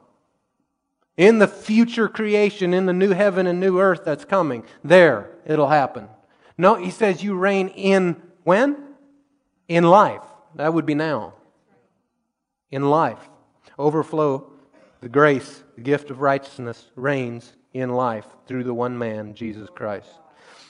in 1.17 1.39
the 1.39 1.47
future 1.47 2.09
creation, 2.09 2.73
in 2.73 2.85
the 2.85 2.93
new 2.93 3.11
heaven 3.11 3.47
and 3.47 3.59
new 3.59 3.79
earth 3.79 4.01
that's 4.03 4.25
coming. 4.25 4.63
There, 4.83 5.31
it'll 5.45 5.69
happen. 5.69 6.09
No, 6.57 6.75
he 6.75 6.91
says 6.91 7.23
you 7.23 7.35
reign 7.35 7.69
in 7.69 8.21
when? 8.43 8.77
In 9.67 9.83
life. 9.83 10.23
That 10.55 10.73
would 10.73 10.85
be 10.85 10.95
now. 10.95 11.33
In 12.71 12.89
life. 12.89 13.29
Overflow, 13.77 14.51
the 15.01 15.09
grace, 15.09 15.63
the 15.75 15.81
gift 15.81 16.09
of 16.09 16.21
righteousness 16.21 16.91
reigns 16.95 17.53
in 17.73 17.89
life 17.89 18.25
through 18.47 18.63
the 18.63 18.73
one 18.73 18.97
man, 18.97 19.33
Jesus 19.33 19.69
Christ. 19.73 20.09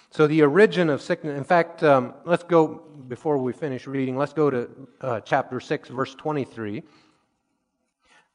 So 0.09 0.27
the 0.27 0.41
origin 0.43 0.89
of 0.89 1.01
sickness, 1.01 1.37
in 1.37 1.43
fact, 1.43 1.83
um, 1.83 2.13
let's 2.23 2.43
go, 2.43 2.81
before 3.07 3.37
we 3.37 3.51
finish 3.53 3.85
reading, 3.85 4.17
let's 4.17 4.33
go 4.33 4.49
to 4.49 4.69
uh, 5.01 5.19
chapter 5.19 5.59
6, 5.59 5.89
verse 5.89 6.15
23. 6.15 6.83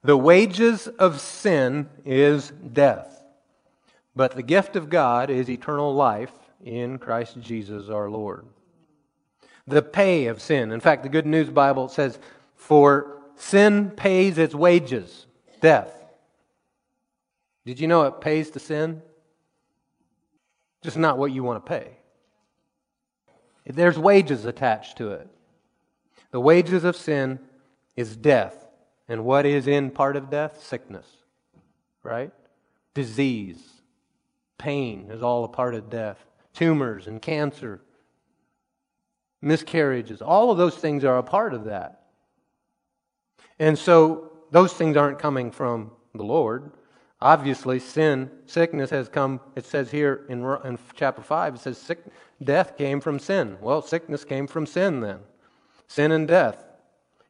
The 0.03 0.17
wages 0.17 0.89
of 0.89 1.21
sin 1.21 1.89
is 2.05 2.51
death, 2.51 3.23
but 4.17 4.35
the 4.35 4.43
gift 4.43 4.77
of 4.77 4.89
God 4.89 5.29
is 5.29 5.51
eternal 5.51 5.95
life 5.95 6.33
in 6.65 6.99
Christ 6.99 7.39
Jesus 7.41 7.91
our 7.91 8.09
Lord. 8.09 8.47
The 9.67 9.83
pay 9.83 10.27
of 10.27 10.41
sin. 10.41 10.73
In 10.73 10.81
fact, 10.81 11.03
the 11.03 11.09
Good 11.09 11.27
News 11.27 11.51
Bible 11.51 11.89
says, 11.89 12.19
For 12.57 13.19
sin 13.37 13.91
pays 13.91 14.39
its 14.39 14.55
wages, 14.55 15.27
death. 15.61 15.93
Did 17.67 17.79
you 17.79 17.87
know 17.87 18.03
it 18.05 18.21
pays 18.21 18.51
to 18.51 18.59
sin? 18.59 19.03
Just 20.83 20.97
not 20.97 21.19
what 21.19 21.31
you 21.31 21.43
want 21.43 21.65
to 21.65 21.69
pay. 21.69 21.91
There's 23.67 23.99
wages 23.99 24.47
attached 24.47 24.97
to 24.97 25.11
it. 25.13 25.29
The 26.31 26.41
wages 26.41 26.85
of 26.85 26.97
sin 26.97 27.39
is 27.97 28.17
death. 28.17 28.67
And 29.11 29.25
what 29.25 29.45
is 29.45 29.67
in 29.67 29.91
part 29.91 30.15
of 30.15 30.31
death? 30.31 30.63
Sickness, 30.63 31.05
right? 32.05 32.31
Disease, 32.95 33.61
pain 34.57 35.11
is 35.11 35.21
all 35.21 35.43
a 35.43 35.49
part 35.49 35.75
of 35.75 35.91
death. 35.91 36.25
Tumors 36.55 37.09
and 37.09 37.21
cancer, 37.21 37.81
miscarriages, 39.43 40.23
all 40.23 40.53
of 40.53 40.59
those 40.59 40.77
things 40.77 41.05
are 41.05 41.19
a 41.19 41.25
part 41.25 41.55
of 41.55 41.65
that. 41.65 42.05
And 43.59 43.77
so 43.77 44.31
those 44.53 44.75
things 44.75 44.97
aren't 44.97 45.19
coming 45.19 45.51
from 45.51 45.91
the 46.15 46.23
Lord. 46.23 46.71
Obviously, 47.21 47.81
sin, 47.81 48.31
sickness 48.47 48.91
has 48.91 49.09
come, 49.09 49.41
it 49.57 49.65
says 49.65 49.91
here 49.91 50.25
in, 50.29 50.45
in 50.65 50.79
chapter 50.95 51.21
5, 51.21 51.57
it 51.57 51.61
says 51.61 51.79
sick, 51.79 51.99
death 52.45 52.79
came 52.79 53.01
from 53.01 53.19
sin. 53.19 53.57
Well, 53.61 53.83
sickness 53.83 54.25
came 54.25 54.47
from 54.47 54.67
sin 54.67 55.01
then. 55.01 55.19
Sin 55.89 56.13
and 56.13 56.29
death. 56.29 56.70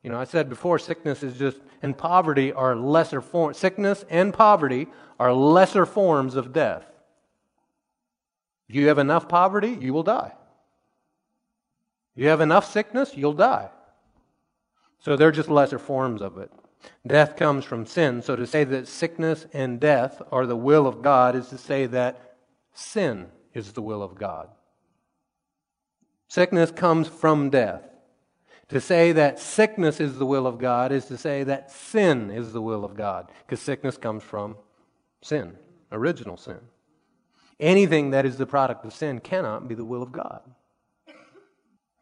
You 0.02 0.10
know, 0.10 0.18
I 0.18 0.24
said 0.24 0.48
before, 0.48 0.78
sickness 0.78 1.22
is 1.22 1.36
just, 1.36 1.58
and 1.82 1.96
poverty 1.96 2.52
are 2.52 2.74
lesser 2.74 3.20
forms. 3.20 3.58
Sickness 3.58 4.04
and 4.08 4.32
poverty 4.32 4.88
are 5.18 5.32
lesser 5.32 5.84
forms 5.84 6.36
of 6.36 6.52
death. 6.52 6.84
If 8.68 8.76
you 8.76 8.88
have 8.88 8.98
enough 8.98 9.28
poverty, 9.28 9.76
you 9.80 9.92
will 9.92 10.02
die. 10.02 10.32
You 12.14 12.28
have 12.28 12.40
enough 12.40 12.70
sickness, 12.70 13.16
you'll 13.16 13.34
die. 13.34 13.68
So 15.00 15.16
they're 15.16 15.32
just 15.32 15.48
lesser 15.48 15.78
forms 15.78 16.22
of 16.22 16.38
it. 16.38 16.50
Death 17.06 17.36
comes 17.36 17.64
from 17.64 17.84
sin. 17.84 18.22
So 18.22 18.36
to 18.36 18.46
say 18.46 18.64
that 18.64 18.88
sickness 18.88 19.46
and 19.52 19.80
death 19.80 20.22
are 20.30 20.46
the 20.46 20.56
will 20.56 20.86
of 20.86 21.02
God 21.02 21.34
is 21.34 21.48
to 21.48 21.58
say 21.58 21.86
that 21.86 22.36
sin 22.72 23.28
is 23.54 23.72
the 23.72 23.82
will 23.82 24.02
of 24.02 24.14
God. 24.14 24.48
Sickness 26.28 26.70
comes 26.70 27.08
from 27.08 27.50
death. 27.50 27.89
To 28.70 28.80
say 28.80 29.10
that 29.12 29.40
sickness 29.40 29.98
is 29.98 30.18
the 30.18 30.26
will 30.26 30.46
of 30.46 30.58
God 30.58 30.92
is 30.92 31.06
to 31.06 31.18
say 31.18 31.42
that 31.44 31.72
sin 31.72 32.30
is 32.30 32.52
the 32.52 32.62
will 32.62 32.84
of 32.84 32.96
God, 32.96 33.30
because 33.44 33.60
sickness 33.60 33.96
comes 33.96 34.22
from 34.22 34.56
sin, 35.22 35.56
original 35.90 36.36
sin. 36.36 36.60
Anything 37.58 38.10
that 38.10 38.24
is 38.24 38.36
the 38.36 38.46
product 38.46 38.84
of 38.84 38.92
sin 38.92 39.18
cannot 39.18 39.66
be 39.66 39.74
the 39.74 39.84
will 39.84 40.02
of 40.02 40.12
God. 40.12 40.42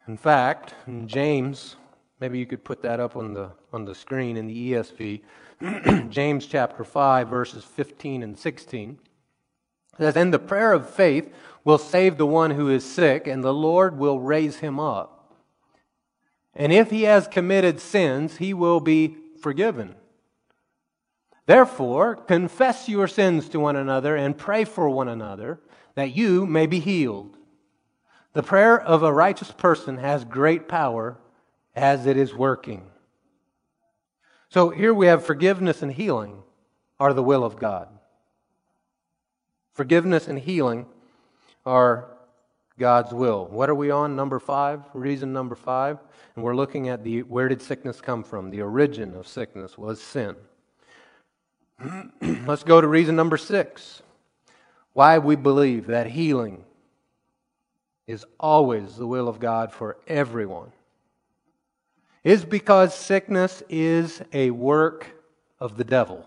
In 0.07 0.15
fact, 0.15 0.75
in 0.85 1.07
James, 1.07 1.75
maybe 2.19 2.37
you 2.37 2.45
could 2.45 2.63
put 2.63 2.83
that 2.83 2.99
up 2.99 3.15
on 3.15 3.33
the, 3.33 3.51
on 3.73 3.85
the 3.85 3.95
screen 3.95 4.37
in 4.37 4.45
the 4.45 4.71
ESV, 4.71 5.21
James 6.09 6.45
chapter 6.45 6.83
5, 6.83 7.27
verses 7.27 7.63
15 7.63 8.23
and 8.23 8.37
16 8.37 8.99
says, 9.97 10.15
And 10.15 10.33
the 10.33 10.39
prayer 10.39 10.71
of 10.71 10.89
faith 10.89 11.33
will 11.63 11.77
save 11.77 12.17
the 12.17 12.27
one 12.27 12.51
who 12.51 12.69
is 12.69 12.85
sick, 12.85 13.27
and 13.27 13.43
the 13.43 13.53
Lord 13.53 13.97
will 13.97 14.19
raise 14.19 14.57
him 14.57 14.79
up. 14.79 15.18
And 16.59 16.73
if 16.73 16.91
he 16.91 17.03
has 17.03 17.25
committed 17.25 17.79
sins, 17.79 18.35
he 18.35 18.53
will 18.53 18.81
be 18.81 19.15
forgiven. 19.41 19.95
Therefore, 21.45 22.17
confess 22.17 22.89
your 22.89 23.07
sins 23.07 23.47
to 23.49 23.61
one 23.61 23.77
another 23.77 24.17
and 24.17 24.37
pray 24.37 24.65
for 24.65 24.89
one 24.89 25.07
another 25.07 25.61
that 25.95 26.15
you 26.15 26.45
may 26.45 26.67
be 26.67 26.81
healed. 26.81 27.37
The 28.33 28.43
prayer 28.43 28.79
of 28.79 29.03
a 29.03 29.13
righteous 29.13 29.51
person 29.53 29.97
has 29.99 30.25
great 30.25 30.67
power 30.67 31.17
as 31.75 32.05
it 32.05 32.17
is 32.17 32.35
working. 32.35 32.85
So 34.49 34.69
here 34.69 34.93
we 34.93 35.07
have 35.07 35.25
forgiveness 35.25 35.81
and 35.81 35.93
healing 35.93 36.43
are 36.99 37.13
the 37.13 37.23
will 37.23 37.45
of 37.45 37.57
God. 37.57 37.87
Forgiveness 39.71 40.27
and 40.27 40.37
healing 40.37 40.87
are 41.65 42.09
God's 42.79 43.13
will. 43.13 43.45
What 43.47 43.69
are 43.69 43.75
we 43.75 43.91
on? 43.91 44.15
Number 44.15 44.39
five, 44.39 44.81
reason 44.93 45.33
number 45.33 45.55
five. 45.55 45.99
And 46.35 46.43
we're 46.43 46.55
looking 46.55 46.89
at 46.89 47.03
the 47.03 47.23
where 47.23 47.49
did 47.49 47.61
sickness 47.61 48.01
come 48.01 48.23
from? 48.23 48.49
The 48.49 48.61
origin 48.61 49.13
of 49.15 49.27
sickness 49.27 49.77
was 49.77 50.01
sin. 50.01 50.35
Let's 52.21 52.63
go 52.63 52.81
to 52.81 52.87
reason 52.87 53.15
number 53.15 53.37
six. 53.37 54.01
Why 54.93 55.19
we 55.19 55.35
believe 55.35 55.87
that 55.87 56.07
healing 56.07 56.63
is 58.07 58.25
always 58.39 58.95
the 58.95 59.05
will 59.05 59.27
of 59.27 59.39
God 59.39 59.71
for 59.71 59.97
everyone 60.07 60.71
is 62.23 62.43
because 62.43 62.93
sickness 62.93 63.61
is 63.69 64.21
a 64.33 64.49
work 64.51 65.07
of 65.59 65.77
the 65.77 65.83
devil. 65.83 66.25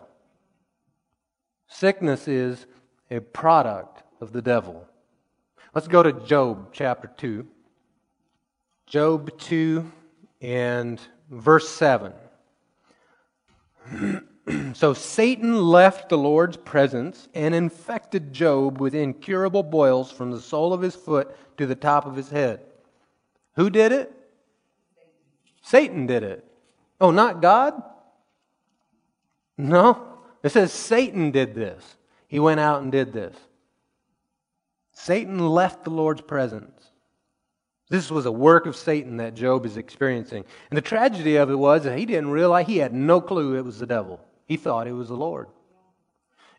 Sickness 1.67 2.29
is 2.29 2.67
a 3.11 3.21
product 3.21 4.03
of 4.21 4.33
the 4.33 4.43
devil. 4.43 4.87
Let's 5.75 5.89
go 5.89 6.03
to 6.03 6.13
Job 6.13 6.69
chapter 6.75 7.11
2. 7.17 7.47
Job 8.85 9.39
2 9.39 9.91
and 10.43 11.01
verse 11.31 11.67
7. 11.71 12.13
so 14.75 14.93
Satan 14.93 15.63
left 15.63 16.11
the 16.11 16.19
Lord's 16.19 16.59
presence 16.59 17.27
and 17.33 17.55
infected 17.55 18.35
Job 18.35 18.83
with 18.83 18.95
incurable 18.95 19.63
boils 19.63 20.13
from 20.13 20.31
the 20.31 20.43
sole 20.43 20.75
of 20.75 20.83
his 20.83 20.95
foot 20.95 21.35
to 21.57 21.65
the 21.65 21.75
top 21.75 22.05
of 22.05 22.17
his 22.17 22.29
head. 22.29 22.61
Who 23.57 23.71
did 23.71 23.93
it? 23.93 24.13
Satan 25.63 26.07
did 26.07 26.23
it. 26.23 26.45
Oh, 27.01 27.13
not 27.13 27.41
God? 27.41 27.83
No. 29.57 30.07
It 30.43 30.53
says 30.53 30.71
Satan 30.71 31.31
did 31.31 31.55
this. 31.55 31.97
He 32.29 32.39
went 32.39 32.61
out 32.61 32.83
and 32.83 32.93
did 32.93 33.15
this. 33.15 33.35
Satan 34.93 35.39
left 35.39 35.85
the 35.85 35.91
Lord's 35.91 36.21
presence. 36.21 36.91
This 37.89 38.11
was 38.11 38.27
a 38.27 38.33
work 38.33 38.67
of 38.67 38.77
Satan 38.77 39.19
that 39.19 39.35
Job 39.35 39.67
is 39.67 39.77
experiencing. 39.77 40.45
And 40.71 40.77
the 40.77 40.83
tragedy 40.83 41.37
of 41.37 41.51
it 41.51 41.59
was 41.59 41.85
that 41.85 41.99
he 41.99 42.07
didn't 42.07 42.31
realize, 42.31 42.67
he 42.67 42.79
had 42.79 42.95
no 42.95 43.21
clue 43.21 43.57
it 43.57 43.65
was 43.65 43.79
the 43.79 43.87
devil. 43.87 44.21
He 44.47 44.57
thought 44.57 44.87
it 44.87 44.93
was 44.93 45.09
the 45.09 45.17
Lord. 45.17 45.49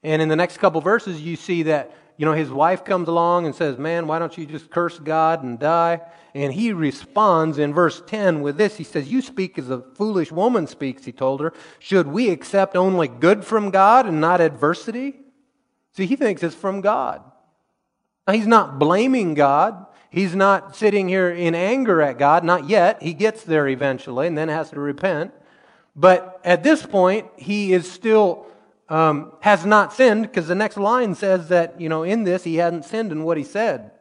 And 0.03 0.21
in 0.21 0.29
the 0.29 0.35
next 0.35 0.57
couple 0.57 0.81
verses, 0.81 1.21
you 1.21 1.35
see 1.35 1.63
that 1.63 1.95
you 2.17 2.25
know, 2.25 2.33
his 2.33 2.51
wife 2.51 2.85
comes 2.85 3.07
along 3.07 3.45
and 3.45 3.55
says, 3.55 3.77
Man, 3.77 4.05
why 4.05 4.19
don't 4.19 4.37
you 4.37 4.45
just 4.45 4.69
curse 4.69 4.99
God 4.99 5.43
and 5.43 5.57
die? 5.57 6.01
And 6.35 6.53
he 6.53 6.71
responds 6.71 7.57
in 7.57 7.73
verse 7.73 8.01
10 8.05 8.41
with 8.41 8.57
this. 8.57 8.77
He 8.77 8.83
says, 8.83 9.11
You 9.11 9.21
speak 9.21 9.57
as 9.57 9.69
a 9.69 9.81
foolish 9.95 10.31
woman 10.31 10.67
speaks, 10.67 11.05
he 11.05 11.11
told 11.11 11.41
her. 11.41 11.53
Should 11.79 12.07
we 12.07 12.29
accept 12.29 12.75
only 12.75 13.07
good 13.07 13.43
from 13.43 13.71
God 13.71 14.05
and 14.05 14.21
not 14.21 14.41
adversity? 14.41 15.15
See, 15.93 16.05
he 16.05 16.15
thinks 16.15 16.43
it's 16.43 16.55
from 16.55 16.81
God. 16.81 17.23
He's 18.31 18.47
not 18.47 18.79
blaming 18.79 19.33
God. 19.33 19.85
He's 20.09 20.35
not 20.35 20.75
sitting 20.75 21.07
here 21.07 21.29
in 21.29 21.55
anger 21.55 22.01
at 22.01 22.17
God, 22.17 22.43
not 22.43 22.69
yet. 22.69 23.01
He 23.01 23.13
gets 23.13 23.43
there 23.43 23.67
eventually 23.67 24.27
and 24.27 24.37
then 24.37 24.47
has 24.47 24.69
to 24.69 24.79
repent. 24.79 25.33
But 25.95 26.39
at 26.43 26.63
this 26.63 26.85
point, 26.85 27.27
he 27.35 27.73
is 27.73 27.91
still 27.91 28.45
um, 28.89 29.33
has 29.41 29.65
not 29.65 29.93
sinned 29.93 30.23
because 30.23 30.47
the 30.47 30.55
next 30.55 30.77
line 30.77 31.15
says 31.15 31.49
that 31.49 31.79
you 31.79 31.89
know 31.89 32.03
in 32.03 32.23
this 32.23 32.43
he 32.43 32.55
hadn't 32.55 32.85
sinned 32.85 33.11
in 33.11 33.23
what 33.23 33.37
he 33.37 33.43
said. 33.43 33.91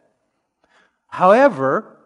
However, 1.07 1.97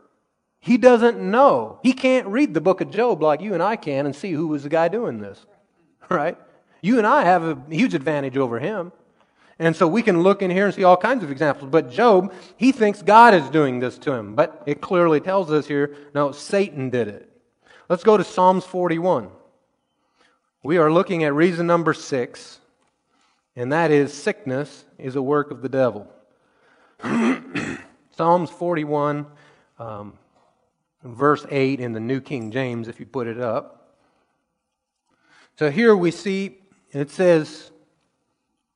he 0.59 0.77
doesn't 0.77 1.19
know. 1.19 1.81
He 1.83 1.93
can't 1.93 2.27
read 2.27 2.55
the 2.55 2.61
book 2.61 2.81
of 2.81 2.91
Job 2.91 3.23
like 3.23 3.41
you 3.41 3.55
and 3.55 3.62
I 3.62 3.77
can 3.77 4.07
and 4.07 4.14
see 4.14 4.33
who 4.33 4.49
was 4.49 4.64
the 4.64 4.69
guy 4.69 4.89
doing 4.89 5.21
this, 5.21 5.47
right? 6.11 6.37
You 6.81 6.99
and 6.99 7.07
I 7.07 7.25
have 7.25 7.45
a 7.45 7.61
huge 7.71 7.95
advantage 7.95 8.37
over 8.37 8.59
him. 8.59 8.93
And 9.59 9.74
so 9.74 9.88
we 9.88 10.02
can 10.02 10.22
look 10.22 10.42
in 10.42 10.50
here 10.50 10.66
and 10.66 10.74
see 10.74 10.84
all 10.84 10.96
kinds 10.96 11.24
of 11.24 11.30
examples. 11.30 11.70
But 11.70 11.90
Job, 11.90 12.32
he 12.57 12.72
thinks 12.72 13.00
God 13.00 13.32
is 13.32 13.48
doing 13.48 13.80
this 13.80 13.96
to 13.98 14.12
him. 14.12 14.34
But 14.34 14.62
it 14.66 14.80
clearly 14.80 15.20
tells 15.20 15.50
us 15.50 15.66
here, 15.66 15.96
no, 16.14 16.32
Satan 16.32 16.90
did 16.90 17.09
it. 17.09 17.30
Let's 17.88 18.04
go 18.04 18.16
to 18.16 18.24
Psalms 18.24 18.64
41. 18.64 19.30
We 20.62 20.78
are 20.78 20.92
looking 20.92 21.24
at 21.24 21.32
reason 21.32 21.66
number 21.66 21.94
six, 21.94 22.59
and 23.54 23.72
that 23.72 23.90
is 23.90 24.12
sickness 24.12 24.84
is 24.98 25.14
a 25.14 25.22
work 25.22 25.50
of 25.50 25.62
the 25.62 25.68
devil. 25.68 26.09
Psalms 28.16 28.50
41, 28.50 29.26
um, 29.78 30.18
verse 31.04 31.46
8 31.50 31.80
in 31.80 31.92
the 31.92 32.00
New 32.00 32.20
King 32.20 32.50
James, 32.50 32.88
if 32.88 32.98
you 32.98 33.07
put 33.07 33.26
it 33.26 33.40
up. 33.40 33.94
So 35.59 35.70
here 35.70 35.96
we 35.96 36.11
see, 36.11 36.59
it 36.90 37.11
says, 37.11 37.70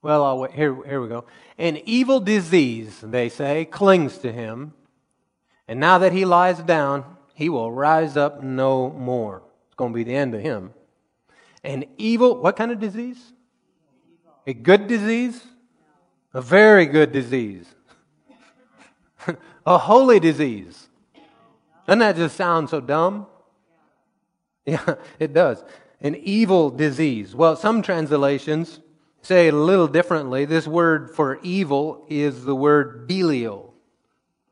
well, 0.02 0.24
I'll 0.24 0.38
wait. 0.38 0.52
Here, 0.52 0.74
here 0.86 1.00
we 1.00 1.08
go. 1.08 1.24
An 1.58 1.78
evil 1.84 2.20
disease, 2.20 3.00
they 3.02 3.28
say, 3.28 3.66
clings 3.66 4.18
to 4.18 4.32
him. 4.32 4.72
And 5.68 5.78
now 5.78 5.98
that 5.98 6.12
he 6.12 6.24
lies 6.24 6.58
down, 6.58 7.04
he 7.34 7.48
will 7.48 7.70
rise 7.70 8.16
up 8.16 8.42
no 8.42 8.90
more. 8.90 9.42
It's 9.66 9.74
going 9.76 9.92
to 9.92 9.96
be 9.96 10.04
the 10.04 10.16
end 10.16 10.34
of 10.34 10.40
him. 10.40 10.72
An 11.62 11.84
evil, 11.98 12.40
what 12.40 12.56
kind 12.56 12.72
of 12.72 12.80
disease? 12.80 13.32
A 14.46 14.54
good 14.54 14.86
disease? 14.88 15.42
A 16.32 16.40
very 16.40 16.86
good 16.86 17.12
disease. 17.12 17.66
a 19.66 19.78
holy 19.78 20.18
disease. 20.18 20.88
Doesn't 21.86 21.98
that 21.98 22.16
just 22.16 22.36
sound 22.36 22.70
so 22.70 22.80
dumb? 22.80 23.26
Yeah, 24.66 24.96
it 25.18 25.32
does. 25.32 25.64
An 26.02 26.14
evil 26.16 26.70
disease. 26.70 27.34
Well, 27.34 27.56
some 27.56 27.80
translations 27.80 28.78
say 29.22 29.48
it 29.48 29.54
a 29.54 29.56
little 29.56 29.88
differently. 29.88 30.44
This 30.44 30.66
word 30.66 31.10
for 31.10 31.38
evil 31.42 32.06
is 32.08 32.44
the 32.44 32.54
word 32.54 33.06
Belial. 33.06 33.74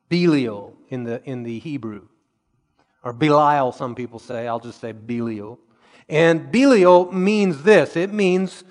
Belial 0.08 0.76
in 0.88 1.04
the, 1.04 1.22
in 1.24 1.42
the 1.42 1.58
Hebrew. 1.58 2.08
Or 3.02 3.12
Belial, 3.12 3.72
some 3.72 3.94
people 3.94 4.18
say. 4.18 4.46
I'll 4.46 4.60
just 4.60 4.80
say 4.80 4.92
Belial. 4.92 5.58
And 6.08 6.50
Belial 6.50 7.12
means 7.12 7.62
this 7.62 7.96
it 7.96 8.12
means 8.12 8.64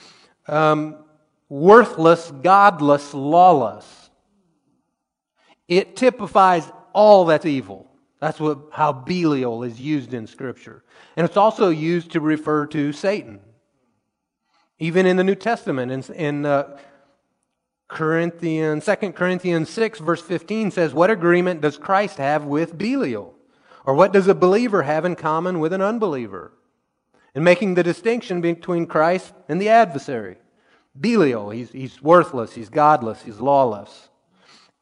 um, 0.47 1.03
worthless, 1.49 2.31
godless, 2.41 3.13
lawless. 3.13 4.09
It 5.67 5.95
typifies 5.95 6.71
all 6.93 7.25
that's 7.25 7.45
evil. 7.45 7.91
That's 8.19 8.39
what, 8.39 8.59
how 8.71 8.91
Belial 8.91 9.63
is 9.63 9.79
used 9.79 10.13
in 10.13 10.25
Scripture. 10.25 10.83
And 11.15 11.25
it's 11.25 11.37
also 11.37 11.69
used 11.69 12.11
to 12.11 12.21
refer 12.21 12.65
to 12.67 12.91
Satan. 12.93 13.39
Even 14.79 15.05
in 15.05 15.17
the 15.17 15.23
New 15.23 15.35
Testament, 15.35 15.91
in, 15.91 16.15
in 16.15 16.45
uh, 16.45 16.77
Corinthians, 17.87 18.85
2 18.85 19.11
Corinthians 19.13 19.69
6, 19.69 19.99
verse 19.99 20.21
15 20.21 20.71
says, 20.71 20.93
What 20.93 21.09
agreement 21.09 21.61
does 21.61 21.77
Christ 21.77 22.17
have 22.17 22.45
with 22.45 22.77
Belial? 22.77 23.33
Or 23.85 23.93
what 23.93 24.11
does 24.11 24.27
a 24.27 24.35
believer 24.35 24.83
have 24.83 25.05
in 25.05 25.15
common 25.15 25.59
with 25.59 25.73
an 25.73 25.81
unbeliever? 25.81 26.51
And 27.33 27.43
making 27.43 27.75
the 27.75 27.83
distinction 27.83 28.41
between 28.41 28.85
Christ 28.85 29.33
and 29.47 29.61
the 29.61 29.69
adversary. 29.69 30.37
Belial, 30.99 31.51
he's, 31.51 31.71
he's 31.71 32.01
worthless, 32.01 32.53
he's 32.53 32.69
godless, 32.69 33.21
he's 33.21 33.39
lawless. 33.39 34.09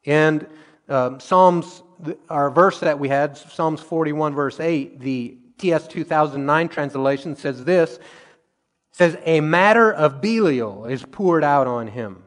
And 0.04 0.46
um, 0.88 1.20
Psalms, 1.20 1.82
our 2.28 2.50
verse 2.50 2.80
that 2.80 2.98
we 2.98 3.08
had, 3.08 3.36
Psalms 3.36 3.80
41, 3.80 4.34
verse 4.34 4.58
8, 4.58 5.00
the 5.00 5.36
TS 5.58 5.86
2009 5.88 6.68
translation 6.68 7.36
says 7.36 7.64
this 7.64 7.98
says, 8.96 9.18
A 9.26 9.42
matter 9.42 9.92
of 9.92 10.22
Belial 10.22 10.86
is 10.86 11.04
poured 11.04 11.44
out 11.44 11.66
on 11.66 11.86
him. 11.86 12.22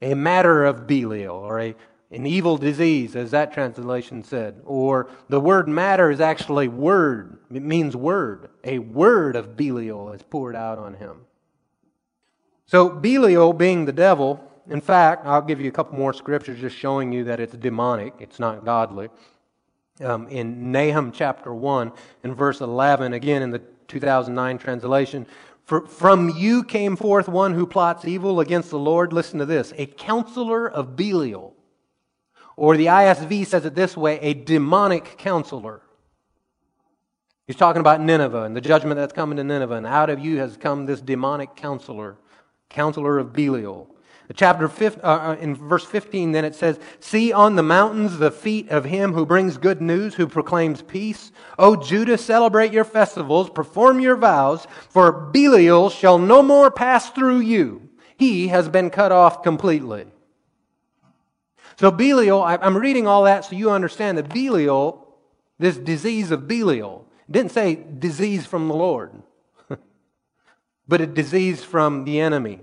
A 0.00 0.14
matter 0.14 0.64
of 0.64 0.86
Belial, 0.86 1.36
or 1.36 1.60
a, 1.60 1.74
an 2.10 2.24
evil 2.24 2.56
disease, 2.56 3.14
as 3.14 3.32
that 3.32 3.52
translation 3.52 4.24
said. 4.24 4.62
Or 4.64 5.10
the 5.28 5.38
word 5.38 5.68
matter 5.68 6.10
is 6.10 6.22
actually 6.22 6.68
word, 6.68 7.38
it 7.52 7.62
means 7.62 7.94
word. 7.94 8.48
A 8.64 8.78
word 8.78 9.36
of 9.36 9.58
Belial 9.58 10.10
is 10.12 10.22
poured 10.22 10.56
out 10.56 10.78
on 10.78 10.94
him. 10.94 11.18
So, 12.64 12.88
Belial 12.88 13.52
being 13.52 13.84
the 13.84 13.92
devil, 13.92 14.42
in 14.70 14.80
fact, 14.80 15.26
I'll 15.26 15.42
give 15.42 15.60
you 15.60 15.68
a 15.68 15.72
couple 15.72 15.98
more 15.98 16.14
scriptures 16.14 16.58
just 16.58 16.76
showing 16.76 17.12
you 17.12 17.24
that 17.24 17.40
it's 17.40 17.54
demonic, 17.54 18.14
it's 18.20 18.40
not 18.40 18.64
godly. 18.64 19.10
Um, 20.00 20.28
in 20.28 20.72
Nahum 20.72 21.12
chapter 21.12 21.52
1 21.52 21.92
and 22.24 22.34
verse 22.34 22.62
11, 22.62 23.12
again 23.12 23.42
in 23.42 23.50
the 23.50 23.60
2009 23.88 24.58
translation. 24.58 25.26
From 25.64 26.30
you 26.30 26.62
came 26.62 26.94
forth 26.94 27.28
one 27.28 27.54
who 27.54 27.66
plots 27.66 28.04
evil 28.04 28.38
against 28.38 28.70
the 28.70 28.78
Lord. 28.78 29.12
Listen 29.12 29.40
to 29.40 29.46
this 29.46 29.72
a 29.76 29.86
counselor 29.86 30.68
of 30.68 30.94
Belial. 30.94 31.54
Or 32.56 32.76
the 32.76 32.86
ISV 32.86 33.46
says 33.46 33.64
it 33.66 33.74
this 33.74 33.96
way 33.96 34.18
a 34.20 34.32
demonic 34.34 35.18
counselor. 35.18 35.82
He's 37.46 37.56
talking 37.56 37.80
about 37.80 38.00
Nineveh 38.00 38.42
and 38.42 38.56
the 38.56 38.60
judgment 38.60 38.96
that's 38.96 39.12
coming 39.12 39.36
to 39.36 39.44
Nineveh. 39.44 39.74
And 39.74 39.86
out 39.86 40.10
of 40.10 40.18
you 40.18 40.38
has 40.38 40.56
come 40.56 40.86
this 40.86 41.00
demonic 41.00 41.54
counselor, 41.54 42.16
counselor 42.68 43.18
of 43.18 43.32
Belial. 43.32 43.94
Chapter 44.34 44.68
5, 44.68 44.98
uh, 44.98 45.06
uh, 45.06 45.36
in 45.40 45.54
verse 45.54 45.84
15, 45.84 46.32
then 46.32 46.44
it 46.44 46.54
says, 46.54 46.80
See 46.98 47.32
on 47.32 47.54
the 47.54 47.62
mountains 47.62 48.18
the 48.18 48.32
feet 48.32 48.68
of 48.70 48.84
him 48.84 49.12
who 49.12 49.24
brings 49.24 49.56
good 49.56 49.80
news, 49.80 50.14
who 50.14 50.26
proclaims 50.26 50.82
peace. 50.82 51.30
O 51.58 51.76
Judah, 51.76 52.18
celebrate 52.18 52.72
your 52.72 52.84
festivals, 52.84 53.50
perform 53.50 54.00
your 54.00 54.16
vows, 54.16 54.66
for 54.88 55.12
Belial 55.12 55.90
shall 55.90 56.18
no 56.18 56.42
more 56.42 56.72
pass 56.72 57.10
through 57.10 57.40
you. 57.40 57.88
He 58.16 58.48
has 58.48 58.68
been 58.68 58.90
cut 58.90 59.12
off 59.12 59.42
completely. 59.42 60.06
So 61.78 61.90
Belial, 61.90 62.42
I'm 62.42 62.76
reading 62.76 63.06
all 63.06 63.24
that 63.24 63.44
so 63.44 63.54
you 63.54 63.70
understand 63.70 64.18
that 64.18 64.30
Belial, 64.30 65.14
this 65.58 65.76
disease 65.76 66.32
of 66.32 66.48
Belial, 66.48 67.06
didn't 67.30 67.52
say 67.52 67.74
disease 67.76 68.46
from 68.46 68.66
the 68.66 68.74
Lord, 68.74 69.12
but 70.88 71.00
a 71.00 71.06
disease 71.06 71.62
from 71.62 72.04
the 72.04 72.18
enemy. 72.18 72.60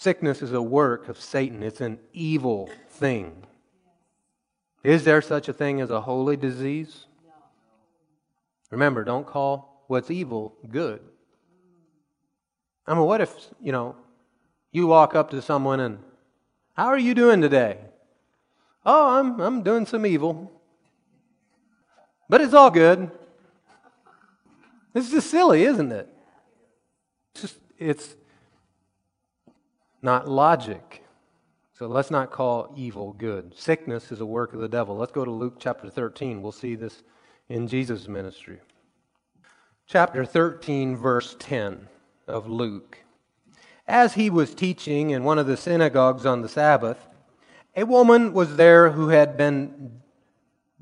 Sickness 0.00 0.40
is 0.40 0.54
a 0.54 0.62
work 0.62 1.10
of 1.10 1.20
Satan, 1.20 1.62
it's 1.62 1.82
an 1.82 1.98
evil 2.14 2.70
thing. 2.88 3.44
Is 4.82 5.04
there 5.04 5.20
such 5.20 5.46
a 5.46 5.52
thing 5.52 5.82
as 5.82 5.90
a 5.90 6.00
holy 6.00 6.38
disease? 6.38 7.04
Remember, 8.70 9.04
don't 9.04 9.26
call 9.26 9.84
what's 9.88 10.10
evil 10.10 10.56
good. 10.70 11.02
I 12.86 12.94
mean, 12.94 13.02
what 13.04 13.20
if, 13.20 13.48
you 13.60 13.72
know, 13.72 13.94
you 14.72 14.86
walk 14.86 15.14
up 15.14 15.28
to 15.32 15.42
someone 15.42 15.80
and, 15.80 15.98
how 16.72 16.86
are 16.86 16.98
you 16.98 17.12
doing 17.12 17.42
today? 17.42 17.76
Oh, 18.86 19.18
I'm, 19.18 19.38
I'm 19.38 19.62
doing 19.62 19.84
some 19.84 20.06
evil. 20.06 20.50
But 22.26 22.40
it's 22.40 22.54
all 22.54 22.70
good. 22.70 23.10
It's 24.94 25.10
just 25.10 25.30
silly, 25.30 25.64
isn't 25.64 25.92
it? 25.92 26.08
It's 27.34 27.42
just, 27.42 27.58
it's 27.78 28.14
not 30.02 30.28
logic. 30.28 31.04
So 31.72 31.86
let's 31.86 32.10
not 32.10 32.30
call 32.30 32.72
evil 32.76 33.14
good. 33.14 33.56
Sickness 33.56 34.12
is 34.12 34.20
a 34.20 34.26
work 34.26 34.52
of 34.52 34.60
the 34.60 34.68
devil. 34.68 34.96
Let's 34.96 35.12
go 35.12 35.24
to 35.24 35.30
Luke 35.30 35.56
chapter 35.58 35.88
13. 35.88 36.42
We'll 36.42 36.52
see 36.52 36.74
this 36.74 37.02
in 37.48 37.66
Jesus' 37.66 38.08
ministry. 38.08 38.60
Chapter 39.86 40.24
13, 40.24 40.96
verse 40.96 41.36
10 41.38 41.88
of 42.28 42.48
Luke. 42.48 42.98
As 43.88 44.14
he 44.14 44.30
was 44.30 44.54
teaching 44.54 45.10
in 45.10 45.24
one 45.24 45.38
of 45.38 45.46
the 45.46 45.56
synagogues 45.56 46.24
on 46.24 46.42
the 46.42 46.48
Sabbath, 46.48 47.08
a 47.74 47.84
woman 47.84 48.32
was 48.32 48.56
there 48.56 48.90
who 48.90 49.08
had 49.08 49.36
been 49.36 50.00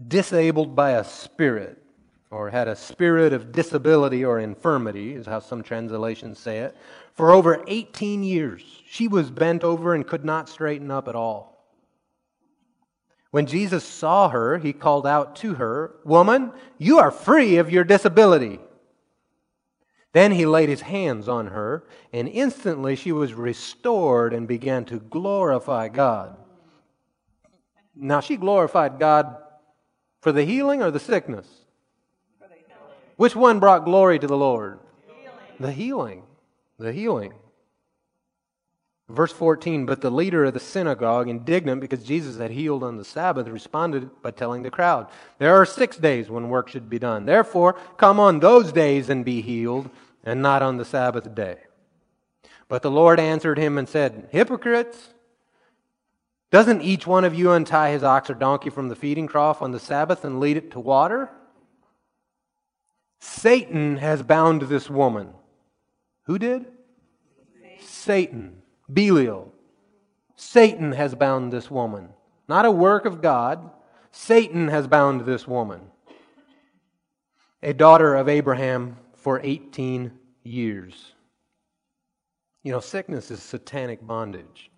disabled 0.07 0.77
by 0.77 0.91
a 0.91 1.05
spirit 1.05 1.83
or 2.31 2.51
had 2.51 2.69
a 2.69 2.77
spirit 2.77 3.33
of 3.33 3.53
disability 3.53 4.25
or 4.25 4.39
infirmity, 4.39 5.15
is 5.15 5.27
how 5.27 5.41
some 5.41 5.63
translations 5.63 6.39
say 6.39 6.59
it, 6.59 6.77
for 7.19 7.33
over 7.33 7.65
18 7.67 8.23
years. 8.23 8.63
She 8.89 9.09
was 9.09 9.29
bent 9.29 9.65
over 9.65 9.93
and 9.93 10.07
could 10.07 10.25
not 10.25 10.49
straighten 10.49 10.89
up 10.89 11.09
at 11.09 11.17
all. 11.17 11.67
When 13.33 13.47
Jesus 13.47 13.83
saw 13.83 14.29
her, 14.29 14.59
he 14.59 14.73
called 14.73 15.05
out 15.05 15.35
to 15.37 15.55
her, 15.55 15.97
Woman, 16.05 16.53
you 16.79 17.01
are 17.01 17.11
free 17.11 17.57
of 17.57 17.73
your 17.73 17.83
disability. 17.83 18.61
Then 20.13 20.31
he 20.31 20.47
laid 20.47 20.69
his 20.69 20.83
hands 20.83 21.29
on 21.29 21.49
her, 21.49 21.83
and 22.13 22.29
instantly 22.29 22.95
she 22.95 23.11
was 23.11 23.35
restored 23.35 24.33
and 24.33 24.47
began 24.47 24.85
to 24.85 25.01
glorify 25.01 25.89
God. 25.89 26.37
Now, 27.97 28.21
she 28.21 28.37
glorified 28.37 29.01
God 29.01 29.39
for 30.21 30.31
the 30.31 30.45
healing 30.45 30.85
or 30.85 30.93
the 30.93 31.01
sickness? 31.01 31.49
Which 33.17 33.35
one 33.35 33.59
brought 33.59 33.85
glory 33.85 34.21
to 34.21 34.27
the 34.29 34.37
Lord? 34.37 34.79
The 35.59 35.73
healing. 35.73 36.23
The 36.79 36.93
healing. 36.93 37.33
Verse 39.09 39.33
14, 39.33 39.87
but 39.87 40.03
the 40.03 40.11
leader 40.11 40.45
of 40.45 40.53
the 40.53 40.61
synagogue, 40.61 41.29
indignant 41.29 41.81
because 41.81 42.05
Jesus 42.05 42.37
had 42.37 42.51
healed 42.51 42.83
on 42.83 42.99
the 42.99 43.05
Sabbath, 43.05 43.49
responded 43.49 44.11
by 44.21 44.33
telling 44.33 44.63
the 44.63 44.71
crowd, 44.71 45.09
There 45.39 45.55
are 45.55 45.65
six 45.65 45.97
days 45.97 46.29
when 46.29 46.51
work 46.51 46.69
should 46.69 46.91
be 46.91 46.99
done. 46.99 47.25
Therefore, 47.25 47.73
come 47.97 48.21
on 48.21 48.41
those 48.41 48.71
days 48.71 49.09
and 49.09 49.25
be 49.25 49.41
healed, 49.41 49.89
and 50.25 50.43
not 50.43 50.63
on 50.63 50.77
the 50.77 50.85
Sabbath 50.85 51.35
day. 51.35 51.57
But 52.69 52.83
the 52.83 52.91
Lord 52.91 53.19
answered 53.19 53.57
him 53.57 53.79
and 53.79 53.89
said, 53.89 54.29
Hypocrites! 54.31 55.15
Doesn't 56.51 56.83
each 56.83 57.07
one 57.07 57.25
of 57.25 57.35
you 57.35 57.51
untie 57.53 57.91
his 57.91 58.05
ox 58.05 58.29
or 58.29 58.35
donkey 58.35 58.69
from 58.69 58.89
the 58.89 58.97
feeding 58.97 59.27
trough 59.27 59.63
on 59.63 59.71
the 59.71 59.81
Sabbath 59.81 60.23
and 60.23 60.39
lead 60.39 60.59
it 60.59 60.71
to 60.73 60.81
water? 60.81 61.31
Satan 63.21 63.97
has 63.97 64.23
bound 64.23 64.63
this 64.63 64.91
woman. 64.91 65.33
Who 66.29 66.39
did? 66.39 66.67
Satan. 67.81 68.63
Belial. 68.93 69.53
Satan 70.37 70.93
has 70.93 71.15
bound 71.15 71.53
this 71.53 71.71
woman. 71.71 72.11
Not 72.49 72.65
a 72.65 72.71
work 72.71 73.07
of 73.07 73.21
God. 73.21 73.71
Satan 74.13 74.69
has 74.69 74.87
bound 74.87 75.23
this 75.23 75.49
woman. 75.49 75.81
A 77.63 77.73
daughter 77.73 78.15
of 78.15 78.29
Abraham 78.29 78.99
for 79.17 79.41
18 79.43 80.13
years. 80.45 81.15
You 82.63 82.73
know, 82.73 82.81
sickness 82.81 83.31
is 83.31 83.43
satanic 83.43 84.07
bondage. 84.07 84.71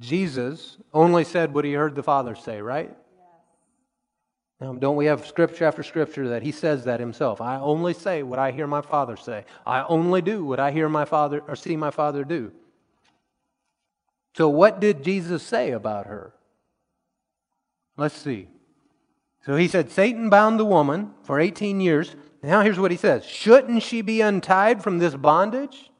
Jesus 0.00 0.76
only 0.92 1.24
said 1.24 1.54
what 1.54 1.64
he 1.64 1.72
heard 1.72 1.94
the 1.94 2.02
Father 2.02 2.34
say, 2.34 2.60
right? 2.60 2.96
Now, 4.60 4.74
don't 4.74 4.96
we 4.96 5.06
have 5.06 5.26
scripture 5.26 5.64
after 5.64 5.82
scripture 5.82 6.28
that 6.28 6.42
he 6.42 6.52
says 6.52 6.84
that 6.84 7.00
himself? 7.00 7.40
I 7.40 7.58
only 7.58 7.94
say 7.94 8.22
what 8.22 8.38
I 8.38 8.50
hear 8.50 8.66
my 8.66 8.82
Father 8.82 9.16
say. 9.16 9.46
I 9.66 9.84
only 9.84 10.20
do 10.20 10.44
what 10.44 10.60
I 10.60 10.70
hear 10.70 10.88
my 10.88 11.06
Father 11.06 11.42
or 11.48 11.56
see 11.56 11.76
my 11.76 11.90
Father 11.90 12.24
do. 12.24 12.52
So, 14.36 14.48
what 14.48 14.78
did 14.78 15.02
Jesus 15.02 15.42
say 15.42 15.70
about 15.70 16.06
her? 16.06 16.34
Let's 17.96 18.16
see. 18.16 18.48
So 19.46 19.56
he 19.56 19.68
said, 19.68 19.90
Satan 19.90 20.28
bound 20.28 20.60
the 20.60 20.64
woman 20.66 21.14
for 21.22 21.40
18 21.40 21.80
years. 21.80 22.14
Now, 22.42 22.60
here's 22.60 22.78
what 22.78 22.90
he 22.90 22.96
says 22.96 23.24
Shouldn't 23.24 23.82
she 23.82 24.02
be 24.02 24.20
untied 24.20 24.82
from 24.82 24.98
this 24.98 25.14
bondage? 25.14 25.90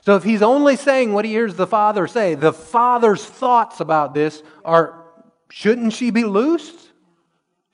So, 0.00 0.16
if 0.16 0.24
he's 0.24 0.42
only 0.42 0.76
saying 0.76 1.12
what 1.12 1.24
he 1.24 1.30
hears 1.30 1.54
the 1.54 1.66
Father 1.66 2.08
say, 2.08 2.34
the 2.34 2.52
Father's 2.52 3.24
thoughts 3.24 3.78
about 3.78 4.12
this 4.12 4.42
are 4.64 5.04
shouldn't 5.50 5.92
she 5.92 6.10
be 6.10 6.24
loosed? 6.24 6.85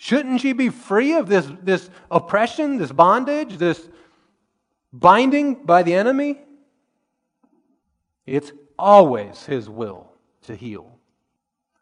Shouldn't 0.03 0.41
she 0.41 0.53
be 0.53 0.69
free 0.69 1.13
of 1.13 1.29
this, 1.29 1.49
this 1.63 1.89
oppression, 2.11 2.77
this 2.77 2.91
bondage, 2.91 3.59
this 3.59 3.89
binding 4.93 5.65
by 5.65 5.85
the 5.85 5.95
enemy? 5.95 6.41
It's 8.27 8.51
always 8.77 9.45
his 9.45 9.69
will 9.69 10.11
to 10.43 10.57
heal. 10.57 10.99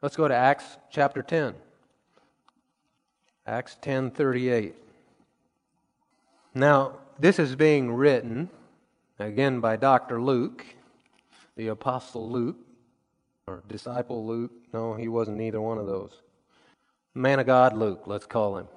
Let's 0.02 0.16
go 0.16 0.28
to 0.28 0.34
Acts 0.34 0.76
chapter 0.90 1.22
10. 1.22 1.54
Acts 3.46 3.78
10:38. 3.80 4.74
Now, 6.54 6.98
this 7.18 7.38
is 7.38 7.56
being 7.56 7.90
written 7.90 8.50
again 9.18 9.60
by 9.60 9.76
Dr. 9.76 10.20
Luke, 10.20 10.66
the 11.56 11.68
apostle 11.68 12.30
Luke 12.30 12.58
or 13.46 13.62
disciple 13.66 14.26
Luke. 14.26 14.52
No, 14.74 14.92
he 14.92 15.08
wasn't 15.08 15.40
either 15.40 15.62
one 15.62 15.78
of 15.78 15.86
those. 15.86 16.20
Man 17.14 17.40
of 17.40 17.46
God 17.46 17.76
Luke, 17.76 18.02
let's 18.06 18.26
call 18.26 18.58
him. 18.58 18.68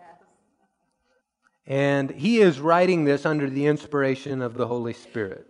And 1.66 2.10
he 2.12 2.40
is 2.40 2.60
writing 2.60 3.06
this 3.06 3.26
under 3.26 3.50
the 3.50 3.66
inspiration 3.68 4.42
of 4.42 4.56
the 4.56 4.68
Holy 4.68 4.94
Spirit. 4.94 5.48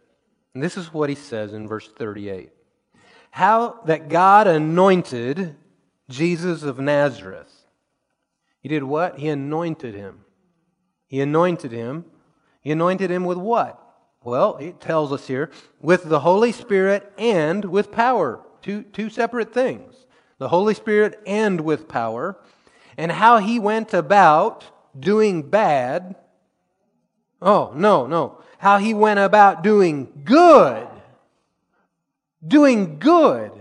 And 0.54 0.62
this 0.62 0.78
is 0.78 0.94
what 0.94 1.10
he 1.10 1.16
says 1.16 1.54
in 1.54 1.68
verse 1.68 1.90
38 1.98 2.52
how 3.32 3.80
that 3.86 4.10
God 4.10 4.46
anointed 4.46 5.56
Jesus 6.08 6.62
of 6.62 6.78
Nazareth. 6.78 7.66
He 8.60 8.70
did 8.70 8.84
what? 8.84 9.18
He 9.18 9.28
anointed 9.28 9.96
him. 9.96 10.26
He 11.08 11.20
anointed 11.20 11.72
him. 11.72 12.06
He 12.62 12.70
anointed 12.70 13.10
him 13.10 13.26
with 13.26 13.40
what? 13.40 13.80
Well, 14.24 14.58
it 14.58 14.80
tells 14.80 15.12
us 15.12 15.26
here 15.26 15.50
with 15.82 16.04
the 16.10 16.20
Holy 16.20 16.52
Spirit 16.52 17.12
and 17.18 17.66
with 17.66 17.92
power. 17.92 18.46
Two, 18.62 18.84
two 18.84 19.10
separate 19.10 19.52
things. 19.52 20.06
The 20.38 20.50
Holy 20.50 20.76
Spirit 20.76 21.20
and 21.26 21.62
with 21.62 21.88
power. 21.88 22.38
And 22.98 23.12
how 23.12 23.38
he 23.38 23.60
went 23.60 23.94
about 23.94 24.66
doing 24.98 25.50
bad. 25.50 26.16
Oh, 27.42 27.72
no, 27.76 28.08
no. 28.08 28.42
How 28.58 28.78
he 28.78 28.94
went 28.94 29.20
about 29.20 29.64
doing 29.64 30.24
good 30.24 30.88
doing 32.46 33.00
good. 33.00 33.52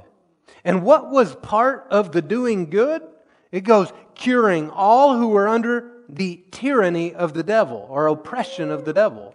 And 0.64 0.82
what 0.82 1.10
was 1.10 1.34
part 1.36 1.86
of 1.90 2.12
the 2.12 2.22
doing 2.22 2.70
good? 2.70 3.02
It 3.50 3.62
goes 3.62 3.92
curing 4.14 4.70
all 4.70 5.16
who 5.16 5.28
were 5.28 5.48
under 5.48 5.90
the 6.08 6.42
tyranny 6.50 7.14
of 7.14 7.34
the 7.34 7.42
devil 7.42 7.86
or 7.88 8.06
oppression 8.06 8.70
of 8.70 8.84
the 8.84 8.92
devil. 8.92 9.34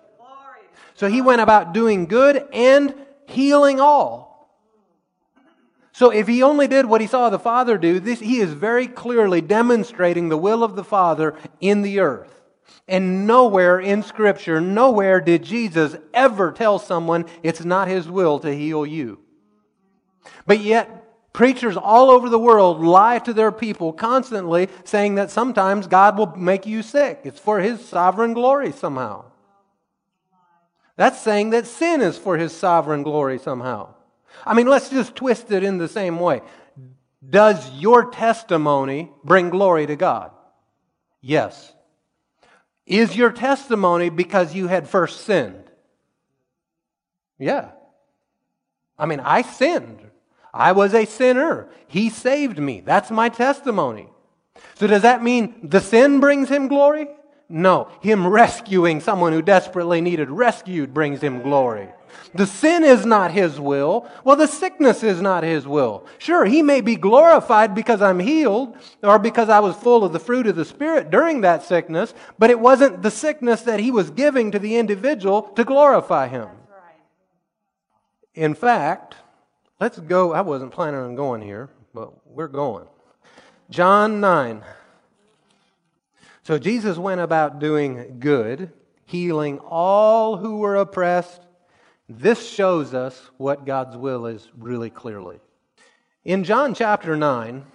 So 0.95 1.08
he 1.08 1.22
went 1.22 1.41
about 1.41 1.74
doing 1.74 2.06
good 2.06 2.48
and 2.52 2.93
healing 3.28 3.80
all. 3.80 4.26
So 5.98 6.12
if 6.12 6.28
he 6.28 6.43
only 6.43 6.68
did 6.68 6.86
what 6.86 7.02
he 7.02 7.08
saw 7.08 7.32
the 7.32 7.39
Father 7.39 7.76
do, 7.76 8.00
this, 8.00 8.20
he 8.20 8.38
is 8.38 8.54
very 8.54 8.86
clearly 8.86 9.41
demonstrating 9.41 10.30
the 10.30 10.38
will 10.38 10.64
of 10.64 10.76
the 10.76 10.84
Father 10.84 11.34
in 11.60 11.82
the 11.82 12.02
earth. 12.02 12.43
And 12.88 13.26
nowhere 13.26 13.80
in 13.80 14.04
Scripture, 14.04 14.62
nowhere 14.62 15.20
did 15.20 15.43
Jesus 15.43 15.95
ever 16.14 16.52
tell 16.52 16.78
someone 16.78 17.26
it's 17.41 17.66
not 17.66 17.88
his 17.88 18.08
will 18.08 18.38
to 18.41 18.56
heal 18.56 18.86
you. 18.86 19.18
But 20.45 20.60
yet, 20.60 21.34
preachers 21.34 21.76
all 21.76 22.12
over 22.12 22.30
the 22.30 22.38
world 22.38 22.80
lie 22.80 23.18
to 23.18 23.34
their 23.34 23.52
people 23.52 23.91
constantly, 23.91 24.70
saying 24.84 25.16
that 25.16 25.32
sometimes 25.32 25.88
God 25.88 26.16
will 26.16 26.36
make 26.36 26.68
you 26.68 26.84
sick. 26.84 27.22
It's 27.24 27.39
for 27.39 27.60
His 27.60 27.84
sovereign 27.84 28.34
glory 28.34 28.72
somehow. 28.72 29.26
That's 30.95 31.20
saying 31.20 31.50
that 31.50 31.66
sin 31.66 32.02
is 32.02 32.20
for 32.20 32.38
His 32.38 32.52
sovereign 32.54 33.02
glory 33.02 33.39
somehow. 33.39 33.95
I 34.45 34.53
mean, 34.53 34.67
let's 34.67 34.89
just 34.89 35.15
twist 35.15 35.51
it 35.51 35.63
in 35.63 35.77
the 35.77 35.88
same 35.88 36.19
way. 36.19 36.41
Does 37.27 37.69
your 37.73 38.11
testimony 38.11 39.11
bring 39.23 39.49
glory 39.49 39.85
to 39.88 39.95
God? 39.95 40.31
Yes. 41.21 41.73
Is 42.85 43.15
your 43.15 43.31
testimony 43.31 44.09
because 44.09 44.55
you 44.55 44.67
had 44.67 44.88
first 44.88 45.21
sinned? 45.21 45.63
Yeah. 47.38 47.71
I 48.97 49.05
mean, 49.05 49.19
I 49.19 49.41
sinned. 49.41 49.99
I 50.53 50.71
was 50.71 50.93
a 50.93 51.05
sinner. 51.05 51.69
He 51.88 52.09
saved 52.09 52.57
me. 52.57 52.81
That's 52.81 53.11
my 53.11 53.29
testimony. 53.29 54.07
So 54.75 54.88
does 54.88 55.03
that 55.03 55.21
mean 55.21 55.55
the 55.63 55.81
sin 55.81 56.19
brings 56.19 56.49
him 56.49 56.67
glory? 56.67 57.07
No. 57.49 57.89
Him 58.01 58.25
rescuing 58.25 59.01
someone 59.01 59.33
who 59.33 59.41
desperately 59.41 60.01
needed 60.01 60.29
rescued 60.29 60.93
brings 60.93 61.21
him 61.21 61.41
glory. 61.41 61.89
The 62.34 62.45
sin 62.45 62.84
is 62.84 63.05
not 63.05 63.32
his 63.32 63.60
will. 63.60 64.10
Well, 64.24 64.36
the 64.36 64.47
sickness 64.47 65.03
is 65.03 65.22
not 65.22 65.43
his 65.43 65.68
will. 65.68 66.05
Sure, 66.18 66.45
he 66.45 66.62
may 66.62 66.82
be 66.82 66.95
glorified 66.95 67.74
because 67.76 68.01
I'm 68.01 68.20
healed 68.20 68.78
or 69.03 69.20
because 69.20 69.49
I 69.49 69.60
was 69.60 69.76
full 69.76 70.03
of 70.03 70.14
the 70.14 70.20
fruit 70.20 70.47
of 70.47 70.55
the 70.55 70.66
Spirit 70.66 71.10
during 71.10 71.41
that 71.41 71.64
sickness, 71.64 72.14
but 72.38 72.49
it 72.49 72.60
wasn't 72.60 73.01
the 73.01 73.12
sickness 73.12 73.62
that 73.62 73.80
he 73.80 73.91
was 73.91 74.10
giving 74.10 74.51
to 74.51 74.60
the 74.60 74.78
individual 74.78 75.43
to 75.55 75.64
glorify 75.64 76.28
him. 76.28 76.49
In 78.34 78.53
fact, 78.53 79.16
Let's 79.80 79.99
go. 79.99 80.34
I 80.34 80.41
wasn't 80.41 80.72
planning 80.72 80.99
on 80.99 81.16
going 81.16 81.41
here, 81.41 81.70
but 81.93 82.12
we're 82.26 82.47
going. 82.47 82.88
John 83.70 84.20
9. 84.20 84.64
So 86.43 86.58
Jesus 86.58 86.97
went 86.97 87.22
about 87.22 87.60
doing 87.60 88.18
good, 88.20 88.72
healing 89.05 89.60
all 89.60 90.38
who 90.38 90.58
were 90.58 90.78
oppressed. 90.78 91.41
This 92.10 92.49
shows 92.49 92.93
us 92.93 93.30
what 93.38 93.66
God's 93.66 93.97
will 93.97 94.26
is 94.26 94.49
really 94.58 94.89
clearly. 94.89 95.39
In 96.24 96.43
John 96.43 96.74
chapter 96.74 97.18
9, 97.18 97.66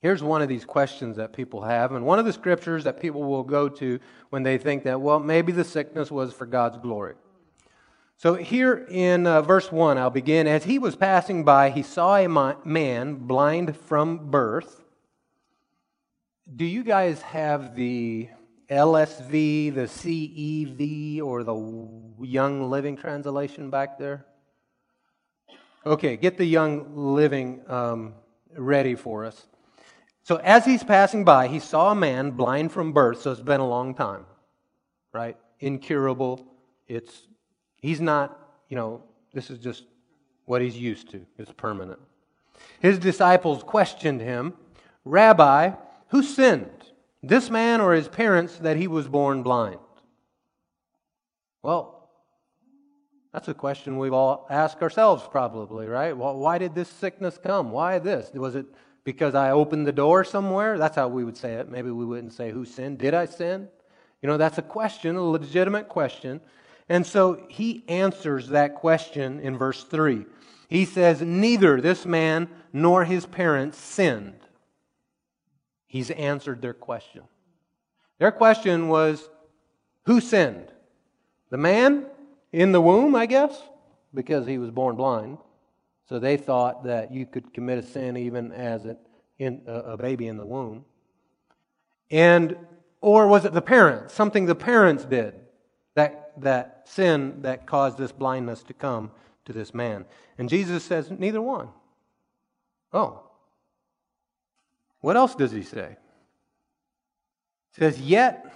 Here's 0.00 0.22
one 0.22 0.40
of 0.40 0.48
these 0.48 0.64
questions 0.64 1.18
that 1.18 1.34
people 1.34 1.60
have, 1.60 1.92
and 1.92 2.06
one 2.06 2.18
of 2.18 2.24
the 2.24 2.32
scriptures 2.32 2.84
that 2.84 3.00
people 3.00 3.22
will 3.22 3.42
go 3.42 3.68
to 3.68 4.00
when 4.30 4.42
they 4.42 4.56
think 4.56 4.84
that, 4.84 5.00
well, 5.00 5.20
maybe 5.20 5.52
the 5.52 5.64
sickness 5.64 6.10
was 6.10 6.32
for 6.32 6.46
God's 6.46 6.78
glory. 6.78 7.16
So, 8.16 8.34
here 8.34 8.86
in 8.90 9.26
uh, 9.26 9.42
verse 9.42 9.70
1, 9.70 9.98
I'll 9.98 10.08
begin. 10.08 10.46
As 10.46 10.64
he 10.64 10.78
was 10.78 10.96
passing 10.96 11.44
by, 11.44 11.68
he 11.68 11.82
saw 11.82 12.16
a 12.16 12.28
man 12.64 13.14
blind 13.16 13.76
from 13.76 14.30
birth. 14.30 14.82
Do 16.54 16.64
you 16.64 16.82
guys 16.82 17.20
have 17.22 17.76
the 17.76 18.28
LSV, 18.70 19.74
the 19.74 19.82
CEV, 19.82 21.22
or 21.22 21.42
the 21.42 22.24
Young's 22.24 22.70
Literal 22.70 22.96
Translation 22.96 23.70
back 23.70 23.98
there? 23.98 24.26
Okay, 25.84 26.16
get 26.16 26.38
the 26.38 26.44
Young's 26.44 26.86
Literal 26.96 27.60
um, 27.68 28.14
ready 28.56 28.94
for 28.94 29.24
us. 29.24 29.46
So, 30.22 30.36
as 30.36 30.64
he's 30.64 30.84
passing 30.84 31.24
by, 31.24 31.48
he 31.48 31.58
saw 31.58 31.92
a 31.92 31.94
man 31.94 32.30
blind 32.32 32.72
from 32.72 32.92
birth, 32.92 33.22
so 33.22 33.32
it's 33.32 33.40
been 33.40 33.60
a 33.60 33.68
long 33.68 33.94
time, 33.94 34.26
right? 35.12 35.36
Incurable. 35.58 36.46
It's 36.86 37.26
He's 37.80 38.00
not, 38.00 38.38
you 38.68 38.76
know, 38.76 39.02
this 39.32 39.50
is 39.50 39.58
just 39.58 39.84
what 40.44 40.60
he's 40.60 40.76
used 40.76 41.10
to. 41.10 41.24
It's 41.38 41.52
permanent. 41.52 41.98
His 42.80 42.98
disciples 42.98 43.62
questioned 43.62 44.20
him, 44.20 44.54
Rabbi, 45.04 45.72
who 46.08 46.22
sinned, 46.22 46.89
this 47.22 47.50
man 47.50 47.80
or 47.80 47.94
his 47.94 48.08
parents, 48.08 48.56
that 48.58 48.76
he 48.76 48.88
was 48.88 49.08
born 49.08 49.42
blind? 49.42 49.78
Well, 51.62 52.08
that's 53.32 53.48
a 53.48 53.54
question 53.54 53.98
we've 53.98 54.12
all 54.12 54.46
asked 54.50 54.82
ourselves, 54.82 55.28
probably, 55.30 55.86
right? 55.86 56.16
Well, 56.16 56.36
why 56.38 56.58
did 56.58 56.74
this 56.74 56.88
sickness 56.88 57.38
come? 57.38 57.70
Why 57.70 57.98
this? 57.98 58.30
Was 58.32 58.56
it 58.56 58.66
because 59.04 59.34
I 59.34 59.50
opened 59.50 59.86
the 59.86 59.92
door 59.92 60.24
somewhere? 60.24 60.78
That's 60.78 60.96
how 60.96 61.08
we 61.08 61.24
would 61.24 61.36
say 61.36 61.54
it. 61.54 61.70
Maybe 61.70 61.90
we 61.90 62.04
wouldn't 62.04 62.32
say, 62.32 62.50
Who 62.50 62.64
sinned? 62.64 62.98
Did 62.98 63.14
I 63.14 63.26
sin? 63.26 63.68
You 64.22 64.28
know, 64.28 64.36
that's 64.36 64.58
a 64.58 64.62
question, 64.62 65.16
a 65.16 65.22
legitimate 65.22 65.88
question. 65.88 66.40
And 66.88 67.06
so 67.06 67.46
he 67.48 67.84
answers 67.88 68.48
that 68.48 68.74
question 68.74 69.40
in 69.40 69.56
verse 69.56 69.84
3. 69.84 70.26
He 70.68 70.84
says, 70.84 71.22
Neither 71.22 71.80
this 71.80 72.04
man 72.04 72.48
nor 72.72 73.04
his 73.04 73.26
parents 73.26 73.78
sinned. 73.78 74.34
He's 75.90 76.12
answered 76.12 76.62
their 76.62 76.72
question. 76.72 77.24
Their 78.20 78.30
question 78.30 78.86
was, 78.86 79.28
Who 80.04 80.20
sinned? 80.20 80.70
The 81.50 81.56
man 81.56 82.06
in 82.52 82.70
the 82.70 82.80
womb, 82.80 83.16
I 83.16 83.26
guess, 83.26 83.60
because 84.14 84.46
he 84.46 84.56
was 84.56 84.70
born 84.70 84.94
blind. 84.94 85.38
So 86.08 86.20
they 86.20 86.36
thought 86.36 86.84
that 86.84 87.12
you 87.12 87.26
could 87.26 87.52
commit 87.52 87.78
a 87.78 87.82
sin 87.82 88.16
even 88.16 88.52
as 88.52 88.86
a, 88.86 88.96
in, 89.40 89.62
a 89.66 89.96
baby 89.96 90.28
in 90.28 90.36
the 90.36 90.46
womb. 90.46 90.84
And, 92.08 92.56
or 93.00 93.26
was 93.26 93.44
it 93.44 93.52
the 93.52 93.60
parents? 93.60 94.14
Something 94.14 94.46
the 94.46 94.54
parents 94.54 95.04
did 95.04 95.34
that, 95.96 96.34
that 96.36 96.82
sin 96.84 97.42
that 97.42 97.66
caused 97.66 97.98
this 97.98 98.12
blindness 98.12 98.62
to 98.62 98.74
come 98.74 99.10
to 99.46 99.52
this 99.52 99.74
man. 99.74 100.04
And 100.38 100.48
Jesus 100.48 100.84
says, 100.84 101.10
neither 101.10 101.42
one. 101.42 101.70
Oh. 102.92 103.24
What 105.00 105.16
else 105.16 105.34
does 105.34 105.52
he 105.52 105.62
say? 105.62 105.96
Says, 107.76 108.00
Yet, 108.00 108.52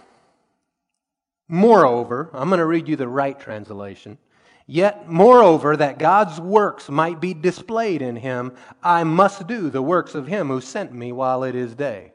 moreover, 1.49 2.31
I'm 2.33 2.49
going 2.49 2.59
to 2.59 2.67
read 2.67 2.89
you 2.89 2.97
the 2.97 3.09
right 3.09 3.39
translation. 3.39 4.19
Yet, 4.67 5.09
moreover, 5.09 5.77
that 5.77 5.99
God's 5.99 6.41
works 6.41 6.89
might 6.89 7.21
be 7.21 7.35
displayed 7.35 8.01
in 8.01 8.17
him, 8.17 8.55
I 8.83 9.05
must 9.05 9.47
do 9.47 9.69
the 9.69 9.83
works 9.83 10.15
of 10.15 10.27
him 10.27 10.49
who 10.49 10.61
sent 10.61 10.93
me 10.93 11.13
while 11.13 11.45
it 11.45 11.55
is 11.55 11.75
day. 11.75 12.13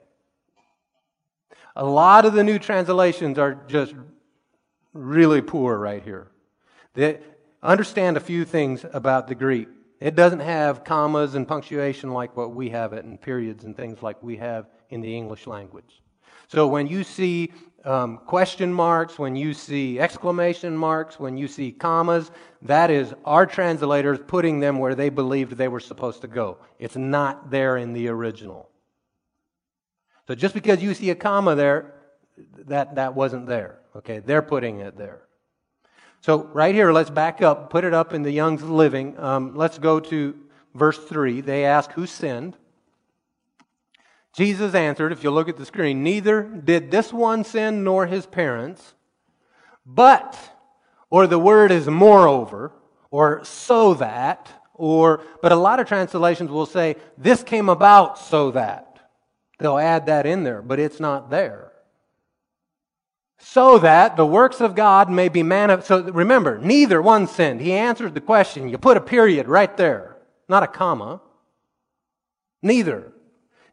A 1.75 1.85
lot 1.85 2.25
of 2.25 2.33
the 2.33 2.43
new 2.43 2.57
translations 2.57 3.37
are 3.37 3.53
just 3.67 3.93
really 4.93 5.41
poor 5.41 5.77
right 5.77 6.03
here. 6.03 6.31
They 6.95 7.19
understand 7.61 8.17
a 8.17 8.21
few 8.21 8.45
things 8.45 8.83
about 8.91 9.27
the 9.27 9.35
Greek. 9.35 9.67
It 9.99 10.15
doesn't 10.15 10.39
have 10.39 10.83
commas 10.83 11.35
and 11.35 11.47
punctuation 11.47 12.11
like 12.11 12.37
what 12.37 12.55
we 12.55 12.69
have 12.69 12.93
it, 12.93 13.03
and 13.05 13.21
periods 13.21 13.65
and 13.65 13.75
things 13.75 14.01
like 14.01 14.21
we 14.23 14.37
have 14.37 14.67
in 14.89 15.01
the 15.01 15.15
English 15.15 15.45
language. 15.45 16.01
So 16.47 16.67
when 16.67 16.87
you 16.87 17.03
see 17.03 17.51
um, 17.85 18.17
question 18.25 18.73
marks, 18.73 19.19
when 19.19 19.35
you 19.35 19.53
see 19.53 19.99
exclamation 19.99 20.75
marks, 20.75 21.19
when 21.19 21.37
you 21.37 21.47
see 21.47 21.71
commas, 21.71 22.31
that 22.61 22.89
is 22.89 23.13
our 23.25 23.45
translators 23.45 24.19
putting 24.25 24.59
them 24.59 24.79
where 24.79 24.95
they 24.95 25.09
believed 25.09 25.53
they 25.53 25.67
were 25.67 25.79
supposed 25.79 26.21
to 26.21 26.27
go. 26.27 26.57
It's 26.79 26.95
not 26.95 27.51
there 27.51 27.77
in 27.77 27.93
the 27.93 28.07
original. 28.07 28.69
So 30.27 30.35
just 30.35 30.53
because 30.53 30.81
you 30.81 30.93
see 30.93 31.09
a 31.09 31.15
comma 31.15 31.55
there, 31.55 31.93
that, 32.67 32.95
that 32.95 33.15
wasn't 33.15 33.47
there. 33.47 33.79
Okay, 33.95 34.19
they're 34.19 34.41
putting 34.41 34.79
it 34.79 34.97
there. 34.97 35.21
So, 36.21 36.43
right 36.53 36.75
here, 36.75 36.91
let's 36.91 37.09
back 37.09 37.41
up, 37.41 37.69
put 37.69 37.85
it 37.85 37.93
up 37.93 38.13
in 38.13 38.23
the 38.23 38.31
Young's 38.31 38.61
Literal. 38.61 39.13
Um, 39.17 39.55
let's 39.55 39.77
go 39.77 39.99
to 40.01 40.35
verse 40.75 40.97
3. 40.97 41.41
They 41.41 41.65
ask, 41.65 41.91
Who 41.93 42.05
sinned? 42.05 42.57
Jesus 44.35 44.75
answered, 44.75 45.11
if 45.11 45.23
you 45.23 45.31
look 45.31 45.49
at 45.49 45.57
the 45.57 45.65
screen, 45.65 46.03
neither 46.03 46.43
did 46.43 46.91
this 46.91 47.11
one 47.11 47.43
sin 47.43 47.83
nor 47.83 48.05
his 48.05 48.25
parents, 48.25 48.93
but, 49.85 50.37
or 51.09 51.25
the 51.25 51.39
word 51.39 51.71
is 51.71 51.87
moreover, 51.87 52.71
or 53.11 53.43
so 53.43 53.95
that, 53.95 54.49
or, 54.73 55.23
but 55.41 55.51
a 55.51 55.55
lot 55.55 55.79
of 55.79 55.87
translations 55.87 56.51
will 56.51 56.67
say, 56.67 56.95
this 57.17 57.43
came 57.43 57.69
about 57.69 58.19
so 58.19 58.51
that. 58.51 58.99
They'll 59.57 59.79
add 59.79 60.05
that 60.05 60.25
in 60.25 60.43
there, 60.43 60.61
but 60.61 60.79
it's 60.79 60.99
not 60.99 61.29
there 61.29 61.73
so 63.39 63.79
that 63.79 64.17
the 64.17 64.25
works 64.25 64.59
of 64.59 64.75
God 64.75 65.09
may 65.09 65.29
be 65.29 65.43
manifest. 65.43 65.87
So 65.87 66.03
remember, 66.03 66.59
neither 66.59 67.01
one 67.01 67.25
sinned. 67.25 67.61
He 67.61 67.71
answered 67.71 68.13
the 68.13 68.21
question. 68.21 68.69
You 68.69 68.77
put 68.77 68.97
a 68.97 69.01
period 69.01 69.47
right 69.47 69.75
there, 69.77 70.17
not 70.47 70.63
a 70.63 70.67
comma. 70.67 71.21
Neither. 72.61 73.13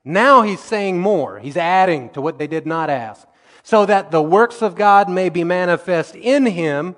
Now 0.05 0.43
he's 0.43 0.61
saying 0.61 1.01
more. 1.01 1.41
He's 1.41 1.57
adding 1.57 2.11
to 2.11 2.21
what 2.21 2.39
they 2.39 2.47
did 2.47 2.65
not 2.65 2.89
ask. 2.89 3.27
So 3.65 3.85
that 3.87 4.13
the 4.13 4.23
works 4.23 4.63
of 4.63 4.77
God 4.77 5.09
may 5.09 5.29
be 5.29 5.43
manifest 5.43 6.15
in 6.15 6.47
him. 6.47 6.95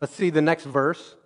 Let's 0.00 0.14
see 0.14 0.30
the 0.30 0.40
next 0.40 0.64
verse. 0.64 1.16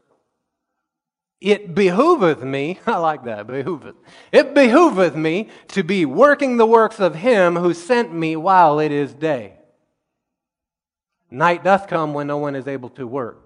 It 1.38 1.74
behooveth 1.74 2.42
me, 2.42 2.80
I 2.86 2.96
like 2.96 3.24
that, 3.24 3.46
behooveth. 3.46 3.94
It 4.32 4.54
behooveth 4.54 5.14
me 5.14 5.50
to 5.68 5.82
be 5.84 6.06
working 6.06 6.56
the 6.56 6.66
works 6.66 6.98
of 6.98 7.16
him 7.16 7.56
who 7.56 7.74
sent 7.74 8.12
me 8.12 8.34
while 8.34 8.80
it 8.80 8.90
is 8.90 9.12
day. 9.12 9.57
Night 11.30 11.62
doth 11.62 11.86
come 11.86 12.14
when 12.14 12.26
no 12.26 12.38
one 12.38 12.54
is 12.54 12.66
able 12.66 12.88
to 12.90 13.06
work. 13.06 13.44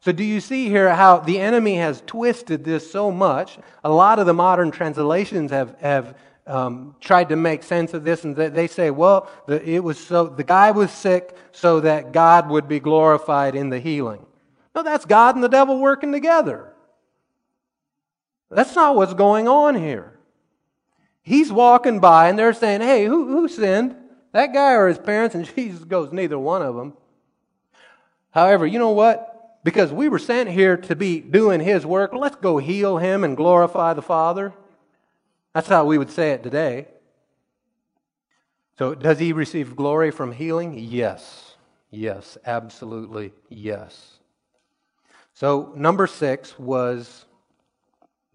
So, 0.00 0.10
do 0.10 0.24
you 0.24 0.40
see 0.40 0.68
here 0.68 0.92
how 0.94 1.18
the 1.18 1.38
enemy 1.38 1.76
has 1.76 2.02
twisted 2.06 2.64
this 2.64 2.90
so 2.90 3.12
much? 3.12 3.58
A 3.84 3.90
lot 3.90 4.18
of 4.18 4.26
the 4.26 4.34
modern 4.34 4.72
translations 4.72 5.52
have, 5.52 5.76
have 5.80 6.16
um, 6.46 6.96
tried 7.00 7.28
to 7.28 7.36
make 7.36 7.62
sense 7.62 7.94
of 7.94 8.02
this, 8.02 8.24
and 8.24 8.34
they 8.34 8.66
say, 8.66 8.90
well, 8.90 9.30
the, 9.46 9.62
it 9.68 9.78
was 9.78 9.98
so, 9.98 10.26
the 10.26 10.42
guy 10.42 10.72
was 10.72 10.90
sick 10.90 11.36
so 11.52 11.80
that 11.80 12.12
God 12.12 12.48
would 12.48 12.66
be 12.66 12.80
glorified 12.80 13.54
in 13.54 13.70
the 13.70 13.78
healing. 13.78 14.26
No, 14.74 14.82
that's 14.82 15.04
God 15.04 15.36
and 15.36 15.44
the 15.44 15.48
devil 15.48 15.78
working 15.78 16.10
together. 16.10 16.72
That's 18.50 18.74
not 18.74 18.96
what's 18.96 19.14
going 19.14 19.46
on 19.48 19.76
here. 19.76 20.18
He's 21.22 21.52
walking 21.52 22.00
by, 22.00 22.28
and 22.28 22.38
they're 22.38 22.52
saying, 22.52 22.80
hey, 22.80 23.04
who, 23.04 23.28
who 23.28 23.48
sinned? 23.48 23.96
That 24.32 24.52
guy 24.52 24.72
or 24.72 24.88
his 24.88 24.98
parents, 24.98 25.34
and 25.34 25.44
Jesus 25.56 25.84
goes, 25.84 26.12
neither 26.12 26.38
one 26.38 26.62
of 26.62 26.74
them. 26.74 26.94
However, 28.30 28.66
you 28.66 28.78
know 28.78 28.90
what? 28.90 29.60
Because 29.62 29.92
we 29.92 30.08
were 30.08 30.18
sent 30.18 30.50
here 30.50 30.76
to 30.76 30.96
be 30.96 31.20
doing 31.20 31.60
his 31.60 31.86
work, 31.86 32.12
let's 32.12 32.36
go 32.36 32.58
heal 32.58 32.98
him 32.98 33.22
and 33.22 33.36
glorify 33.36 33.92
the 33.92 34.02
Father. 34.02 34.52
That's 35.54 35.68
how 35.68 35.84
we 35.84 35.98
would 35.98 36.10
say 36.10 36.32
it 36.32 36.42
today. 36.42 36.88
So, 38.78 38.94
does 38.94 39.18
he 39.18 39.32
receive 39.32 39.76
glory 39.76 40.10
from 40.10 40.32
healing? 40.32 40.78
Yes. 40.78 41.56
Yes, 41.90 42.38
absolutely 42.46 43.32
yes. 43.50 44.18
So, 45.34 45.72
number 45.76 46.06
six 46.06 46.58
was 46.58 47.26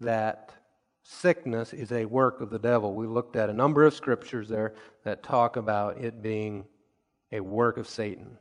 that 0.00 0.52
sickness 1.02 1.72
is 1.72 1.90
a 1.90 2.04
work 2.04 2.40
of 2.40 2.50
the 2.50 2.58
devil. 2.58 2.94
We 2.94 3.06
looked 3.06 3.34
at 3.34 3.50
a 3.50 3.52
number 3.52 3.84
of 3.84 3.94
scriptures 3.94 4.48
there 4.48 4.74
that 5.08 5.22
talk 5.22 5.56
about 5.56 5.96
it 5.96 6.20
being 6.20 6.66
a 7.32 7.40
work 7.40 7.78
of 7.78 7.88
Satan. 7.88 8.36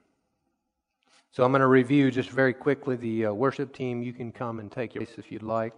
So 1.31 1.45
I'm 1.45 1.51
going 1.53 1.61
to 1.61 1.67
review 1.67 2.11
just 2.11 2.29
very 2.29 2.53
quickly 2.53 2.97
the 2.97 3.27
uh, 3.27 3.33
worship 3.33 3.73
team. 3.73 4.03
You 4.03 4.11
can 4.11 4.33
come 4.33 4.59
and 4.59 4.69
take 4.69 4.93
your 4.93 5.05
place 5.05 5.17
if 5.17 5.31
you'd 5.31 5.43
like. 5.43 5.73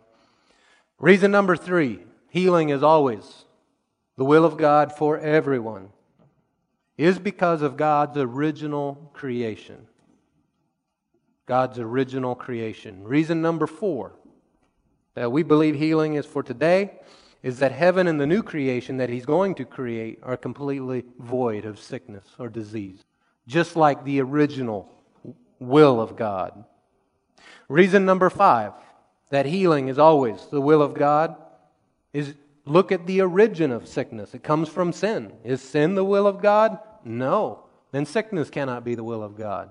Reason 0.97 1.29
number 1.29 1.55
three 1.55 1.99
healing 2.29 2.69
is 2.69 2.81
always 2.81 3.45
the 4.17 4.25
will 4.25 4.43
of 4.43 4.57
God 4.57 4.91
for 4.91 5.19
everyone, 5.19 5.89
is 6.97 7.19
because 7.19 7.61
of 7.61 7.77
God's 7.77 8.17
original 8.17 9.11
creation. 9.13 9.85
God's 11.45 11.77
original 11.77 12.33
creation. 12.33 13.03
Reason 13.03 13.43
number 13.43 13.67
four 13.67 14.13
that 15.13 15.31
we 15.31 15.43
believe 15.43 15.75
healing 15.75 16.15
is 16.15 16.25
for 16.25 16.41
today 16.41 16.93
is 17.41 17.59
that 17.59 17.71
heaven 17.71 18.07
and 18.07 18.19
the 18.19 18.27
new 18.27 18.43
creation 18.43 18.97
that 18.97 19.09
he's 19.09 19.25
going 19.25 19.55
to 19.55 19.65
create 19.65 20.19
are 20.23 20.37
completely 20.37 21.05
void 21.19 21.65
of 21.65 21.79
sickness 21.79 22.25
or 22.37 22.49
disease, 22.49 23.05
just 23.47 23.75
like 23.75 24.03
the 24.03 24.21
original 24.21 24.91
will 25.59 26.01
of 26.01 26.15
God. 26.15 26.65
Reason 27.67 28.05
number 28.05 28.29
five 28.29 28.73
that 29.29 29.45
healing 29.45 29.89
is 29.89 29.99
always 29.99 30.47
the 30.51 30.61
will 30.61 30.81
of 30.81 30.95
God 30.95 31.35
is 32.13 32.33
look 32.65 32.91
at 32.91 33.05
the 33.05 33.21
origin 33.21 33.71
of 33.71 33.87
sickness. 33.87 34.33
It 34.33 34.43
comes 34.43 34.69
from 34.69 34.91
sin. 34.91 35.33
Is 35.43 35.61
sin 35.61 35.95
the 35.95 36.03
will 36.03 36.27
of 36.27 36.41
God? 36.41 36.79
No. 37.05 37.65
Then 37.91 38.05
sickness 38.05 38.49
cannot 38.49 38.83
be 38.83 38.95
the 38.95 39.03
will 39.03 39.23
of 39.23 39.37
God. 39.37 39.69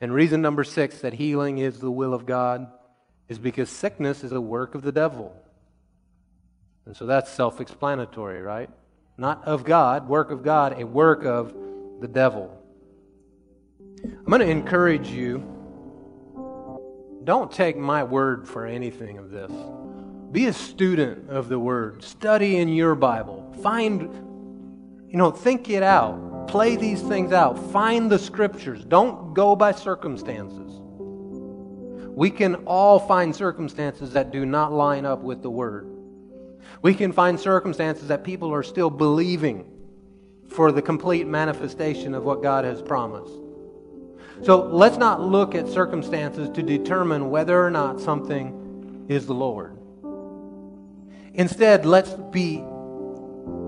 And 0.00 0.12
reason 0.12 0.42
number 0.42 0.64
six 0.64 1.00
that 1.00 1.14
healing 1.14 1.58
is 1.58 1.78
the 1.78 1.90
will 1.90 2.12
of 2.12 2.26
God 2.26 2.70
is 3.28 3.38
because 3.38 3.70
sickness 3.70 4.24
is 4.24 4.32
a 4.32 4.40
work 4.40 4.74
of 4.74 4.82
the 4.82 4.92
devil. 4.92 5.34
And 6.86 6.96
so 6.96 7.06
that's 7.06 7.30
self 7.30 7.60
explanatory, 7.60 8.42
right? 8.42 8.70
Not 9.16 9.44
of 9.44 9.64
God, 9.64 10.08
work 10.08 10.30
of 10.30 10.42
God, 10.42 10.80
a 10.80 10.86
work 10.86 11.24
of 11.24 11.54
the 12.00 12.08
devil. 12.08 12.58
I'm 14.04 14.24
going 14.24 14.40
to 14.40 14.48
encourage 14.48 15.08
you 15.08 15.48
don't 17.24 17.52
take 17.52 17.76
my 17.76 18.02
word 18.02 18.48
for 18.48 18.66
anything 18.66 19.18
of 19.18 19.30
this. 19.30 19.50
Be 20.32 20.46
a 20.46 20.52
student 20.52 21.30
of 21.30 21.48
the 21.48 21.58
word. 21.58 22.02
Study 22.02 22.56
in 22.56 22.68
your 22.68 22.94
Bible. 22.94 23.54
Find, 23.62 24.00
you 25.08 25.18
know, 25.18 25.30
think 25.30 25.70
it 25.70 25.82
out. 25.82 26.48
Play 26.48 26.74
these 26.74 27.00
things 27.02 27.32
out. 27.32 27.58
Find 27.70 28.10
the 28.10 28.18
scriptures. 28.18 28.84
Don't 28.84 29.34
go 29.34 29.54
by 29.54 29.72
circumstances. 29.72 30.80
We 32.08 32.30
can 32.30 32.56
all 32.66 32.98
find 32.98 33.34
circumstances 33.34 34.12
that 34.14 34.32
do 34.32 34.44
not 34.44 34.72
line 34.72 35.04
up 35.04 35.20
with 35.20 35.42
the 35.42 35.50
word. 35.50 35.91
We 36.82 36.94
can 36.94 37.12
find 37.12 37.38
circumstances 37.38 38.08
that 38.08 38.24
people 38.24 38.52
are 38.52 38.62
still 38.62 38.90
believing 38.90 39.64
for 40.48 40.72
the 40.72 40.82
complete 40.82 41.26
manifestation 41.26 42.14
of 42.14 42.24
what 42.24 42.42
God 42.42 42.64
has 42.64 42.82
promised. 42.82 43.32
So 44.42 44.64
let's 44.64 44.96
not 44.96 45.20
look 45.20 45.54
at 45.54 45.68
circumstances 45.68 46.48
to 46.50 46.62
determine 46.62 47.30
whether 47.30 47.64
or 47.64 47.70
not 47.70 48.00
something 48.00 49.06
is 49.08 49.26
the 49.26 49.34
Lord. 49.34 49.78
Instead, 51.34 51.86
let's 51.86 52.10
be 52.30 52.62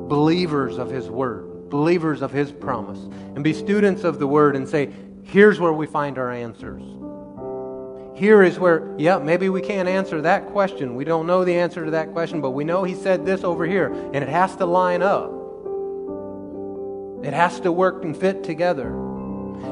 believers 0.08 0.78
of 0.78 0.90
His 0.90 1.08
Word, 1.08 1.70
believers 1.70 2.22
of 2.22 2.32
His 2.32 2.52
promise, 2.52 2.98
and 3.34 3.44
be 3.44 3.52
students 3.52 4.04
of 4.04 4.18
the 4.18 4.26
Word 4.26 4.56
and 4.56 4.68
say, 4.68 4.92
here's 5.22 5.60
where 5.60 5.72
we 5.72 5.86
find 5.86 6.18
our 6.18 6.30
answers. 6.30 6.82
Here 8.14 8.42
is 8.42 8.58
where, 8.58 8.94
yeah, 8.96 9.18
maybe 9.18 9.48
we 9.48 9.60
can't 9.60 9.88
answer 9.88 10.20
that 10.22 10.46
question. 10.46 10.94
We 10.94 11.04
don't 11.04 11.26
know 11.26 11.44
the 11.44 11.56
answer 11.56 11.84
to 11.84 11.90
that 11.92 12.12
question, 12.12 12.40
but 12.40 12.50
we 12.50 12.64
know 12.64 12.84
He 12.84 12.94
said 12.94 13.26
this 13.26 13.42
over 13.42 13.66
here, 13.66 13.92
and 13.92 14.16
it 14.16 14.28
has 14.28 14.54
to 14.56 14.66
line 14.66 15.02
up. 15.02 15.32
It 17.24 17.32
has 17.32 17.58
to 17.60 17.72
work 17.72 18.04
and 18.04 18.16
fit 18.16 18.44
together. 18.44 18.88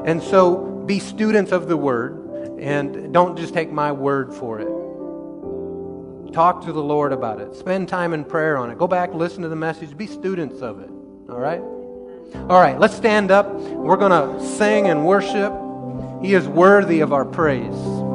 And 0.05 0.23
so 0.23 0.57
be 0.87 0.99
students 0.99 1.53
of 1.53 1.69
the 1.69 1.77
word 1.77 2.59
and 2.59 3.13
don't 3.13 3.37
just 3.37 3.53
take 3.53 3.71
my 3.71 3.93
word 3.93 4.33
for 4.33 4.61
it. 4.61 6.33
Talk 6.33 6.65
to 6.65 6.73
the 6.73 6.83
Lord 6.83 7.13
about 7.13 7.41
it. 7.41 7.55
Spend 7.55 7.89
time 7.89 8.15
in 8.15 8.25
prayer 8.25 8.57
on 8.57 8.71
it. 8.71 8.79
Go 8.79 8.89
back, 8.89 9.13
listen 9.13 9.43
to 9.43 9.49
the 9.49 9.57
message. 9.57 9.97
Be 9.97 10.07
students 10.07 10.63
of 10.63 10.81
it. 10.81 10.89
All 11.29 11.39
right? 11.39 11.61
All 12.49 12.61
right, 12.61 12.79
let's 12.81 12.95
stand 12.95 13.31
up. 13.31 13.53
We're 13.53 13.99
going 13.99 14.13
to 14.13 14.43
sing 14.57 14.89
and 14.89 15.05
worship. 15.05 15.53
He 16.23 16.35
is 16.35 16.49
worthy 16.49 17.01
of 17.01 17.13
our 17.13 17.27
praise. 17.27 18.12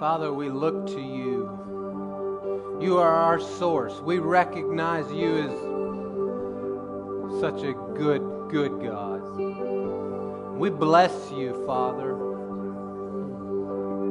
Father, 0.00 0.32
we 0.32 0.48
look 0.48 0.86
to 0.86 0.98
you. 0.98 2.78
You 2.80 2.96
are 2.96 3.14
our 3.14 3.38
source. 3.38 4.00
We 4.00 4.18
recognize 4.18 5.12
you 5.12 5.36
as 5.36 5.50
such 7.38 7.62
a 7.64 7.74
good, 7.98 8.22
good 8.48 8.80
God. 8.82 9.20
We 10.56 10.70
bless 10.70 11.12
you, 11.32 11.62
Father. 11.66 12.12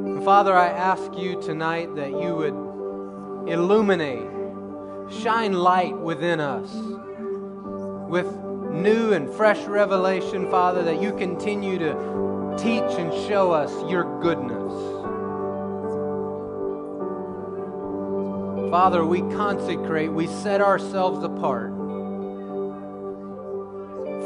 And 0.06 0.24
Father, 0.24 0.56
I 0.56 0.68
ask 0.68 1.12
you 1.18 1.42
tonight 1.42 1.96
that 1.96 2.10
you 2.10 2.36
would 2.36 2.54
illuminate, 3.52 4.28
shine 5.20 5.54
light 5.54 5.98
within 5.98 6.38
us 6.38 6.72
with 8.08 8.32
new 8.70 9.12
and 9.12 9.28
fresh 9.28 9.58
revelation, 9.66 10.48
Father, 10.52 10.84
that 10.84 11.02
you 11.02 11.12
continue 11.16 11.80
to 11.80 12.54
teach 12.56 12.96
and 12.96 13.12
show 13.28 13.50
us 13.50 13.72
your 13.90 14.20
goodness. 14.20 14.59
Father, 18.70 19.04
we 19.04 19.20
consecrate, 19.34 20.12
we 20.12 20.28
set 20.28 20.60
ourselves 20.60 21.24
apart 21.24 21.70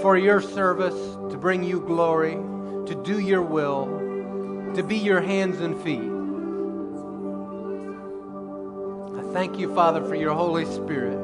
for 0.02 0.18
your 0.18 0.42
service, 0.42 0.94
to 1.32 1.38
bring 1.38 1.64
you 1.64 1.80
glory, 1.80 2.34
to 2.34 3.02
do 3.04 3.18
your 3.20 3.40
will, 3.40 3.86
to 4.74 4.82
be 4.82 4.98
your 4.98 5.22
hands 5.22 5.60
and 5.60 5.82
feet. 5.82 6.10
I 9.18 9.32
thank 9.32 9.58
you, 9.58 9.74
Father, 9.74 10.04
for 10.04 10.14
your 10.14 10.34
Holy 10.34 10.66
Spirit 10.66 11.18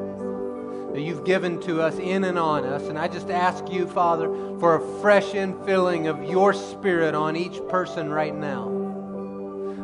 that 0.94 1.02
you've 1.02 1.26
given 1.26 1.60
to 1.60 1.82
us 1.82 1.98
in 1.98 2.24
and 2.24 2.38
on 2.38 2.64
us. 2.64 2.84
And 2.84 2.98
I 2.98 3.06
just 3.06 3.28
ask 3.28 3.70
you, 3.70 3.86
Father, 3.86 4.28
for 4.58 4.76
a 4.76 5.00
fresh 5.02 5.32
infilling 5.32 6.08
of 6.08 6.24
your 6.24 6.54
Spirit 6.54 7.14
on 7.14 7.36
each 7.36 7.60
person 7.68 8.08
right 8.08 8.34
now. 8.34 8.79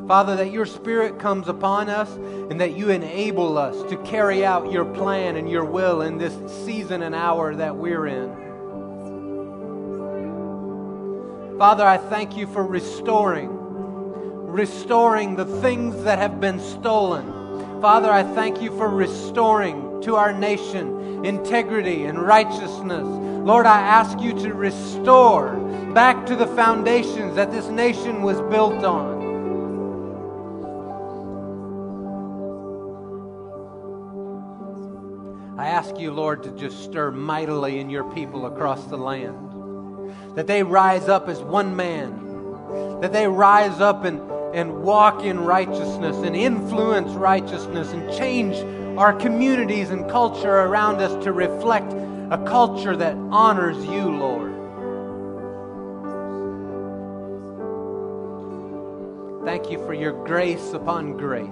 Father, 0.07 0.37
that 0.37 0.53
your 0.53 0.67
Spirit 0.67 1.19
comes 1.19 1.49
upon 1.49 1.89
us 1.89 2.15
and 2.15 2.61
that 2.61 2.77
you 2.77 2.91
enable 2.91 3.59
us 3.59 3.83
to 3.91 3.97
carry 4.05 4.45
out 4.45 4.71
your 4.71 4.85
plan 4.85 5.35
and 5.35 5.51
your 5.51 5.65
will 5.65 6.03
in 6.03 6.17
this 6.17 6.35
season 6.65 7.03
and 7.03 7.15
hour 7.15 7.55
that 7.57 7.75
we're 7.77 8.07
in. 8.07 8.29
Father, 11.59 11.85
I 11.85 11.97
thank 11.97 12.37
you 12.37 12.47
for 12.47 12.65
restoring, 12.65 13.49
restoring 13.51 15.35
the 15.35 15.47
things 15.61 16.05
that 16.05 16.19
have 16.19 16.41
been 16.41 16.61
stolen. 16.61 17.81
Father, 17.81 18.11
I 18.11 18.23
thank 18.23 18.63
you 18.63 18.77
for 18.77 18.89
restoring 18.89 20.01
to 20.03 20.15
our 20.15 20.33
nation 20.33 21.25
integrity 21.25 22.05
and 22.05 22.23
righteousness. 22.23 23.05
Lord, 23.05 23.67
I 23.67 23.81
ask 23.81 24.21
you 24.21 24.33
to 24.41 24.55
restore 24.55 25.57
back 25.95 26.27
to 26.27 26.37
the 26.37 26.47
foundations 26.47 27.35
that 27.37 27.51
this 27.51 27.67
nation 27.69 28.23
was 28.23 28.41
built 28.43 28.85
on. 28.85 29.16
Ask 35.87 36.01
you, 36.01 36.11
Lord, 36.11 36.43
to 36.43 36.51
just 36.51 36.83
stir 36.83 37.13
mightily 37.13 37.79
in 37.79 37.89
your 37.89 38.03
people 38.13 38.47
across 38.47 38.85
the 38.87 38.97
land. 38.97 39.37
That 40.35 40.49
they 40.49 40.65
rise 40.65 41.09
up 41.09 41.29
as 41.29 41.41
one 41.41 41.77
man. 41.77 43.01
That 43.01 43.13
they 43.13 43.29
rise 43.29 43.81
up 43.81 44.05
and, 44.05 44.21
and 44.53 44.83
walk 44.83 45.23
in 45.23 45.39
righteousness 45.39 46.17
and 46.17 46.35
influence 46.35 47.13
righteousness 47.13 47.93
and 47.93 48.13
change 48.19 48.57
our 48.99 49.13
communities 49.13 49.91
and 49.91 50.11
culture 50.11 50.57
around 50.57 50.97
us 50.97 51.23
to 51.25 51.33
reflect 51.33 51.93
a 51.93 52.43
culture 52.49 52.97
that 52.97 53.15
honors 53.31 53.77
you, 53.85 54.11
Lord. 54.11 54.55
Thank 59.45 59.71
you 59.71 59.79
for 59.87 59.95
your 59.95 60.25
grace 60.25 60.73
upon 60.73 61.17
grace 61.17 61.45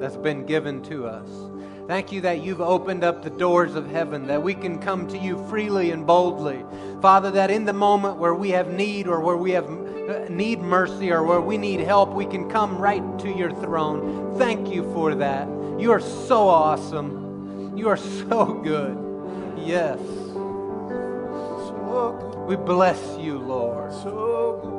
that's 0.00 0.16
been 0.16 0.46
given 0.46 0.82
to 0.84 1.06
us. 1.06 1.51
Thank 1.88 2.12
you 2.12 2.20
that 2.20 2.42
you've 2.42 2.60
opened 2.60 3.02
up 3.02 3.22
the 3.22 3.30
doors 3.30 3.74
of 3.74 3.90
heaven, 3.90 4.28
that 4.28 4.42
we 4.42 4.54
can 4.54 4.78
come 4.78 5.08
to 5.08 5.18
you 5.18 5.44
freely 5.48 5.90
and 5.90 6.06
boldly. 6.06 6.64
Father, 7.00 7.30
that 7.32 7.50
in 7.50 7.64
the 7.64 7.72
moment 7.72 8.18
where 8.18 8.34
we 8.34 8.50
have 8.50 8.72
need 8.72 9.08
or 9.08 9.20
where 9.20 9.36
we 9.36 9.50
have 9.50 9.68
uh, 9.68 10.26
need 10.28 10.60
mercy 10.60 11.10
or 11.10 11.24
where 11.24 11.40
we 11.40 11.58
need 11.58 11.80
help, 11.80 12.12
we 12.14 12.24
can 12.24 12.48
come 12.48 12.78
right 12.78 13.02
to 13.18 13.30
your 13.30 13.50
throne. 13.50 14.38
Thank 14.38 14.72
you 14.72 14.84
for 14.92 15.16
that. 15.16 15.48
You 15.78 15.90
are 15.90 16.00
so 16.00 16.48
awesome. 16.48 17.76
You 17.76 17.88
are 17.88 17.96
so 18.28 18.54
good. 18.62 18.96
Yes. 19.58 19.98
We 22.46 22.56
bless 22.56 23.18
you, 23.18 23.38
Lord. 23.38 23.92
So 23.92 24.71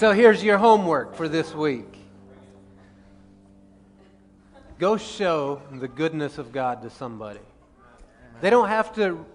here's 0.00 0.44
your 0.44 0.58
homework 0.58 1.16
for 1.16 1.28
this 1.28 1.52
week 1.54 1.98
go 4.78 4.96
show 4.96 5.60
the 5.72 5.88
goodness 5.88 6.38
of 6.38 6.52
God 6.52 6.82
to 6.82 6.90
somebody. 6.90 7.40
They 8.40 8.50
don't 8.50 8.68
have 8.68 8.94
to 8.94 9.26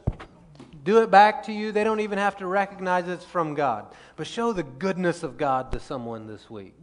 do 0.83 1.01
it 1.01 1.11
back 1.11 1.43
to 1.43 1.51
you, 1.51 1.71
they 1.71 1.83
don't 1.83 1.99
even 1.99 2.17
have 2.17 2.37
to 2.37 2.47
recognize 2.47 3.07
it's 3.07 3.25
from 3.25 3.53
God. 3.53 3.87
But 4.15 4.27
show 4.27 4.53
the 4.53 4.63
goodness 4.63 5.23
of 5.23 5.37
God 5.37 5.71
to 5.73 5.79
someone 5.79 6.27
this 6.27 6.49
week, 6.49 6.75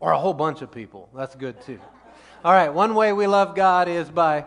or 0.00 0.12
a 0.12 0.18
whole 0.18 0.34
bunch 0.34 0.62
of 0.62 0.70
people. 0.70 1.08
That's 1.14 1.34
good 1.34 1.60
too. 1.62 1.78
All 2.44 2.52
right, 2.52 2.68
one 2.68 2.94
way 2.94 3.12
we 3.12 3.26
love 3.26 3.54
God 3.54 3.88
is 3.88 4.10
by 4.10 4.44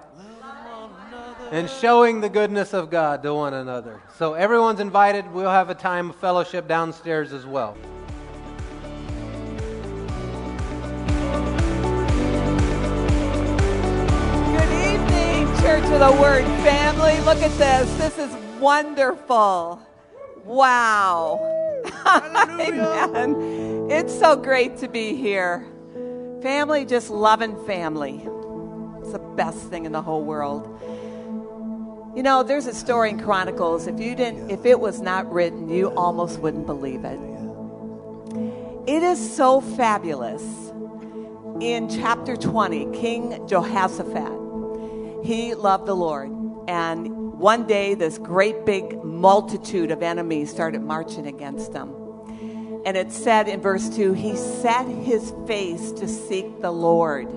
and 1.51 1.67
showing 1.67 2.21
the 2.21 2.29
goodness 2.29 2.73
of 2.73 2.91
God 2.91 3.23
to 3.23 3.33
one 3.33 3.55
another. 3.55 3.99
So 4.17 4.35
everyone's 4.35 4.79
invited. 4.79 5.31
We'll 5.31 5.49
have 5.49 5.71
a 5.71 5.75
time 5.75 6.11
of 6.11 6.15
fellowship 6.17 6.67
downstairs 6.67 7.33
as 7.33 7.47
well. 7.47 7.75
Of 15.91 16.15
the 16.15 16.21
Word 16.21 16.45
family. 16.63 17.19
Look 17.21 17.41
at 17.41 17.51
this. 17.57 17.91
This 17.97 18.19
is 18.19 18.59
wonderful. 18.59 19.81
Wow. 20.45 21.39
Amen. 22.59 23.89
It's 23.89 24.17
so 24.17 24.35
great 24.35 24.77
to 24.77 24.87
be 24.87 25.15
here. 25.15 25.65
Family, 26.43 26.85
just 26.85 27.09
loving 27.09 27.65
family. 27.65 28.17
It's 28.99 29.13
the 29.13 29.33
best 29.35 29.57
thing 29.69 29.85
in 29.85 29.91
the 29.91 30.01
whole 30.03 30.23
world. 30.23 30.79
You 32.15 32.21
know, 32.21 32.43
there's 32.43 32.67
a 32.67 32.73
story 32.75 33.09
in 33.09 33.19
Chronicles. 33.19 33.87
If 33.87 33.99
you 33.99 34.13
didn't, 34.13 34.51
if 34.51 34.65
it 34.65 34.79
was 34.79 35.01
not 35.01 35.29
written, 35.33 35.69
you 35.69 35.87
almost 35.95 36.39
wouldn't 36.39 36.67
believe 36.67 37.03
it. 37.03 37.19
It 38.87 39.01
is 39.01 39.35
so 39.35 39.59
fabulous. 39.59 40.43
In 41.59 41.89
chapter 41.89 42.37
20, 42.37 42.91
King 42.95 43.47
Jehoshaphat 43.47 44.38
he 45.23 45.53
loved 45.53 45.85
the 45.85 45.95
Lord. 45.95 46.29
And 46.67 47.33
one 47.39 47.65
day, 47.67 47.93
this 47.93 48.17
great 48.17 48.65
big 48.65 49.03
multitude 49.03 49.91
of 49.91 50.03
enemies 50.03 50.51
started 50.51 50.81
marching 50.81 51.25
against 51.25 51.73
him. 51.73 51.93
And 52.85 52.95
it 52.95 53.11
said 53.11 53.47
in 53.47 53.61
verse 53.61 53.89
2 53.89 54.13
he 54.13 54.35
set 54.35 54.87
his 54.87 55.33
face 55.47 55.91
to 55.93 56.07
seek 56.07 56.61
the 56.61 56.71
Lord. 56.71 57.27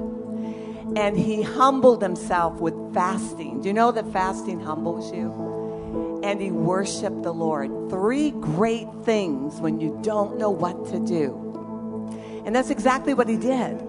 And 0.96 1.16
he 1.16 1.42
humbled 1.42 2.02
himself 2.02 2.60
with 2.60 2.74
fasting. 2.92 3.62
Do 3.62 3.68
you 3.68 3.74
know 3.74 3.92
that 3.92 4.12
fasting 4.12 4.60
humbles 4.60 5.12
you? 5.12 6.20
And 6.22 6.40
he 6.40 6.50
worshiped 6.50 7.22
the 7.22 7.32
Lord. 7.32 7.90
Three 7.90 8.30
great 8.30 8.88
things 9.04 9.60
when 9.60 9.80
you 9.80 9.98
don't 10.02 10.38
know 10.38 10.50
what 10.50 10.86
to 10.86 11.00
do. 11.00 12.42
And 12.44 12.54
that's 12.54 12.70
exactly 12.70 13.14
what 13.14 13.28
he 13.28 13.36
did. 13.36 13.80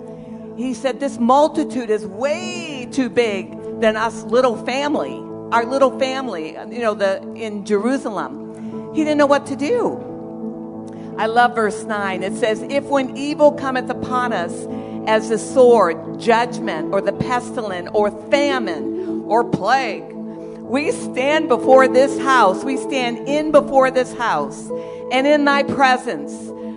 He 0.58 0.74
said, 0.74 1.00
This 1.00 1.18
multitude 1.20 1.89
is 1.89 2.06
way 2.06 2.88
too 2.91 3.10
big 3.10 3.53
than 3.80 3.95
us 3.95 4.24
little 4.24 4.55
family, 4.65 5.17
our 5.51 5.65
little 5.65 5.97
family, 5.99 6.51
you 6.69 6.80
know, 6.80 6.93
the 6.93 7.21
in 7.34 7.65
Jerusalem. 7.65 8.93
He 8.93 9.03
didn't 9.03 9.17
know 9.17 9.26
what 9.26 9.45
to 9.47 9.55
do. 9.55 11.15
I 11.17 11.28
love 11.28 11.55
verse 11.55 11.84
9. 11.84 12.24
It 12.24 12.36
says, 12.36 12.61
If 12.63 12.86
when 12.86 13.15
evil 13.15 13.51
cometh 13.51 13.89
upon 13.89 14.34
us 14.34 14.65
as 15.07 15.30
the 15.30 15.38
sword, 15.38 16.19
judgment, 16.19 16.93
or 16.93 17.01
the 17.01 17.13
pestilence, 17.13 17.89
or 17.93 18.09
famine, 18.30 19.24
or 19.28 19.43
plague, 19.43 20.11
we 20.11 20.91
stand 20.91 21.49
before 21.49 21.88
this 21.88 22.19
house, 22.19 22.63
we 22.63 22.78
stand 22.78 23.28
in 23.28 23.51
before 23.51 23.91
this 23.91 24.13
house, 24.15 24.69
and 25.11 25.28
in 25.28 25.45
thy 25.45 25.63
presence. 25.63 26.34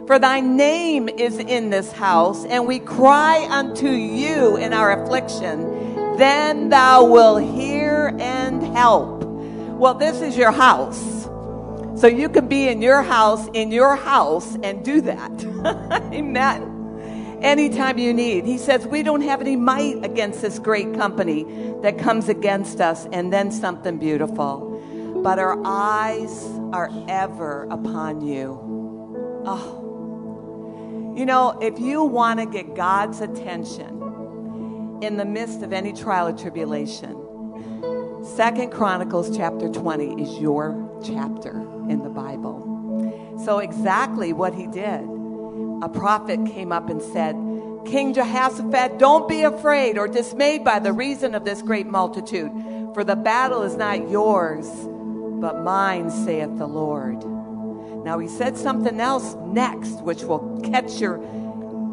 For 0.07 0.19
thy 0.19 0.41
name 0.41 1.09
is 1.09 1.39
in 1.39 1.71
this 1.71 1.93
house, 1.93 2.45
and 2.45 2.67
we 2.67 2.79
cry 2.79 3.47
unto 3.51 3.89
you 3.89 4.57
in 4.57 4.73
our 4.73 5.03
affliction 5.03 5.96
then 6.19 6.69
thou 6.69 7.05
will 7.05 7.37
hear 7.37 8.15
and 8.19 8.63
help. 8.77 9.25
Well, 9.25 9.95
this 9.95 10.21
is 10.21 10.37
your 10.37 10.53
house. 10.53 11.25
So 12.01 12.07
you 12.07 12.29
can 12.29 12.47
be 12.47 12.69
in 12.69 12.83
your 12.83 13.03
house, 13.03 13.49
in 13.55 13.71
your 13.71 13.97
house, 13.97 14.57
and 14.63 14.85
do 14.85 15.01
that. 15.03 15.33
Amen. 16.13 17.39
Anytime 17.43 17.99
you 17.99 18.13
need. 18.13 18.45
He 18.45 18.59
says, 18.59 18.87
We 18.87 19.03
don't 19.03 19.23
have 19.23 19.41
any 19.41 19.57
might 19.57 20.05
against 20.05 20.43
this 20.43 20.59
great 20.59 20.95
company 20.95 21.45
that 21.83 21.99
comes 21.99 22.29
against 22.29 22.81
us, 22.81 23.07
and 23.13 23.33
then 23.33 23.51
something 23.51 23.99
beautiful. 23.99 25.21
But 25.23 25.39
our 25.39 25.59
eyes 25.65 26.45
are 26.73 26.91
ever 27.09 27.67
upon 27.71 28.21
you. 28.21 29.43
Oh. 29.47 31.15
You 31.17 31.25
know, 31.25 31.59
if 31.63 31.79
you 31.79 32.05
want 32.05 32.41
to 32.41 32.47
get 32.47 32.75
God's 32.75 33.23
attention, 33.23 34.06
in 35.03 35.17
the 35.17 35.25
midst 35.25 35.63
of 35.63 35.73
any 35.73 35.93
trial 35.93 36.29
or 36.29 36.37
tribulation. 36.37 37.23
Second 38.25 38.71
Chronicles 38.71 39.37
chapter 39.37 39.69
20 39.69 40.23
is 40.23 40.39
your 40.41 41.01
chapter 41.05 41.61
in 41.89 42.03
the 42.03 42.09
Bible. 42.09 43.43
So 43.45 43.59
exactly 43.59 44.33
what 44.33 44.55
he 44.55 44.67
did. 44.67 45.05
A 45.83 45.89
prophet 45.89 46.45
came 46.47 46.73
up 46.73 46.89
and 46.89 47.01
said, 47.01 47.35
King 47.85 48.15
Jehoshaphat, 48.15 48.99
don't 48.99 49.29
be 49.29 49.43
afraid 49.43 49.97
or 49.97 50.09
dismayed 50.09 50.65
by 50.65 50.79
the 50.79 50.93
reason 50.93 51.35
of 51.35 51.45
this 51.45 51.63
great 51.63 51.87
multitude, 51.87 52.51
for 52.95 53.05
the 53.05 53.15
battle 53.15 53.63
is 53.63 53.77
not 53.77 54.11
yours, 54.11 54.67
but 55.41 55.63
mine, 55.63 56.11
saith 56.11 56.57
the 56.59 56.67
Lord. 56.67 57.25
Now 58.05 58.19
he 58.19 58.29
said 58.29 58.57
something 58.57 59.01
else 59.01 59.37
next, 59.47 60.01
which 60.03 60.23
will 60.23 60.61
catch 60.63 61.01
your 61.01 61.19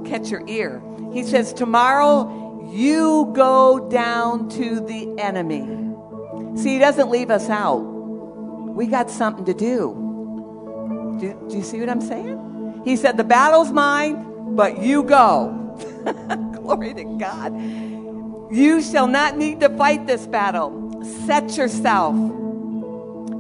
catch 0.05 0.29
your 0.29 0.47
ear. 0.47 0.81
He 1.11 1.23
says, 1.23 1.53
Tomorrow 1.53 2.42
you 2.71 3.31
go 3.33 3.87
down 3.89 4.49
to 4.49 4.79
the 4.79 5.13
enemy. 5.19 5.83
See, 6.57 6.73
he 6.73 6.79
doesn't 6.79 7.09
leave 7.09 7.29
us 7.29 7.49
out. 7.49 7.79
We 7.79 8.87
got 8.87 9.09
something 9.09 9.45
to 9.45 9.53
do. 9.53 11.17
Do, 11.19 11.47
do 11.49 11.57
you 11.57 11.63
see 11.63 11.79
what 11.79 11.89
I'm 11.89 12.01
saying? 12.01 12.81
He 12.85 12.95
said, 12.95 13.17
The 13.17 13.23
battle's 13.23 13.71
mine, 13.71 14.55
but 14.55 14.81
you 14.81 15.03
go. 15.03 15.59
Glory 16.53 16.93
to 16.93 17.03
God. 17.17 17.53
You 18.51 18.81
shall 18.81 19.07
not 19.07 19.37
need 19.37 19.59
to 19.61 19.69
fight 19.77 20.05
this 20.05 20.27
battle. 20.27 21.03
Set 21.25 21.57
yourself. 21.57 22.15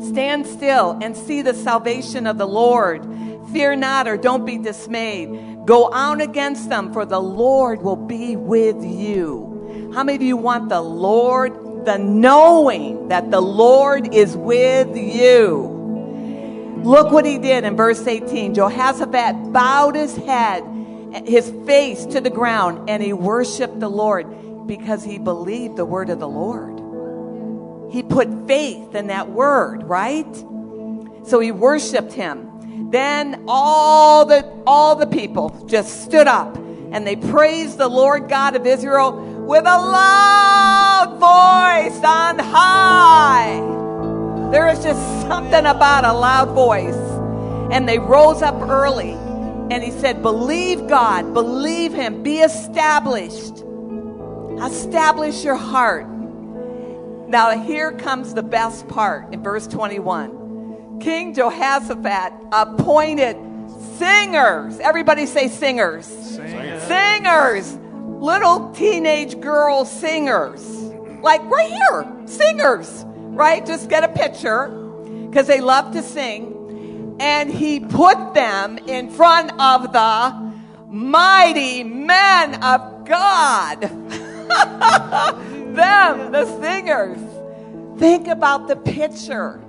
Stand 0.07 0.45
still 0.45 0.97
and 1.01 1.15
see 1.15 1.41
the 1.41 1.53
salvation 1.53 2.27
of 2.27 2.37
the 2.37 2.47
Lord. 2.47 3.07
Fear 3.51 3.75
not 3.77 4.07
or 4.07 4.17
don't 4.17 4.45
be 4.45 4.57
dismayed 4.57 5.29
Go 5.65 5.93
out 5.93 6.21
against 6.21 6.69
them, 6.69 6.91
for 6.91 7.05
the 7.05 7.21
Lord 7.21 7.81
will 7.81 7.95
be 7.95 8.35
with 8.35 8.83
you. 8.83 9.91
How 9.93 10.03
many 10.03 10.15
of 10.17 10.21
you 10.21 10.35
want 10.35 10.69
the 10.69 10.81
Lord, 10.81 11.85
the 11.85 11.97
knowing 11.97 13.07
that 13.09 13.31
the 13.31 13.41
Lord 13.41 14.13
is 14.13 14.35
with 14.35 14.95
you? 14.97 16.81
Look 16.83 17.11
what 17.11 17.25
he 17.25 17.37
did 17.37 17.63
in 17.63 17.77
verse 17.77 18.05
18. 18.05 18.55
Jehoshaphat 18.55 19.53
bowed 19.53 19.95
his 19.95 20.17
head, 20.17 20.63
his 21.25 21.49
face 21.65 22.05
to 22.07 22.19
the 22.19 22.29
ground, 22.29 22.89
and 22.89 23.01
he 23.01 23.13
worshiped 23.13 23.79
the 23.79 23.89
Lord 23.89 24.67
because 24.67 25.03
he 25.03 25.17
believed 25.17 25.77
the 25.77 25.85
word 25.85 26.09
of 26.09 26.19
the 26.19 26.27
Lord. 26.27 27.93
He 27.93 28.03
put 28.03 28.47
faith 28.47 28.95
in 28.95 29.07
that 29.07 29.29
word, 29.29 29.83
right? 29.83 30.35
So 31.25 31.39
he 31.39 31.51
worshiped 31.51 32.11
him. 32.11 32.49
Then 32.93 33.45
all 33.47 34.23
the 34.23 34.47
all 34.67 34.95
the 34.95 35.07
people 35.07 35.65
just 35.65 36.03
stood 36.03 36.27
up 36.27 36.55
and 36.57 37.07
they 37.07 37.15
praised 37.15 37.79
the 37.79 37.87
Lord 37.87 38.29
God 38.29 38.55
of 38.55 38.67
Israel 38.67 39.13
with 39.47 39.65
a 39.65 39.79
loud 39.79 41.17
voice 41.19 42.03
on 42.03 42.37
high. 42.37 43.55
There 44.51 44.67
is 44.67 44.83
just 44.83 45.01
something 45.23 45.65
about 45.65 46.05
a 46.05 46.13
loud 46.13 46.49
voice. 46.49 46.93
And 47.73 47.89
they 47.89 47.97
rose 47.97 48.43
up 48.43 48.61
early 48.61 49.13
and 49.71 49.81
he 49.81 49.89
said, 49.89 50.21
Believe 50.21 50.87
God, 50.87 51.33
believe 51.33 51.93
him, 51.93 52.21
be 52.21 52.41
established. 52.41 53.63
Establish 54.61 55.43
your 55.43 55.55
heart. 55.55 56.07
Now, 57.27 57.57
here 57.57 57.91
comes 57.93 58.35
the 58.35 58.43
best 58.43 58.87
part 58.87 59.33
in 59.33 59.41
verse 59.41 59.65
21. 59.65 60.42
King 61.03 61.33
Jehoshaphat 61.33 62.31
appointed 62.53 63.35
singers. 63.97 64.79
Everybody 64.79 65.25
say 65.25 65.49
singers. 65.49 66.05
Singers. 66.05 66.83
singers. 66.83 67.73
Little 68.23 68.71
teenage 68.71 69.41
girl 69.41 69.83
singers. 69.83 70.65
Like 71.21 71.43
right 71.43 71.69
here, 71.69 72.07
singers, 72.25 73.03
right? 73.05 73.65
Just 73.65 73.89
get 73.89 74.05
a 74.05 74.07
picture 74.07 74.69
because 75.29 75.45
they 75.45 75.59
love 75.59 75.91
to 75.91 76.01
sing. 76.01 77.17
And 77.19 77.51
he 77.51 77.81
put 77.81 78.33
them 78.33 78.77
in 78.77 79.09
front 79.09 79.51
of 79.59 79.91
the 79.91 80.53
mighty 80.87 81.83
men 81.83 82.63
of 82.63 83.03
God. 83.03 83.81
them, 85.75 86.31
the 86.31 86.45
singers. 86.61 87.19
Think 87.99 88.29
about 88.29 88.69
the 88.69 88.77
picture. 88.77 89.59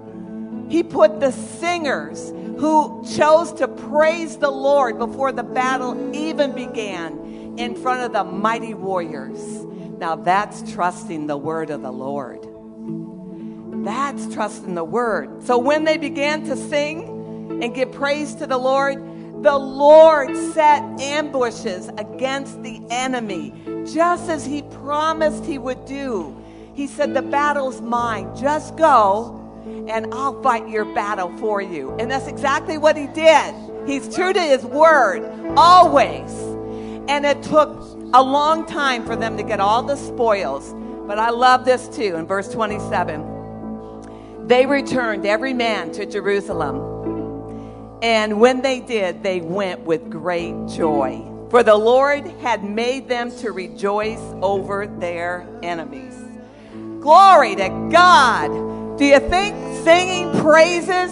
He 0.68 0.82
put 0.82 1.20
the 1.20 1.32
singers 1.32 2.30
who 2.58 3.04
chose 3.16 3.52
to 3.54 3.68
praise 3.68 4.36
the 4.36 4.50
Lord 4.50 4.98
before 4.98 5.32
the 5.32 5.42
battle 5.42 6.14
even 6.14 6.52
began 6.52 7.56
in 7.58 7.74
front 7.74 8.02
of 8.02 8.12
the 8.12 8.24
mighty 8.24 8.74
warriors. 8.74 9.64
Now 9.98 10.16
that's 10.16 10.72
trusting 10.72 11.26
the 11.26 11.36
word 11.36 11.70
of 11.70 11.82
the 11.82 11.92
Lord. 11.92 12.46
That's 13.84 14.32
trusting 14.32 14.74
the 14.74 14.84
word. 14.84 15.42
So 15.42 15.58
when 15.58 15.84
they 15.84 15.98
began 15.98 16.44
to 16.44 16.56
sing 16.56 17.62
and 17.62 17.74
give 17.74 17.92
praise 17.92 18.34
to 18.36 18.46
the 18.46 18.56
Lord, 18.56 18.98
the 19.42 19.56
Lord 19.58 20.34
set 20.54 20.82
ambushes 21.00 21.88
against 21.98 22.62
the 22.62 22.80
enemy, 22.88 23.52
just 23.92 24.30
as 24.30 24.46
he 24.46 24.62
promised 24.62 25.44
he 25.44 25.58
would 25.58 25.84
do. 25.84 26.34
He 26.72 26.86
said, 26.86 27.12
The 27.12 27.22
battle's 27.22 27.80
mine. 27.82 28.34
Just 28.34 28.76
go 28.76 29.43
and 29.88 30.12
I'll 30.12 30.42
fight 30.42 30.68
your 30.68 30.84
battle 30.84 31.36
for 31.38 31.60
you. 31.60 31.92
And 31.98 32.10
that's 32.10 32.26
exactly 32.26 32.78
what 32.78 32.96
he 32.96 33.06
did. 33.08 33.54
He's 33.86 34.14
true 34.14 34.32
to 34.32 34.40
his 34.40 34.64
word, 34.64 35.22
always. 35.56 36.32
And 37.08 37.26
it 37.26 37.42
took 37.42 37.68
a 38.14 38.22
long 38.22 38.64
time 38.66 39.04
for 39.04 39.16
them 39.16 39.36
to 39.36 39.42
get 39.42 39.60
all 39.60 39.82
the 39.82 39.96
spoils. 39.96 40.74
But 41.06 41.18
I 41.18 41.30
love 41.30 41.64
this 41.64 41.88
too 41.88 42.16
in 42.16 42.26
verse 42.26 42.48
27. 42.52 44.46
They 44.46 44.66
returned, 44.66 45.26
every 45.26 45.52
man, 45.52 45.92
to 45.92 46.06
Jerusalem. 46.06 46.92
And 48.02 48.40
when 48.40 48.62
they 48.62 48.80
did, 48.80 49.22
they 49.22 49.40
went 49.40 49.80
with 49.80 50.10
great 50.10 50.54
joy. 50.68 51.30
For 51.50 51.62
the 51.62 51.76
Lord 51.76 52.26
had 52.40 52.64
made 52.64 53.08
them 53.08 53.30
to 53.38 53.52
rejoice 53.52 54.20
over 54.42 54.86
their 54.86 55.46
enemies. 55.62 56.14
Glory 57.00 57.54
to 57.56 57.68
God. 57.92 58.73
Do 58.96 59.04
you 59.04 59.18
think 59.18 59.84
singing 59.84 60.40
praises 60.40 61.10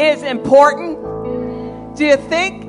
is 0.00 0.22
important? 0.22 1.96
Do 1.96 2.04
you 2.04 2.16
think 2.16 2.64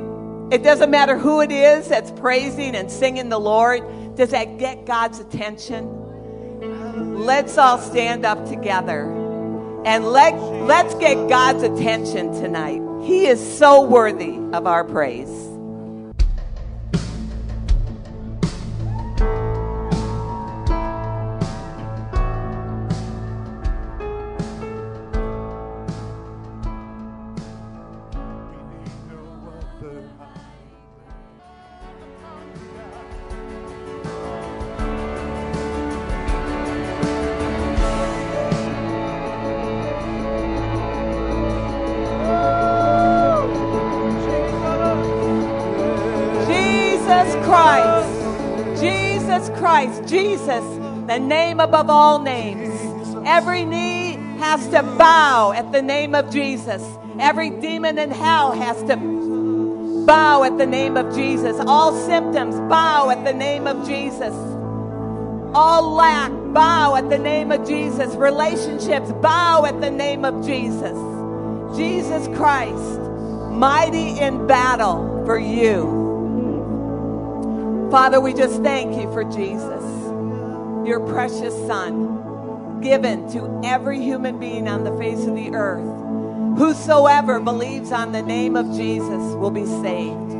it 0.51 0.63
doesn't 0.63 0.89
matter 0.89 1.17
who 1.17 1.41
it 1.41 1.51
is 1.51 1.87
that's 1.87 2.09
praising 2.11 2.75
and 2.75 2.89
singing 2.89 3.29
the 3.29 3.39
Lord? 3.39 4.15
Does 4.15 4.31
that 4.31 4.57
get 4.57 4.85
God's 4.85 5.19
attention? 5.19 7.23
Let's 7.23 7.59
all 7.59 7.77
stand 7.77 8.25
up 8.25 8.47
together 8.47 9.03
and 9.85 10.07
let, 10.07 10.33
let's 10.33 10.95
get 10.95 11.29
God's 11.29 11.61
attention 11.61 12.33
tonight. 12.33 12.81
He 13.03 13.27
is 13.27 13.57
so 13.57 13.83
worthy 13.83 14.35
of 14.51 14.65
our 14.65 14.83
praise. 14.83 15.48
The 51.09 51.19
name 51.19 51.59
above 51.59 51.89
all 51.89 52.19
names. 52.19 52.71
Every 53.25 53.65
knee 53.65 54.11
has 54.37 54.67
to 54.67 54.83
bow 54.83 55.51
at 55.53 55.71
the 55.71 55.81
name 55.81 56.13
of 56.13 56.31
Jesus. 56.31 56.83
Every 57.19 57.49
demon 57.49 57.97
in 57.97 58.11
hell 58.11 58.51
has 58.51 58.77
to 58.83 58.95
bow 60.05 60.43
at 60.43 60.59
the 60.59 60.67
name 60.67 60.97
of 60.97 61.15
Jesus. 61.15 61.57
All 61.61 61.93
symptoms 62.05 62.59
bow 62.69 63.09
at 63.09 63.25
the 63.25 63.33
name 63.33 63.65
of 63.65 63.87
Jesus. 63.87 64.35
All 65.55 65.95
lack 65.95 66.31
bow 66.53 66.95
at 66.95 67.09
the 67.09 67.17
name 67.17 67.51
of 67.51 67.67
Jesus. 67.67 68.13
Relationships 68.13 69.11
bow 69.13 69.65
at 69.65 69.81
the 69.81 69.89
name 69.89 70.23
of 70.23 70.45
Jesus. 70.45 70.95
Jesus 71.75 72.27
Christ, 72.37 72.99
mighty 73.49 74.19
in 74.19 74.45
battle 74.45 75.25
for 75.25 75.39
you. 75.39 75.97
Father, 77.89 78.21
we 78.21 78.31
just 78.31 78.61
thank 78.61 78.95
you 78.95 79.11
for 79.11 79.23
Jesus 79.23 79.98
your 80.89 80.99
precious 81.01 81.53
Son, 81.67 82.81
given 82.81 83.31
to 83.31 83.61
every 83.63 84.01
human 84.01 84.39
being 84.39 84.67
on 84.67 84.83
the 84.83 84.97
face 84.97 85.23
of 85.27 85.35
the 85.35 85.51
earth. 85.53 85.85
Whosoever 86.57 87.39
believes 87.39 87.91
on 87.91 88.11
the 88.11 88.23
name 88.23 88.55
of 88.55 88.75
Jesus 88.75 89.35
will 89.35 89.51
be 89.51 89.65
saved. 89.65 90.31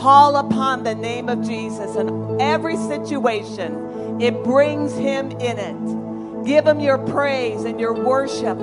Call 0.00 0.36
upon 0.36 0.82
the 0.82 0.96
name 0.96 1.28
of 1.28 1.46
Jesus 1.46 1.94
in 1.94 2.40
every 2.40 2.76
situation, 2.76 4.20
it 4.20 4.42
brings 4.42 4.92
him 4.96 5.30
in 5.32 5.58
it. 5.58 6.44
Give 6.44 6.66
him 6.66 6.80
your 6.80 6.98
praise 6.98 7.62
and 7.62 7.78
your 7.78 7.94
worship. 7.94 8.58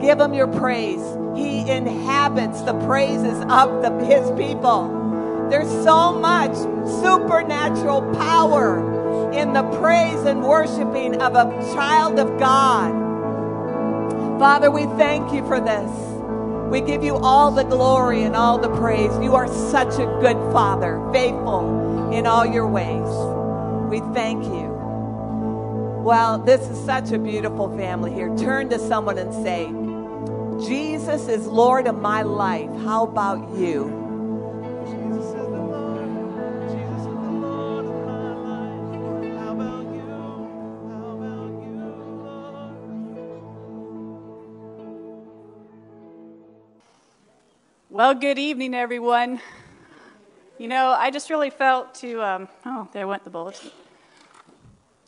Give 0.00 0.20
him 0.20 0.34
your 0.34 0.48
praise. 0.48 1.00
He 1.34 1.60
inhabits 1.70 2.60
the 2.62 2.74
praises 2.86 3.38
of 3.48 3.82
the, 3.82 4.04
his 4.04 4.30
people. 4.32 5.48
There's 5.50 5.70
so 5.84 6.12
much 6.12 6.54
supernatural 7.02 8.02
power 8.14 8.95
in 9.32 9.52
the 9.52 9.62
praise 9.80 10.24
and 10.24 10.42
worshiping 10.42 11.20
of 11.20 11.34
a 11.34 11.44
child 11.74 12.18
of 12.18 12.38
God. 12.38 13.04
Father, 14.38 14.70
we 14.70 14.84
thank 14.96 15.32
you 15.32 15.46
for 15.46 15.60
this. 15.60 15.90
We 16.70 16.80
give 16.80 17.02
you 17.02 17.16
all 17.16 17.50
the 17.50 17.62
glory 17.62 18.22
and 18.22 18.34
all 18.34 18.58
the 18.58 18.74
praise. 18.76 19.12
You 19.22 19.34
are 19.34 19.48
such 19.48 19.94
a 19.94 20.06
good 20.20 20.36
Father, 20.52 21.00
faithful 21.12 22.12
in 22.12 22.26
all 22.26 22.44
your 22.44 22.66
ways. 22.66 23.08
We 23.90 24.00
thank 24.12 24.44
you. 24.44 24.74
Well, 26.04 26.38
this 26.38 26.68
is 26.68 26.84
such 26.84 27.12
a 27.12 27.18
beautiful 27.18 27.76
family 27.76 28.12
here. 28.12 28.34
Turn 28.36 28.68
to 28.70 28.78
someone 28.78 29.18
and 29.18 29.32
say, 29.32 29.66
Jesus 30.68 31.28
is 31.28 31.46
Lord 31.46 31.86
of 31.86 32.00
my 32.00 32.22
life. 32.22 32.70
How 32.84 33.04
about 33.04 33.56
you? 33.56 34.04
Well, 47.96 48.12
good 48.12 48.38
evening, 48.38 48.74
everyone. 48.74 49.40
You 50.58 50.68
know, 50.68 50.88
I 50.90 51.10
just 51.10 51.30
really 51.30 51.48
felt 51.48 51.94
to, 51.94 52.22
um, 52.22 52.48
oh, 52.66 52.86
there 52.92 53.06
went 53.06 53.24
the 53.24 53.30
bulletin, 53.30 53.70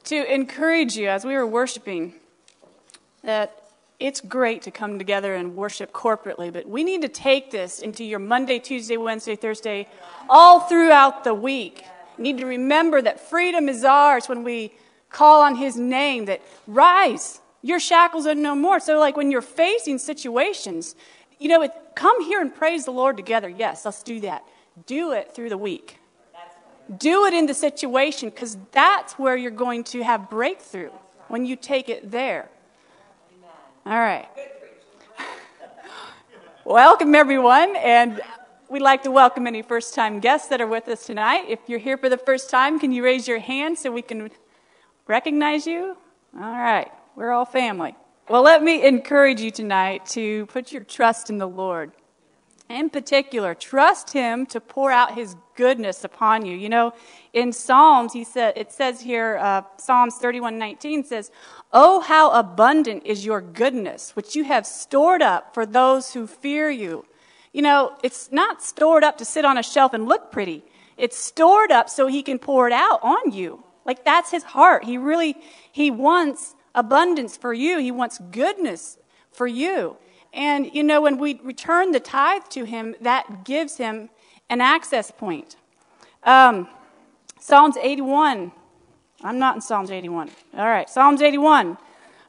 to 0.05 0.33
encourage 0.35 0.97
you 0.97 1.07
as 1.11 1.23
we 1.23 1.35
were 1.35 1.47
worshiping 1.47 2.15
that 3.23 3.63
it's 4.01 4.23
great 4.23 4.63
to 4.63 4.71
come 4.71 4.97
together 4.97 5.35
and 5.35 5.55
worship 5.55 5.93
corporately, 5.93 6.51
but 6.51 6.67
we 6.67 6.83
need 6.83 7.03
to 7.03 7.09
take 7.09 7.51
this 7.51 7.81
into 7.81 8.05
your 8.05 8.21
Monday, 8.21 8.59
Tuesday, 8.59 8.97
Wednesday, 8.97 9.37
Thursday, 9.37 9.87
all 10.31 10.61
throughout 10.61 11.25
the 11.25 11.35
week. 11.35 11.85
You 12.17 12.25
need 12.25 12.39
to 12.39 12.47
remember 12.47 13.03
that 13.03 13.21
freedom 13.21 13.69
is 13.69 13.85
ours 13.85 14.31
when 14.31 14.45
we 14.45 14.73
call 15.11 15.43
on 15.43 15.57
His 15.57 15.77
name, 15.77 16.25
that 16.25 16.41
rise, 16.67 17.43
your 17.61 17.81
shackles 17.81 18.27
are 18.27 18.35
no 18.35 18.55
more. 18.55 18.81
So, 18.81 18.99
like 18.99 19.15
when 19.15 19.31
you're 19.31 19.43
facing 19.43 19.99
situations, 19.99 20.95
you 21.39 21.49
know, 21.49 21.63
it, 21.63 21.73
come 21.95 22.25
here 22.25 22.41
and 22.41 22.55
praise 22.55 22.85
the 22.85 22.91
Lord 22.91 23.17
together. 23.17 23.49
Yes, 23.49 23.85
let's 23.85 24.03
do 24.03 24.21
that. 24.21 24.45
Do 24.87 25.13
it 25.13 25.35
through 25.35 25.49
the 25.49 25.59
week. 25.59 25.99
Do 26.97 27.27
it 27.27 27.35
in 27.35 27.47
the 27.47 27.55
situation 27.55 28.31
because 28.31 28.57
that's 28.73 29.15
where 29.15 29.37
you're 29.37 29.51
going 29.51 29.85
to 29.85 30.03
have 30.03 30.31
breakthrough 30.31 30.91
when 31.29 31.45
you 31.45 31.55
take 31.55 31.89
it 31.89 32.11
there. 32.11 32.49
All 33.85 33.99
right. 33.99 34.29
welcome, 36.65 37.15
everyone. 37.15 37.77
And 37.77 38.21
we'd 38.69 38.83
like 38.83 39.03
to 39.03 39.11
welcome 39.11 39.47
any 39.47 39.63
first 39.63 39.95
time 39.95 40.21
guests 40.21 40.49
that 40.49 40.61
are 40.61 40.67
with 40.67 40.89
us 40.89 41.07
tonight. 41.07 41.45
If 41.49 41.61
you're 41.67 41.79
here 41.79 41.99
for 41.99 42.09
the 42.09 42.19
first 42.19 42.51
time, 42.51 42.81
can 42.81 42.91
you 42.91 43.05
raise 43.05 43.29
your 43.29 43.39
hand 43.39 43.79
so 43.79 43.93
we 43.93 44.03
can 44.03 44.31
recognize 45.07 45.67
you? 45.67 45.97
All 46.35 46.41
right. 46.41 46.91
We're 47.17 47.33
all 47.33 47.45
family. 47.45 47.97
Well, 48.31 48.43
let 48.43 48.63
me 48.63 48.87
encourage 48.87 49.41
you 49.41 49.51
tonight 49.51 50.05
to 50.09 50.45
put 50.47 50.71
your 50.71 50.85
trust 50.85 51.31
in 51.31 51.39
the 51.39 51.49
Lord. 51.49 51.93
In 52.69 52.91
particular, 52.91 53.55
trust 53.55 54.13
Him 54.13 54.45
to 54.47 54.61
pour 54.61 54.93
out 54.93 55.15
His 55.15 55.35
goodness 55.55 56.05
upon 56.05 56.45
you. 56.45 56.55
You 56.55 56.69
know, 56.69 56.93
in 57.33 57.55
Psalms, 57.55 58.13
he 58.13 58.25
said, 58.25 58.53
it 58.55 58.71
says 58.71 59.01
here, 59.01 59.39
uh, 59.41 59.63
Psalms 59.79 60.19
31:19 60.19 61.05
says, 61.05 61.31
"Oh, 61.73 62.01
how 62.01 62.31
abundant 62.33 63.07
is 63.07 63.25
your 63.25 63.41
goodness, 63.41 64.15
which 64.15 64.37
you 64.37 64.45
have 64.45 64.67
stored 64.67 65.23
up 65.23 65.55
for 65.55 65.65
those 65.65 66.13
who 66.13 66.27
fear 66.27 66.69
you." 66.69 67.07
You 67.55 67.63
know, 67.63 67.97
it's 68.03 68.31
not 68.31 68.63
stored 68.63 69.05
up 69.05 69.17
to 69.19 69.25
sit 69.25 69.47
on 69.47 69.57
a 69.57 69.63
shelf 69.63 69.95
and 69.95 70.07
look 70.07 70.31
pretty. 70.31 70.63
It's 70.99 71.17
stored 71.17 71.73
up 71.73 71.89
so 71.89 72.09
He 72.09 72.23
can 72.23 72.39
pour 72.39 72.67
it 72.67 72.75
out 72.75 73.01
on 73.03 73.33
you. 73.33 73.65
Like 73.87 74.05
that's 74.05 74.31
His 74.31 74.43
heart. 74.43 74.85
He 74.85 74.99
really, 74.99 75.35
He 75.73 75.91
wants 75.91 76.55
abundance 76.75 77.37
for 77.37 77.53
you. 77.53 77.79
He 77.79 77.91
wants 77.91 78.19
goodness 78.31 78.99
for 79.33 79.47
you. 79.47 79.97
And, 80.33 80.73
you 80.75 80.83
know, 80.83 81.01
when 81.01 81.19
we 81.19 81.41
return 81.43 81.93
the 81.93 82.01
tithe 82.01 82.45
to 82.51 82.65
him, 82.65 82.95
that 83.01 83.45
gives 83.45 83.77
him 83.79 84.11
an 84.51 84.61
access 84.61 85.11
point. 85.11 85.57
Um, 86.23 86.69
Psalms 87.41 87.77
81. 87.77 88.53
I'm 89.23 89.39
not 89.39 89.57
in 89.57 89.61
Psalms 89.61 89.91
81. 89.91 90.31
All 90.57 90.67
right, 90.67 90.89
Psalms 90.89 91.23
81. 91.23 91.79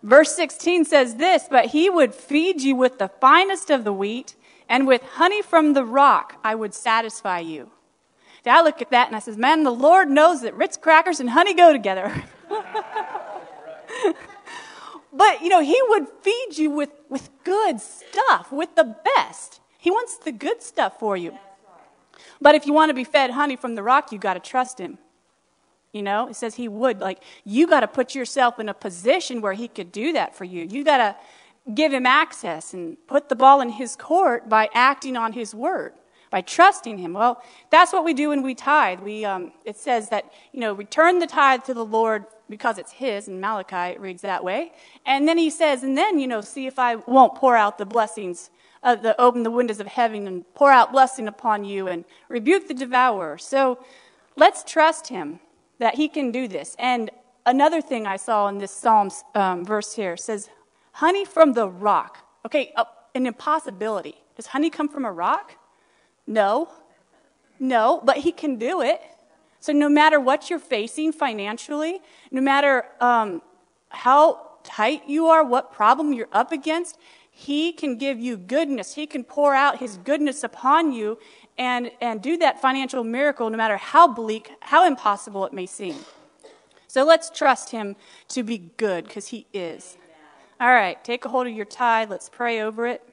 Verse 0.02 0.34
16 0.36 0.86
says 0.86 1.16
this 1.16 1.48
But 1.50 1.68
he 1.68 1.90
would 1.90 2.14
feed 2.14 2.62
you 2.62 2.76
with 2.76 3.00
the 3.00 3.10
finest 3.10 3.70
of 3.70 3.84
the 3.84 3.94
wheat, 3.94 4.36
and 4.68 4.88
with 4.88 5.02
honey 5.02 5.42
from 5.42 5.74
the 5.74 5.84
rock 5.84 6.40
I 6.44 6.56
would 6.56 6.74
satisfy 6.74 7.40
you. 7.40 7.72
Now 8.46 8.60
I 8.60 8.64
look 8.64 8.82
at 8.82 8.92
that 8.92 9.08
and 9.08 9.16
I 9.16 9.20
says, 9.20 9.38
Man, 9.38 9.64
the 9.64 9.72
Lord 9.72 10.10
knows 10.10 10.42
that 10.42 10.56
Ritz 10.56 10.78
crackers 10.78 11.20
and 11.20 11.32
honey 11.32 11.54
go 11.54 11.74
together. 11.74 12.24
But, 15.12 15.42
you 15.42 15.50
know, 15.50 15.62
he 15.62 15.80
would 15.88 16.08
feed 16.22 16.58
you 16.58 16.70
with, 16.70 16.92
with 17.10 17.30
good 17.44 17.82
stuff, 17.82 18.52
with 18.52 18.76
the 18.76 18.96
best. 19.16 19.60
He 19.78 19.90
wants 19.90 20.18
the 20.18 20.32
good 20.32 20.62
stuff 20.62 21.00
for 21.00 21.18
you. 21.18 21.38
But 22.42 22.56
if 22.56 22.66
you 22.66 22.74
want 22.74 22.90
to 22.90 22.94
be 22.94 23.04
fed 23.04 23.32
honey 23.32 23.56
from 23.56 23.76
the 23.76 23.84
rock, 23.84 24.12
you 24.12 24.20
got 24.20 24.36
to 24.36 24.40
trust 24.40 24.80
him. 24.80 24.98
You 25.92 26.04
know, 26.04 26.28
it 26.28 26.36
says 26.36 26.56
he 26.56 26.68
would. 26.68 27.00
Like, 27.00 27.24
you 27.44 27.66
got 27.66 27.80
to 27.80 27.88
put 27.88 28.14
yourself 28.14 28.60
in 28.60 28.70
a 28.70 28.74
position 28.74 29.42
where 29.42 29.54
he 29.54 29.68
could 29.68 29.92
do 29.92 30.14
that 30.14 30.36
for 30.36 30.44
you. 30.44 30.66
You 30.70 30.84
got 30.84 30.98
to 30.98 31.16
give 31.74 31.92
him 31.92 32.06
access 32.06 32.74
and 32.74 32.96
put 33.08 33.30
the 33.30 33.36
ball 33.36 33.62
in 33.62 33.70
his 33.70 33.96
court 33.96 34.48
by 34.48 34.70
acting 34.76 35.18
on 35.18 35.34
his 35.34 35.56
word, 35.56 35.94
by 36.30 36.42
trusting 36.42 37.00
him. 37.00 37.14
Well, 37.14 37.42
that's 37.72 37.92
what 37.92 38.06
we 38.06 38.14
do 38.14 38.30
when 38.30 38.44
we 38.44 38.54
tithe. 38.54 39.00
We, 39.00 39.26
um, 39.26 39.52
it 39.66 39.78
says 39.78 40.10
that, 40.10 40.32
you 40.52 40.60
know, 40.60 40.74
return 40.74 41.18
the 41.18 41.28
tithe 41.28 41.64
to 41.64 41.74
the 41.74 41.86
Lord 41.86 42.26
because 42.50 42.78
it's 42.78 42.92
his, 42.92 43.28
and 43.28 43.40
Malachi 43.40 43.98
reads 44.00 44.22
that 44.24 44.44
way. 44.44 44.72
And 45.06 45.28
then 45.28 45.38
he 45.38 45.50
says, 45.50 45.84
and 45.84 45.98
then, 45.98 46.20
you 46.20 46.28
know, 46.28 46.42
see 46.42 46.68
if 46.68 46.80
I 46.80 46.96
won't 46.96 47.36
pour 47.36 47.56
out 47.56 47.78
the 47.78 47.86
blessings, 47.86 48.50
uh, 48.84 48.96
the, 48.96 49.20
open 49.22 49.44
the 49.44 49.52
windows 49.52 49.80
of 49.80 49.88
heaven 49.88 50.28
and 50.28 50.46
pour 50.54 50.72
out 50.72 50.92
blessing 50.92 51.28
upon 51.28 51.64
you 51.64 51.88
and 51.88 52.06
rebuke 52.28 52.68
the 52.68 52.74
devourer. 52.74 53.38
So 53.38 53.84
let's 54.36 54.64
trust 54.64 55.08
him 55.08 55.40
that 55.78 55.96
he 55.96 56.08
can 56.08 56.32
do 56.32 56.48
this. 56.48 56.76
And 56.80 57.12
another 57.46 57.82
thing 57.82 58.08
I 58.08 58.18
saw 58.18 58.48
in 58.48 58.58
this 58.58 58.72
Psalms 58.72 59.24
um, 59.36 59.64
verse 59.64 59.94
here 59.94 60.18
says, 60.18 60.50
honey 60.94 61.26
from 61.26 61.54
the 61.54 61.68
rock. 61.68 62.18
Okay, 62.46 62.74
uh, 62.76 62.86
an 63.16 63.26
impossibility. 63.26 64.16
Does 64.36 64.48
honey 64.48 64.70
come 64.70 64.90
from 64.90 65.06
a 65.06 65.12
rock? 65.12 65.54
No. 66.26 66.70
No, 67.60 68.02
but 68.04 68.18
he 68.18 68.32
can 68.32 68.58
do 68.58 68.82
it. 68.82 69.02
So, 69.60 69.74
no 69.74 69.90
matter 69.90 70.20
what 70.20 70.50
you're 70.50 70.60
facing 70.60 71.12
financially, 71.12 72.02
no 72.32 72.42
matter 72.42 72.86
um, 73.02 73.42
how 73.90 74.48
tight 74.64 75.08
you 75.08 75.28
are, 75.28 75.44
what 75.44 75.74
problem 75.74 76.14
you're 76.14 76.30
up 76.32 76.52
against, 76.52 76.98
He 77.30 77.74
can 77.74 77.98
give 77.98 78.20
you 78.20 78.38
goodness. 78.38 78.96
He 78.96 79.06
can 79.06 79.24
pour 79.24 79.54
out 79.54 79.80
His 79.80 79.98
goodness 79.98 80.44
upon 80.44 80.94
you 80.94 81.20
and, 81.58 81.92
and 82.00 82.22
do 82.22 82.38
that 82.38 82.62
financial 82.62 83.04
miracle 83.04 83.50
no 83.50 83.58
matter 83.58 83.78
how 83.78 84.08
bleak, 84.08 84.52
how 84.62 84.88
impossible 84.88 85.46
it 85.46 85.52
may 85.52 85.66
seem. 85.66 85.96
So, 86.88 87.04
let's 87.04 87.30
trust 87.30 87.72
Him 87.72 87.98
to 88.30 88.44
be 88.44 88.72
good 88.78 89.06
because 89.06 89.28
He 89.28 89.46
is. 89.54 89.98
All 90.62 90.70
right, 90.70 91.02
take 91.04 91.26
a 91.26 91.30
hold 91.30 91.48
of 91.48 91.54
your 91.54 91.66
tie. 91.66 92.06
Let's 92.06 92.30
pray 92.30 92.62
over 92.62 92.88
it. 92.88 93.09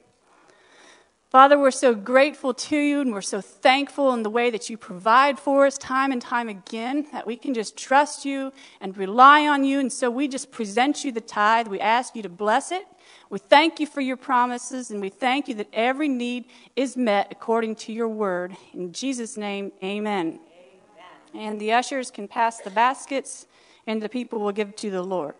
Father, 1.29 1.59
we're 1.59 1.71
so 1.71 1.93
grateful 1.93 2.53
to 2.53 2.77
you 2.77 3.01
and 3.01 3.11
we're 3.11 3.21
so 3.21 3.41
thankful 3.41 4.13
in 4.13 4.23
the 4.23 4.29
way 4.29 4.49
that 4.49 4.69
you 4.69 4.77
provide 4.77 5.37
for 5.37 5.65
us 5.65 5.77
time 5.77 6.13
and 6.13 6.21
time 6.21 6.47
again 6.47 7.05
that 7.11 7.27
we 7.27 7.35
can 7.35 7.53
just 7.53 7.75
trust 7.75 8.23
you 8.23 8.53
and 8.79 8.97
rely 8.97 9.45
on 9.45 9.65
you. 9.65 9.81
And 9.81 9.91
so 9.91 10.09
we 10.09 10.29
just 10.29 10.51
present 10.51 11.03
you 11.03 11.11
the 11.11 11.19
tithe. 11.19 11.67
We 11.67 11.81
ask 11.81 12.15
you 12.15 12.21
to 12.21 12.29
bless 12.29 12.71
it. 12.71 12.85
We 13.29 13.39
thank 13.39 13.81
you 13.81 13.85
for 13.85 13.99
your 13.99 14.15
promises 14.15 14.89
and 14.89 15.01
we 15.01 15.09
thank 15.09 15.49
you 15.49 15.55
that 15.55 15.67
every 15.73 16.07
need 16.07 16.45
is 16.77 16.95
met 16.95 17.27
according 17.29 17.75
to 17.75 17.91
your 17.91 18.07
word. 18.07 18.55
In 18.73 18.93
Jesus' 18.93 19.35
name, 19.35 19.73
amen. 19.83 20.39
amen. 21.33 21.49
And 21.49 21.59
the 21.59 21.73
ushers 21.73 22.09
can 22.09 22.29
pass 22.29 22.61
the 22.61 22.69
baskets 22.69 23.47
and 23.85 24.01
the 24.01 24.07
people 24.07 24.39
will 24.39 24.53
give 24.53 24.77
to 24.77 24.89
the 24.89 25.03
Lord. 25.03 25.35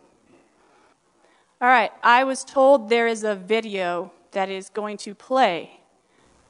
All 1.62 1.70
right, 1.70 1.94
I 2.04 2.26
was 2.26 2.44
told 2.44 2.90
there 2.90 3.08
is 3.08 3.24
a 3.24 3.36
video 3.36 4.12
that 4.32 4.50
is 4.50 4.70
going 4.70 4.98
to 4.98 5.16
play 5.16 5.80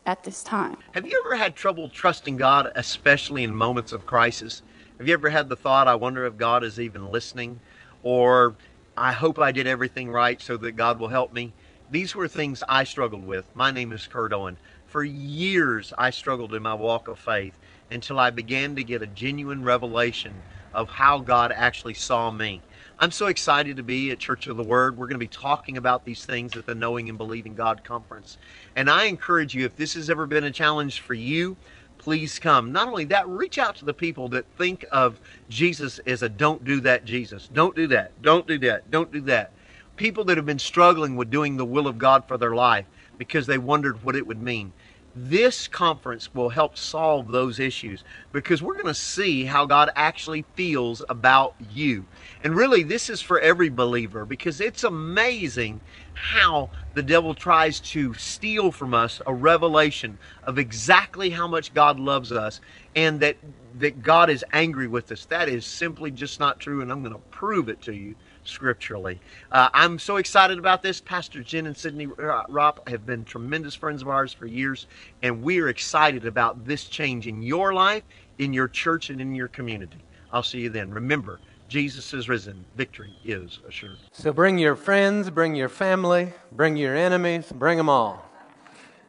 at 0.06 0.24
this 0.24 0.44
time. 0.44 0.78
Have 0.94 1.06
you 1.06 1.22
ever 1.26 1.36
had 1.36 1.56
trouble 1.56 1.90
trusting 1.90 2.38
God, 2.38 2.72
especially 2.76 3.44
in 3.44 3.54
moments 3.54 3.92
of 3.92 4.06
crisis? 4.06 4.62
Have 4.98 5.08
you 5.08 5.14
ever 5.14 5.30
had 5.30 5.50
the 5.50 5.56
thought, 5.56 5.88
I 5.88 5.96
wonder 5.96 6.26
if 6.26 6.38
God 6.38 6.64
is 6.64 6.80
even 6.80 7.12
listening? 7.12 7.60
Or 8.04 8.56
I 8.96 9.12
hope 9.12 9.38
I 9.38 9.52
did 9.52 9.68
everything 9.68 10.10
right 10.10 10.42
so 10.42 10.58
that 10.58 10.72
God 10.72 11.00
will 11.00 11.10
help 11.10 11.34
me? 11.34 11.54
These 11.92 12.16
were 12.16 12.28
things 12.28 12.64
I 12.68 12.84
struggled 12.84 13.26
with. 13.26 13.46
My 13.54 13.70
name 13.72 13.92
is 13.92 14.08
Kurt 14.08 14.34
Owen. 14.34 14.58
For 14.88 15.04
years, 15.04 15.94
I 15.98 16.10
struggled 16.10 16.54
in 16.54 16.64
my 16.64 16.74
walk 16.74 17.08
of 17.08 17.20
faith 17.20 17.58
until 17.92 18.20
I 18.20 18.30
began 18.30 18.76
to 18.76 18.84
get 18.84 19.02
a 19.02 19.08
genuine 19.08 19.64
revelation 19.64 20.34
of 20.74 20.90
how 20.90 21.20
God 21.20 21.52
actually 21.52 21.94
saw 21.94 22.32
me. 22.32 22.62
I'm 23.00 23.12
so 23.12 23.28
excited 23.28 23.78
to 23.78 23.84
be 23.84 24.10
at 24.10 24.18
Church 24.18 24.48
of 24.48 24.58
the 24.58 24.64
Word. 24.64 24.98
We're 24.98 25.06
going 25.06 25.20
to 25.20 25.20
be 25.20 25.28
talking 25.28 25.78
about 25.78 26.04
these 26.04 26.26
things 26.26 26.58
at 26.58 26.66
the 26.66 26.74
Knowing 26.74 27.10
and 27.10 27.18
Believing 27.18 27.54
God 27.54 27.84
conference. 27.84 28.40
And 28.76 28.90
I 28.90 29.04
encourage 29.04 29.54
you, 29.54 29.66
if 29.66 29.76
this 29.76 29.94
has 29.94 30.10
ever 30.10 30.26
been 30.26 30.44
a 30.46 30.50
challenge 30.50 31.02
for 31.02 31.14
you, 31.14 31.58
please 32.00 32.40
come. 32.40 32.72
Not 32.72 32.88
only 32.88 33.06
that, 33.06 33.30
reach 33.30 33.60
out 33.60 33.76
to 33.76 33.86
the 33.86 33.94
people 33.94 34.30
that 34.30 34.48
think 34.58 34.84
of 34.92 35.20
Jesus 35.48 36.00
as 36.08 36.24
a 36.24 36.30
don't 36.30 36.64
do 36.64 36.80
that 36.82 37.06
Jesus. 37.06 37.48
Don't 37.48 37.76
do 37.76 37.86
that. 37.86 38.20
Don't 38.24 38.48
do 38.48 38.58
that. 38.60 38.90
Don't 38.90 39.12
do 39.12 39.22
that. 39.22 39.52
People 39.96 40.24
that 40.26 40.38
have 40.38 40.48
been 40.48 40.58
struggling 40.58 41.16
with 41.16 41.30
doing 41.30 41.56
the 41.56 41.66
will 41.66 41.86
of 41.86 42.00
God 42.00 42.28
for 42.28 42.40
their 42.40 42.56
life 42.56 42.88
because 43.20 43.46
they 43.46 43.60
wondered 43.60 44.04
what 44.04 44.16
it 44.16 44.26
would 44.26 44.42
mean 44.42 44.74
this 45.20 45.68
conference 45.68 46.34
will 46.34 46.50
help 46.50 46.78
solve 46.78 47.32
those 47.32 47.60
issues 47.60 48.04
because 48.32 48.62
we're 48.62 48.76
going 48.76 48.86
to 48.86 48.94
see 48.94 49.46
how 49.46 49.66
God 49.66 49.90
actually 49.96 50.44
feels 50.54 51.04
about 51.10 51.56
you. 51.74 52.06
And 52.44 52.56
really, 52.56 52.84
this 52.84 53.10
is 53.10 53.22
for 53.22 53.40
every 53.40 53.70
believer 53.70 54.26
because 54.26 54.62
it's 54.62 54.84
amazing 54.84 55.82
how 56.14 56.70
the 56.94 57.04
devil 57.04 57.34
tries 57.34 57.80
to 57.80 58.14
steal 58.14 58.72
from 58.72 58.94
us 58.94 59.22
a 59.26 59.34
revelation 59.34 60.20
of 60.44 60.60
exactly 60.60 61.32
how 61.32 61.48
much 61.48 61.74
God 61.74 62.00
loves 62.00 62.32
us 62.32 62.62
and 62.96 63.20
that, 63.20 63.38
that 63.80 64.04
God 64.04 64.30
is 64.30 64.46
angry 64.54 64.88
with 64.88 65.12
us. 65.12 65.26
That 65.26 65.50
is 65.50 65.66
simply 65.66 66.12
just 66.12 66.40
not 66.40 66.60
true, 66.60 66.82
and 66.82 66.92
I'm 66.92 67.02
going 67.02 67.16
to 67.16 67.22
prove 67.32 67.70
it 67.70 67.82
to 67.84 67.94
you 67.94 68.16
scripturally. 68.48 69.20
Uh, 69.52 69.70
I'm 69.74 70.00
so 70.00 70.18
excited 70.18 70.58
about 70.58 70.82
this. 70.82 71.02
Pastor 71.02 71.44
Jen 71.44 71.68
and 71.68 71.78
Sydney 71.78 72.08
Ropp 72.08 72.88
have 72.90 73.06
been 73.06 73.24
tremendous 73.26 73.76
friends 73.76 74.02
of 74.02 74.08
ours 74.08 74.34
for 74.34 74.46
years, 74.46 74.88
and 75.22 75.44
we 75.44 75.60
are 75.60 75.70
excited 75.70 76.26
about 76.26 76.66
this 76.66 76.86
change 76.86 77.28
in 77.28 77.42
your 77.42 77.74
life, 77.74 78.04
in 78.38 78.54
your 78.54 78.68
church, 78.68 79.10
and 79.10 79.22
in 79.22 79.36
your 79.36 79.48
community. 79.48 79.98
I'll 80.32 80.44
see 80.44 80.60
you 80.60 80.70
then. 80.70 80.92
Remember, 80.92 81.40
Jesus 81.68 82.14
is 82.14 82.30
risen. 82.30 82.66
Victory 82.76 83.14
is 83.26 83.60
assured. 83.68 83.98
So 84.12 84.32
bring 84.32 84.58
your 84.58 84.76
friends, 84.76 85.30
bring 85.30 85.56
your 85.56 85.70
family, 85.70 86.34
bring 86.52 86.78
your 86.78 86.96
enemies, 86.96 87.52
bring 87.52 87.78
them 87.78 87.90
all. 87.90 88.24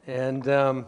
And 0.06 0.48
um, 0.48 0.86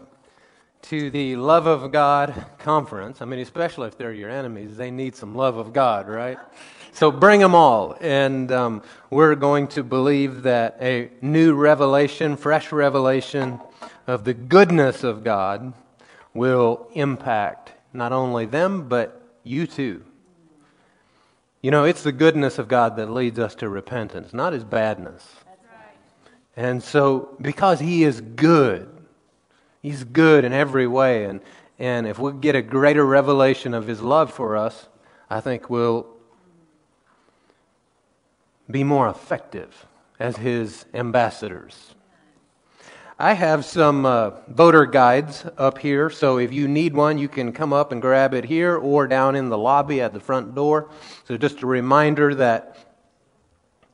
to 0.83 1.11
the 1.11 1.37
Love 1.37 1.67
of 1.67 1.93
God 1.93 2.47
conference, 2.59 3.23
I 3.23 3.25
mean, 3.25 3.41
especially 3.41 3.89
if 3.89 3.97
they're 3.99 4.13
your 4.13 4.31
enemies, 4.31 4.77
they 4.77 4.91
need 4.91 5.15
some 5.15 5.35
love 5.35 5.57
of 5.57 5.73
God, 5.73 6.09
right? 6.09 6.39
So 6.93 7.11
bring 7.11 7.41
them 7.41 7.55
all. 7.55 7.97
And 8.01 8.51
um, 8.53 8.83
we're 9.11 9.35
going 9.35 9.69
to 9.69 9.83
believe 9.83 10.43
that 10.43 10.77
a 10.81 11.11
new 11.21 11.55
revelation, 11.55 12.37
fresh 12.37 12.73
revelation 12.73 13.61
of 14.07 14.25
the 14.25 14.35
goodness 14.35 15.05
of 15.05 15.25
God 15.25 15.73
will 16.35 16.89
impact 16.93 17.73
not 17.93 18.13
only 18.13 18.47
them, 18.47 18.89
but 18.89 19.23
you 19.45 19.67
too. 19.67 20.05
You 21.63 21.71
know, 21.71 21.85
it's 21.85 22.03
the 22.03 22.13
goodness 22.13 22.59
of 22.59 22.69
God 22.69 22.97
that 22.97 23.11
leads 23.11 23.39
us 23.39 23.55
to 23.57 23.69
repentance, 23.69 24.33
not 24.33 24.53
his 24.53 24.65
badness. 24.65 25.27
And 26.57 26.83
so, 26.83 27.37
because 27.41 27.81
he 27.81 28.03
is 28.03 28.21
good, 28.21 28.89
he's 29.83 30.05
good 30.05 30.45
in 30.45 30.53
every 30.53 30.87
way. 30.87 31.25
And, 31.25 31.41
and 31.79 32.07
if 32.07 32.19
we 32.19 32.33
get 32.33 32.55
a 32.55 32.63
greater 32.63 33.05
revelation 33.05 33.75
of 33.75 33.87
his 33.87 34.01
love 34.01 34.33
for 34.33 34.57
us, 34.57 34.89
I 35.29 35.41
think 35.41 35.71
we'll 35.71 36.07
be 38.71 38.85
more 38.85 39.09
effective 39.09 39.87
as 40.19 40.37
his 40.37 40.85
ambassadors. 40.95 41.95
I 43.19 43.35
have 43.35 43.67
some 43.67 44.07
uh, 44.07 44.31
voter 44.49 44.87
guides 44.87 45.45
up 45.59 45.77
here, 45.77 46.09
so 46.09 46.39
if 46.39 46.55
you 46.55 46.67
need 46.67 46.95
one, 46.95 47.19
you 47.19 47.29
can 47.29 47.53
come 47.53 47.71
up 47.71 47.93
and 47.93 48.01
grab 48.01 48.33
it 48.33 48.47
here 48.47 48.79
or 48.79 49.07
down 49.07 49.37
in 49.37 49.51
the 49.51 49.59
lobby 49.59 50.01
at 50.01 50.15
the 50.15 50.21
front 50.21 50.55
door. 50.55 50.89
So, 51.25 51.37
just 51.37 51.61
a 51.61 51.67
reminder 51.67 52.35
that 52.37 52.79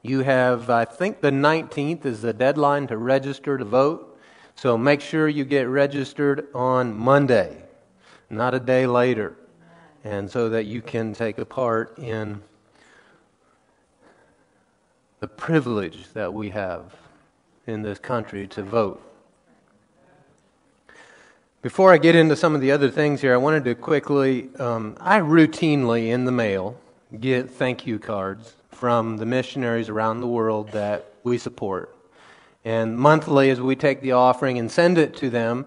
you 0.02 0.20
have, 0.20 0.70
I 0.70 0.84
think 0.84 1.20
the 1.20 1.32
19th 1.32 2.04
is 2.04 2.22
the 2.22 2.32
deadline 2.32 2.86
to 2.86 2.96
register 2.96 3.58
to 3.58 3.64
vote. 3.64 4.16
So, 4.54 4.78
make 4.78 5.00
sure 5.00 5.26
you 5.26 5.44
get 5.44 5.64
registered 5.64 6.46
on 6.54 6.96
Monday, 6.96 7.64
not 8.30 8.54
a 8.54 8.60
day 8.60 8.86
later, 8.86 9.36
and 10.04 10.30
so 10.30 10.48
that 10.50 10.66
you 10.66 10.82
can 10.82 11.12
take 11.12 11.38
a 11.38 11.44
part 11.44 11.98
in 11.98 12.42
the 15.26 15.30
privilege 15.30 16.04
that 16.12 16.32
we 16.32 16.50
have 16.50 16.94
in 17.66 17.82
this 17.82 17.98
country 17.98 18.46
to 18.46 18.62
vote. 18.62 19.02
Before 21.62 21.92
I 21.92 21.98
get 21.98 22.14
into 22.14 22.36
some 22.36 22.54
of 22.54 22.60
the 22.60 22.70
other 22.70 22.88
things 22.88 23.22
here, 23.22 23.34
I 23.34 23.36
wanted 23.38 23.64
to 23.64 23.74
quickly, 23.74 24.50
um, 24.60 24.96
I 25.00 25.18
routinely 25.18 26.10
in 26.10 26.26
the 26.26 26.30
mail 26.30 26.78
get 27.18 27.50
thank 27.50 27.88
you 27.88 27.98
cards 27.98 28.54
from 28.70 29.16
the 29.16 29.26
missionaries 29.26 29.88
around 29.88 30.20
the 30.20 30.28
world 30.28 30.70
that 30.70 31.06
we 31.24 31.38
support. 31.38 31.92
And 32.64 32.96
monthly, 32.96 33.50
as 33.50 33.60
we 33.60 33.74
take 33.74 34.02
the 34.02 34.12
offering 34.12 34.58
and 34.58 34.70
send 34.70 34.96
it 34.96 35.16
to 35.16 35.28
them, 35.28 35.66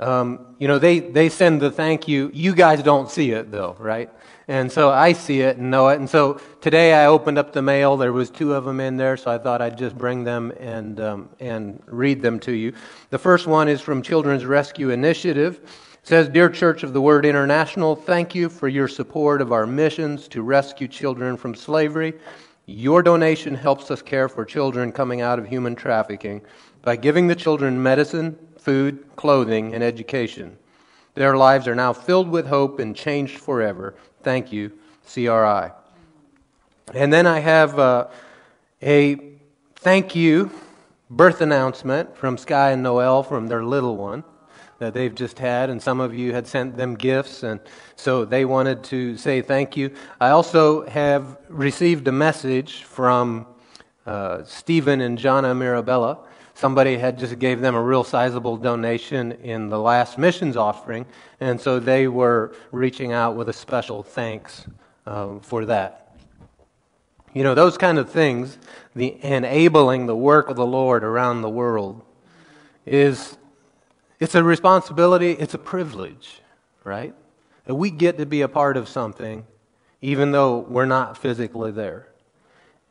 um, 0.00 0.56
you 0.58 0.66
know, 0.66 0.78
they, 0.78 1.00
they 1.00 1.28
send 1.28 1.60
the 1.60 1.70
thank 1.70 2.08
you. 2.08 2.30
You 2.32 2.54
guys 2.54 2.82
don't 2.82 3.10
see 3.10 3.32
it, 3.32 3.50
though, 3.50 3.76
right? 3.78 4.08
And 4.46 4.70
so 4.70 4.90
I 4.90 5.14
see 5.14 5.40
it 5.40 5.56
and 5.56 5.70
know 5.70 5.88
it. 5.88 5.98
And 5.98 6.08
so 6.08 6.40
today 6.60 6.92
I 6.92 7.06
opened 7.06 7.38
up 7.38 7.52
the 7.52 7.62
mail. 7.62 7.96
There 7.96 8.12
was 8.12 8.28
two 8.28 8.52
of 8.52 8.64
them 8.64 8.78
in 8.78 8.96
there, 8.96 9.16
so 9.16 9.30
I 9.30 9.38
thought 9.38 9.62
I'd 9.62 9.78
just 9.78 9.96
bring 9.96 10.24
them 10.24 10.52
and, 10.60 11.00
um, 11.00 11.28
and 11.40 11.82
read 11.86 12.20
them 12.20 12.38
to 12.40 12.52
you. 12.52 12.74
The 13.08 13.18
first 13.18 13.46
one 13.46 13.68
is 13.68 13.80
from 13.80 14.02
Children's 14.02 14.44
Rescue 14.44 14.90
Initiative. 14.90 15.60
It 15.64 16.08
says, 16.08 16.28
Dear 16.28 16.50
Church 16.50 16.82
of 16.82 16.92
the 16.92 17.00
Word 17.00 17.24
International, 17.24 17.96
thank 17.96 18.34
you 18.34 18.50
for 18.50 18.68
your 18.68 18.88
support 18.88 19.40
of 19.40 19.50
our 19.50 19.66
missions 19.66 20.28
to 20.28 20.42
rescue 20.42 20.88
children 20.88 21.38
from 21.38 21.54
slavery. 21.54 22.12
Your 22.66 23.02
donation 23.02 23.54
helps 23.54 23.90
us 23.90 24.02
care 24.02 24.28
for 24.28 24.44
children 24.44 24.92
coming 24.92 25.22
out 25.22 25.38
of 25.38 25.46
human 25.46 25.74
trafficking 25.74 26.42
by 26.82 26.96
giving 26.96 27.26
the 27.26 27.34
children 27.34 27.82
medicine, 27.82 28.38
food, 28.58 29.04
clothing, 29.16 29.74
and 29.74 29.82
education. 29.82 30.58
Their 31.14 31.36
lives 31.36 31.68
are 31.68 31.74
now 31.74 31.92
filled 31.92 32.28
with 32.28 32.46
hope 32.46 32.80
and 32.80 32.94
changed 32.94 33.38
forever. 33.38 33.94
Thank 34.24 34.52
you, 34.52 34.72
CRI. 35.12 35.70
And 36.94 37.12
then 37.12 37.26
I 37.26 37.40
have 37.40 37.78
uh, 37.78 38.08
a 38.82 39.18
thank 39.76 40.14
you 40.14 40.50
birth 41.10 41.42
announcement 41.42 42.16
from 42.16 42.38
Sky 42.38 42.70
and 42.70 42.82
Noel 42.82 43.22
from 43.22 43.46
their 43.48 43.62
little 43.62 43.96
one 43.96 44.24
that 44.78 44.94
they've 44.94 45.14
just 45.14 45.38
had, 45.38 45.70
and 45.70 45.80
some 45.80 46.00
of 46.00 46.14
you 46.14 46.32
had 46.32 46.46
sent 46.46 46.76
them 46.76 46.94
gifts, 46.94 47.42
and 47.42 47.60
so 47.96 48.24
they 48.24 48.44
wanted 48.44 48.82
to 48.84 49.16
say 49.16 49.42
thank 49.42 49.76
you. 49.76 49.94
I 50.20 50.30
also 50.30 50.86
have 50.86 51.36
received 51.48 52.08
a 52.08 52.12
message 52.12 52.82
from 52.82 53.46
uh, 54.06 54.42
Stephen 54.44 55.02
and 55.02 55.18
Jana 55.18 55.54
Mirabella 55.54 56.18
somebody 56.54 56.96
had 56.96 57.18
just 57.18 57.38
gave 57.38 57.60
them 57.60 57.74
a 57.74 57.82
real 57.82 58.04
sizable 58.04 58.56
donation 58.56 59.32
in 59.32 59.68
the 59.68 59.78
last 59.78 60.18
missions 60.18 60.56
offering, 60.56 61.06
and 61.40 61.60
so 61.60 61.78
they 61.78 62.08
were 62.08 62.54
reaching 62.72 63.12
out 63.12 63.36
with 63.36 63.48
a 63.48 63.52
special 63.52 64.02
thanks 64.02 64.64
um, 65.06 65.40
for 65.40 65.64
that. 65.66 66.16
You 67.32 67.42
know, 67.42 67.54
those 67.54 67.76
kind 67.76 67.98
of 67.98 68.10
things, 68.10 68.58
the 68.94 69.22
enabling 69.24 70.06
the 70.06 70.16
work 70.16 70.48
of 70.48 70.56
the 70.56 70.66
Lord 70.66 71.02
around 71.02 71.42
the 71.42 71.50
world, 71.50 72.02
is 72.86 73.36
it's 74.20 74.34
a 74.34 74.42
responsibility, 74.42 75.32
it's 75.32 75.54
a 75.54 75.58
privilege, 75.58 76.40
right? 76.84 77.14
That 77.64 77.74
we 77.74 77.90
get 77.90 78.18
to 78.18 78.26
be 78.26 78.42
a 78.42 78.48
part 78.48 78.76
of 78.76 78.88
something 78.88 79.44
even 80.04 80.32
though 80.32 80.58
we're 80.58 80.84
not 80.84 81.16
physically 81.16 81.70
there. 81.70 82.06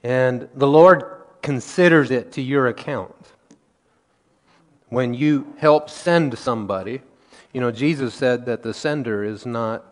And 0.01 0.49
the 0.55 0.65
Lord 0.65 1.03
considers 1.43 2.09
it 2.09 2.31
to 2.31 2.41
your 2.41 2.69
account 2.69 3.13
when 4.93 5.13
you 5.13 5.55
help 5.57 5.89
send 5.89 6.37
somebody, 6.37 7.01
you 7.51 7.59
know, 7.59 7.71
Jesus 7.71 8.13
said 8.13 8.45
that 8.45 8.61
the 8.61 8.73
sender 8.73 9.23
is 9.23 9.45
not, 9.45 9.83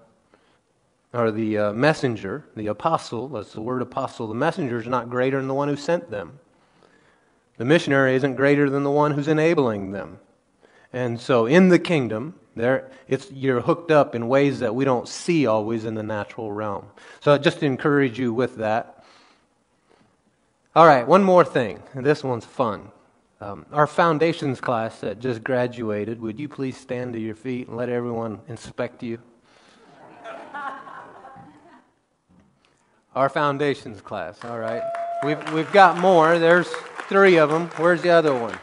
or 1.12 1.32
the 1.32 1.58
uh, 1.58 1.74
messenger, 1.74 2.46
the 2.56 2.68
apostle, 2.68 3.28
that's 3.28 3.54
the 3.54 3.62
word 3.62 3.82
apostle, 3.82 4.28
the 4.28 4.36
messenger 4.36 4.80
is 4.80 4.88
not 4.88 5.10
greater 5.10 5.38
than 5.38 5.48
the 5.48 5.54
one 5.54 5.68
who 5.68 5.76
sent 5.76 6.12
them. 6.12 6.40
The 7.58 7.66
missionary 7.66 8.16
isn't 8.16 8.36
greater 8.36 8.70
than 8.70 8.84
the 8.84 8.92
one 8.92 9.12
who's 9.12 9.28
enabling 9.28 9.92
them. 9.92 10.20
And 10.94 11.20
so 11.20 11.46
in 11.46 11.70
the 11.70 11.80
kingdom, 11.80 12.36
there, 12.56 12.92
it's, 13.08 13.32
you're 13.32 13.62
hooked 13.62 13.92
up 13.92 14.14
in 14.14 14.28
ways 14.28 14.60
that 14.60 14.76
we 14.76 14.86
don't 14.86 15.08
see 15.08 15.48
always 15.48 15.86
in 15.86 15.96
the 15.96 16.04
natural 16.04 16.52
realm. 16.52 16.86
So 17.22 17.34
I 17.34 17.38
just 17.40 17.64
encourage 17.64 18.20
you 18.20 18.34
with 18.34 18.58
that. 18.58 19.04
All 20.76 20.86
right, 20.86 21.08
one 21.08 21.24
more 21.24 21.44
thing. 21.44 21.82
This 21.96 22.24
one's 22.24 22.46
fun. 22.46 22.92
Um, 23.42 23.66
our 23.72 23.88
foundations 23.88 24.62
class 24.62 25.00
that 25.00 25.20
just 25.20 25.44
graduated, 25.44 26.22
would 26.22 26.40
you 26.40 26.48
please 26.48 26.78
stand 26.78 27.14
to 27.14 27.20
your 27.20 27.34
feet 27.34 27.68
and 27.68 27.76
let 27.76 27.90
everyone 27.90 28.40
inspect 28.48 29.02
you? 29.02 29.18
our 33.16 33.30
foundations 33.30 34.00
class, 34.00 34.46
all 34.46 34.60
right. 34.60 34.84
We've, 35.24 35.54
we've 35.54 35.72
got 35.72 35.98
more. 35.98 36.38
There's 36.38 36.68
three 37.10 37.38
of 37.38 37.50
them. 37.50 37.68
Where's 37.78 38.04
the 38.04 38.12
other 38.12 38.36
one? 38.38 38.56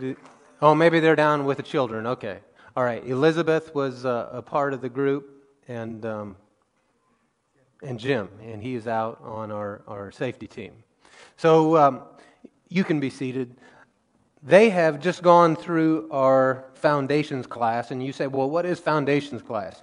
Do, 0.00 0.16
oh, 0.60 0.74
maybe 0.74 0.98
they're 0.98 1.14
down 1.14 1.44
with 1.44 1.58
the 1.58 1.62
children. 1.62 2.04
Okay. 2.04 2.40
All 2.76 2.82
right. 2.82 3.06
Elizabeth 3.06 3.72
was 3.76 4.04
uh, 4.04 4.28
a 4.32 4.42
part 4.42 4.74
of 4.74 4.80
the 4.80 4.88
group, 4.88 5.46
and, 5.68 6.04
um, 6.04 6.36
and 7.80 8.00
Jim, 8.00 8.28
and 8.42 8.60
he 8.60 8.74
is 8.74 8.88
out 8.88 9.20
on 9.22 9.52
our, 9.52 9.82
our 9.86 10.10
safety 10.10 10.48
team. 10.48 10.72
So, 11.36 11.76
um, 11.76 12.02
you 12.68 12.84
can 12.84 13.00
be 13.00 13.10
seated. 13.10 13.56
They 14.42 14.70
have 14.70 15.00
just 15.00 15.22
gone 15.22 15.56
through 15.56 16.08
our 16.10 16.64
foundations 16.74 17.46
class, 17.46 17.90
and 17.90 18.04
you 18.04 18.12
say, 18.12 18.26
Well, 18.26 18.48
what 18.48 18.64
is 18.64 18.78
foundations 18.78 19.42
class? 19.42 19.82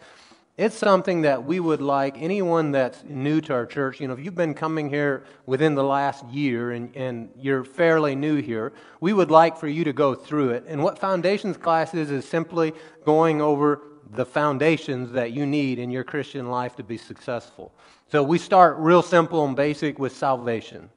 It's 0.58 0.78
something 0.78 1.24
that 1.24 1.44
we 1.44 1.60
would 1.60 1.82
like 1.82 2.16
anyone 2.18 2.72
that's 2.72 3.04
new 3.04 3.42
to 3.42 3.54
our 3.54 3.66
church. 3.66 4.00
You 4.00 4.08
know, 4.08 4.14
if 4.14 4.24
you've 4.24 4.36
been 4.36 4.54
coming 4.54 4.90
here 4.90 5.26
within 5.46 5.76
the 5.76 5.84
last 5.84 6.26
year 6.30 6.72
and, 6.72 6.96
and 6.96 7.30
you're 7.38 7.66
fairly 7.66 8.16
new 8.16 8.38
here, 8.38 8.72
we 9.02 9.12
would 9.12 9.30
like 9.30 9.58
for 9.58 9.68
you 9.68 9.84
to 9.84 9.92
go 9.92 10.16
through 10.16 10.52
it. 10.52 10.64
And 10.66 10.82
what 10.82 10.98
foundations 10.98 11.58
class 11.58 11.94
is, 11.94 12.10
is 12.10 12.24
simply 12.24 12.72
going 13.04 13.42
over 13.42 13.82
the 14.12 14.26
foundations 14.26 15.12
that 15.12 15.34
you 15.34 15.46
need 15.46 15.78
in 15.78 15.90
your 15.90 16.06
Christian 16.06 16.50
life 16.50 16.78
to 16.78 16.84
be 16.84 16.98
successful. 16.98 17.74
So 18.08 18.24
we 18.24 18.38
start 18.38 18.78
real 18.78 19.02
simple 19.02 19.46
and 19.46 19.58
basic 19.58 20.00
with 20.00 20.16
salvation. 20.16 20.90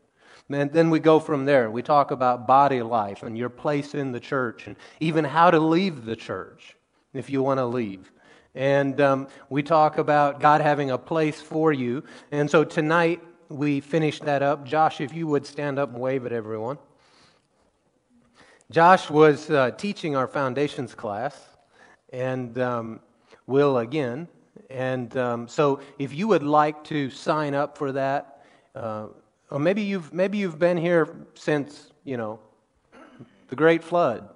And 0.51 0.73
then 0.73 0.91
we 0.91 0.99
go 0.99 1.21
from 1.21 1.45
there. 1.45 1.71
We 1.71 1.83
talk 1.83 2.11
about 2.11 2.47
body 2.47 2.83
life 2.83 3.23
and 3.23 3.37
your 3.37 3.51
place 3.51 3.95
in 3.95 4.13
the 4.13 4.21
church 4.21 4.67
and 4.67 4.77
even 5.01 5.25
how 5.25 5.51
to 5.51 5.59
leave 5.59 6.05
the 6.05 6.17
church 6.17 6.75
if 7.13 7.29
you 7.29 7.43
want 7.43 7.59
to 7.59 7.67
leave. 7.67 8.11
And 8.55 9.01
um, 9.01 9.29
we 9.51 9.63
talk 9.63 9.99
about 9.99 10.41
God 10.41 10.61
having 10.61 10.91
a 10.91 10.99
place 10.99 11.41
for 11.41 11.73
you. 11.73 12.03
And 12.33 12.51
so 12.51 12.65
tonight, 12.65 13.23
we 13.49 13.81
finish 13.81 14.21
that 14.21 14.43
up, 14.43 14.65
Josh, 14.65 15.01
if 15.01 15.15
you 15.15 15.27
would 15.27 15.47
stand 15.47 15.79
up 15.79 15.93
and 15.93 16.01
wave 16.01 16.27
at 16.27 16.33
everyone. 16.33 16.79
Josh 18.71 19.09
was 19.09 19.51
uh, 19.51 19.71
teaching 19.71 20.15
our 20.15 20.27
foundations 20.27 20.95
class, 20.95 21.41
and 22.13 22.59
um, 22.59 23.01
will 23.47 23.79
again. 23.79 24.29
And 24.69 25.17
um, 25.17 25.49
so, 25.49 25.81
if 25.99 26.13
you 26.13 26.29
would 26.29 26.43
like 26.43 26.85
to 26.85 27.09
sign 27.09 27.55
up 27.55 27.79
for 27.79 27.93
that, 27.93 28.45
uh, 28.75 29.07
or 29.51 29.59
maybe 29.59 29.83
you've 29.83 30.13
maybe 30.13 30.39
you've 30.39 30.59
been 30.59 30.77
here 30.77 31.09
since 31.35 31.91
you 32.05 32.17
know 32.17 32.39
the 33.49 33.57
Great 33.57 33.83
Flood, 33.83 34.29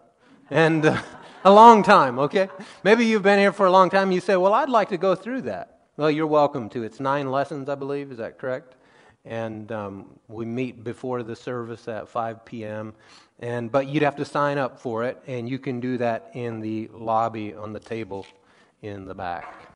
and 0.51 0.86
uh, 0.86 1.02
a 1.44 1.52
long 1.52 1.82
time. 1.82 2.18
Okay, 2.18 2.48
maybe 2.84 3.05
you've 3.05 3.22
been 3.22 3.39
here 3.39 3.52
for 3.52 3.66
a 3.66 3.70
long 3.70 3.90
time. 3.90 4.10
You 4.12 4.20
say, 4.20 4.36
"Well, 4.36 4.55
I'd 4.55 4.68
like 4.68 4.89
to 4.90 4.98
go 4.98 5.14
through 5.14 5.43
that." 5.43 5.80
Well, 5.97 6.10
you're 6.10 6.26
welcome 6.26 6.70
to. 6.70 6.82
It's 6.82 7.01
nine 7.01 7.30
lessons, 7.30 7.68
I 7.68 7.74
believe. 7.74 8.10
Is 8.10 8.18
that 8.18 8.39
correct? 8.39 8.76
And 9.24 9.70
um, 9.70 10.18
we 10.26 10.47
meet 10.47 10.82
before 10.82 11.22
the 11.22 11.36
service 11.36 11.86
at 11.86 12.09
5 12.09 12.44
p.m. 12.44 12.94
And 13.40 13.70
but 13.70 13.86
you'd 13.89 14.02
have 14.02 14.16
to 14.16 14.24
sign 14.24 14.56
up 14.56 14.80
for 14.80 15.05
it, 15.05 15.22
and 15.26 15.48
you 15.48 15.59
can 15.59 15.80
do 15.80 15.98
that 15.98 16.30
in 16.34 16.60
the 16.60 16.89
lobby 16.94 17.55
on 17.55 17.72
the 17.72 17.80
table 17.80 18.26
in 18.80 19.05
the 19.05 19.14
back. 19.14 19.68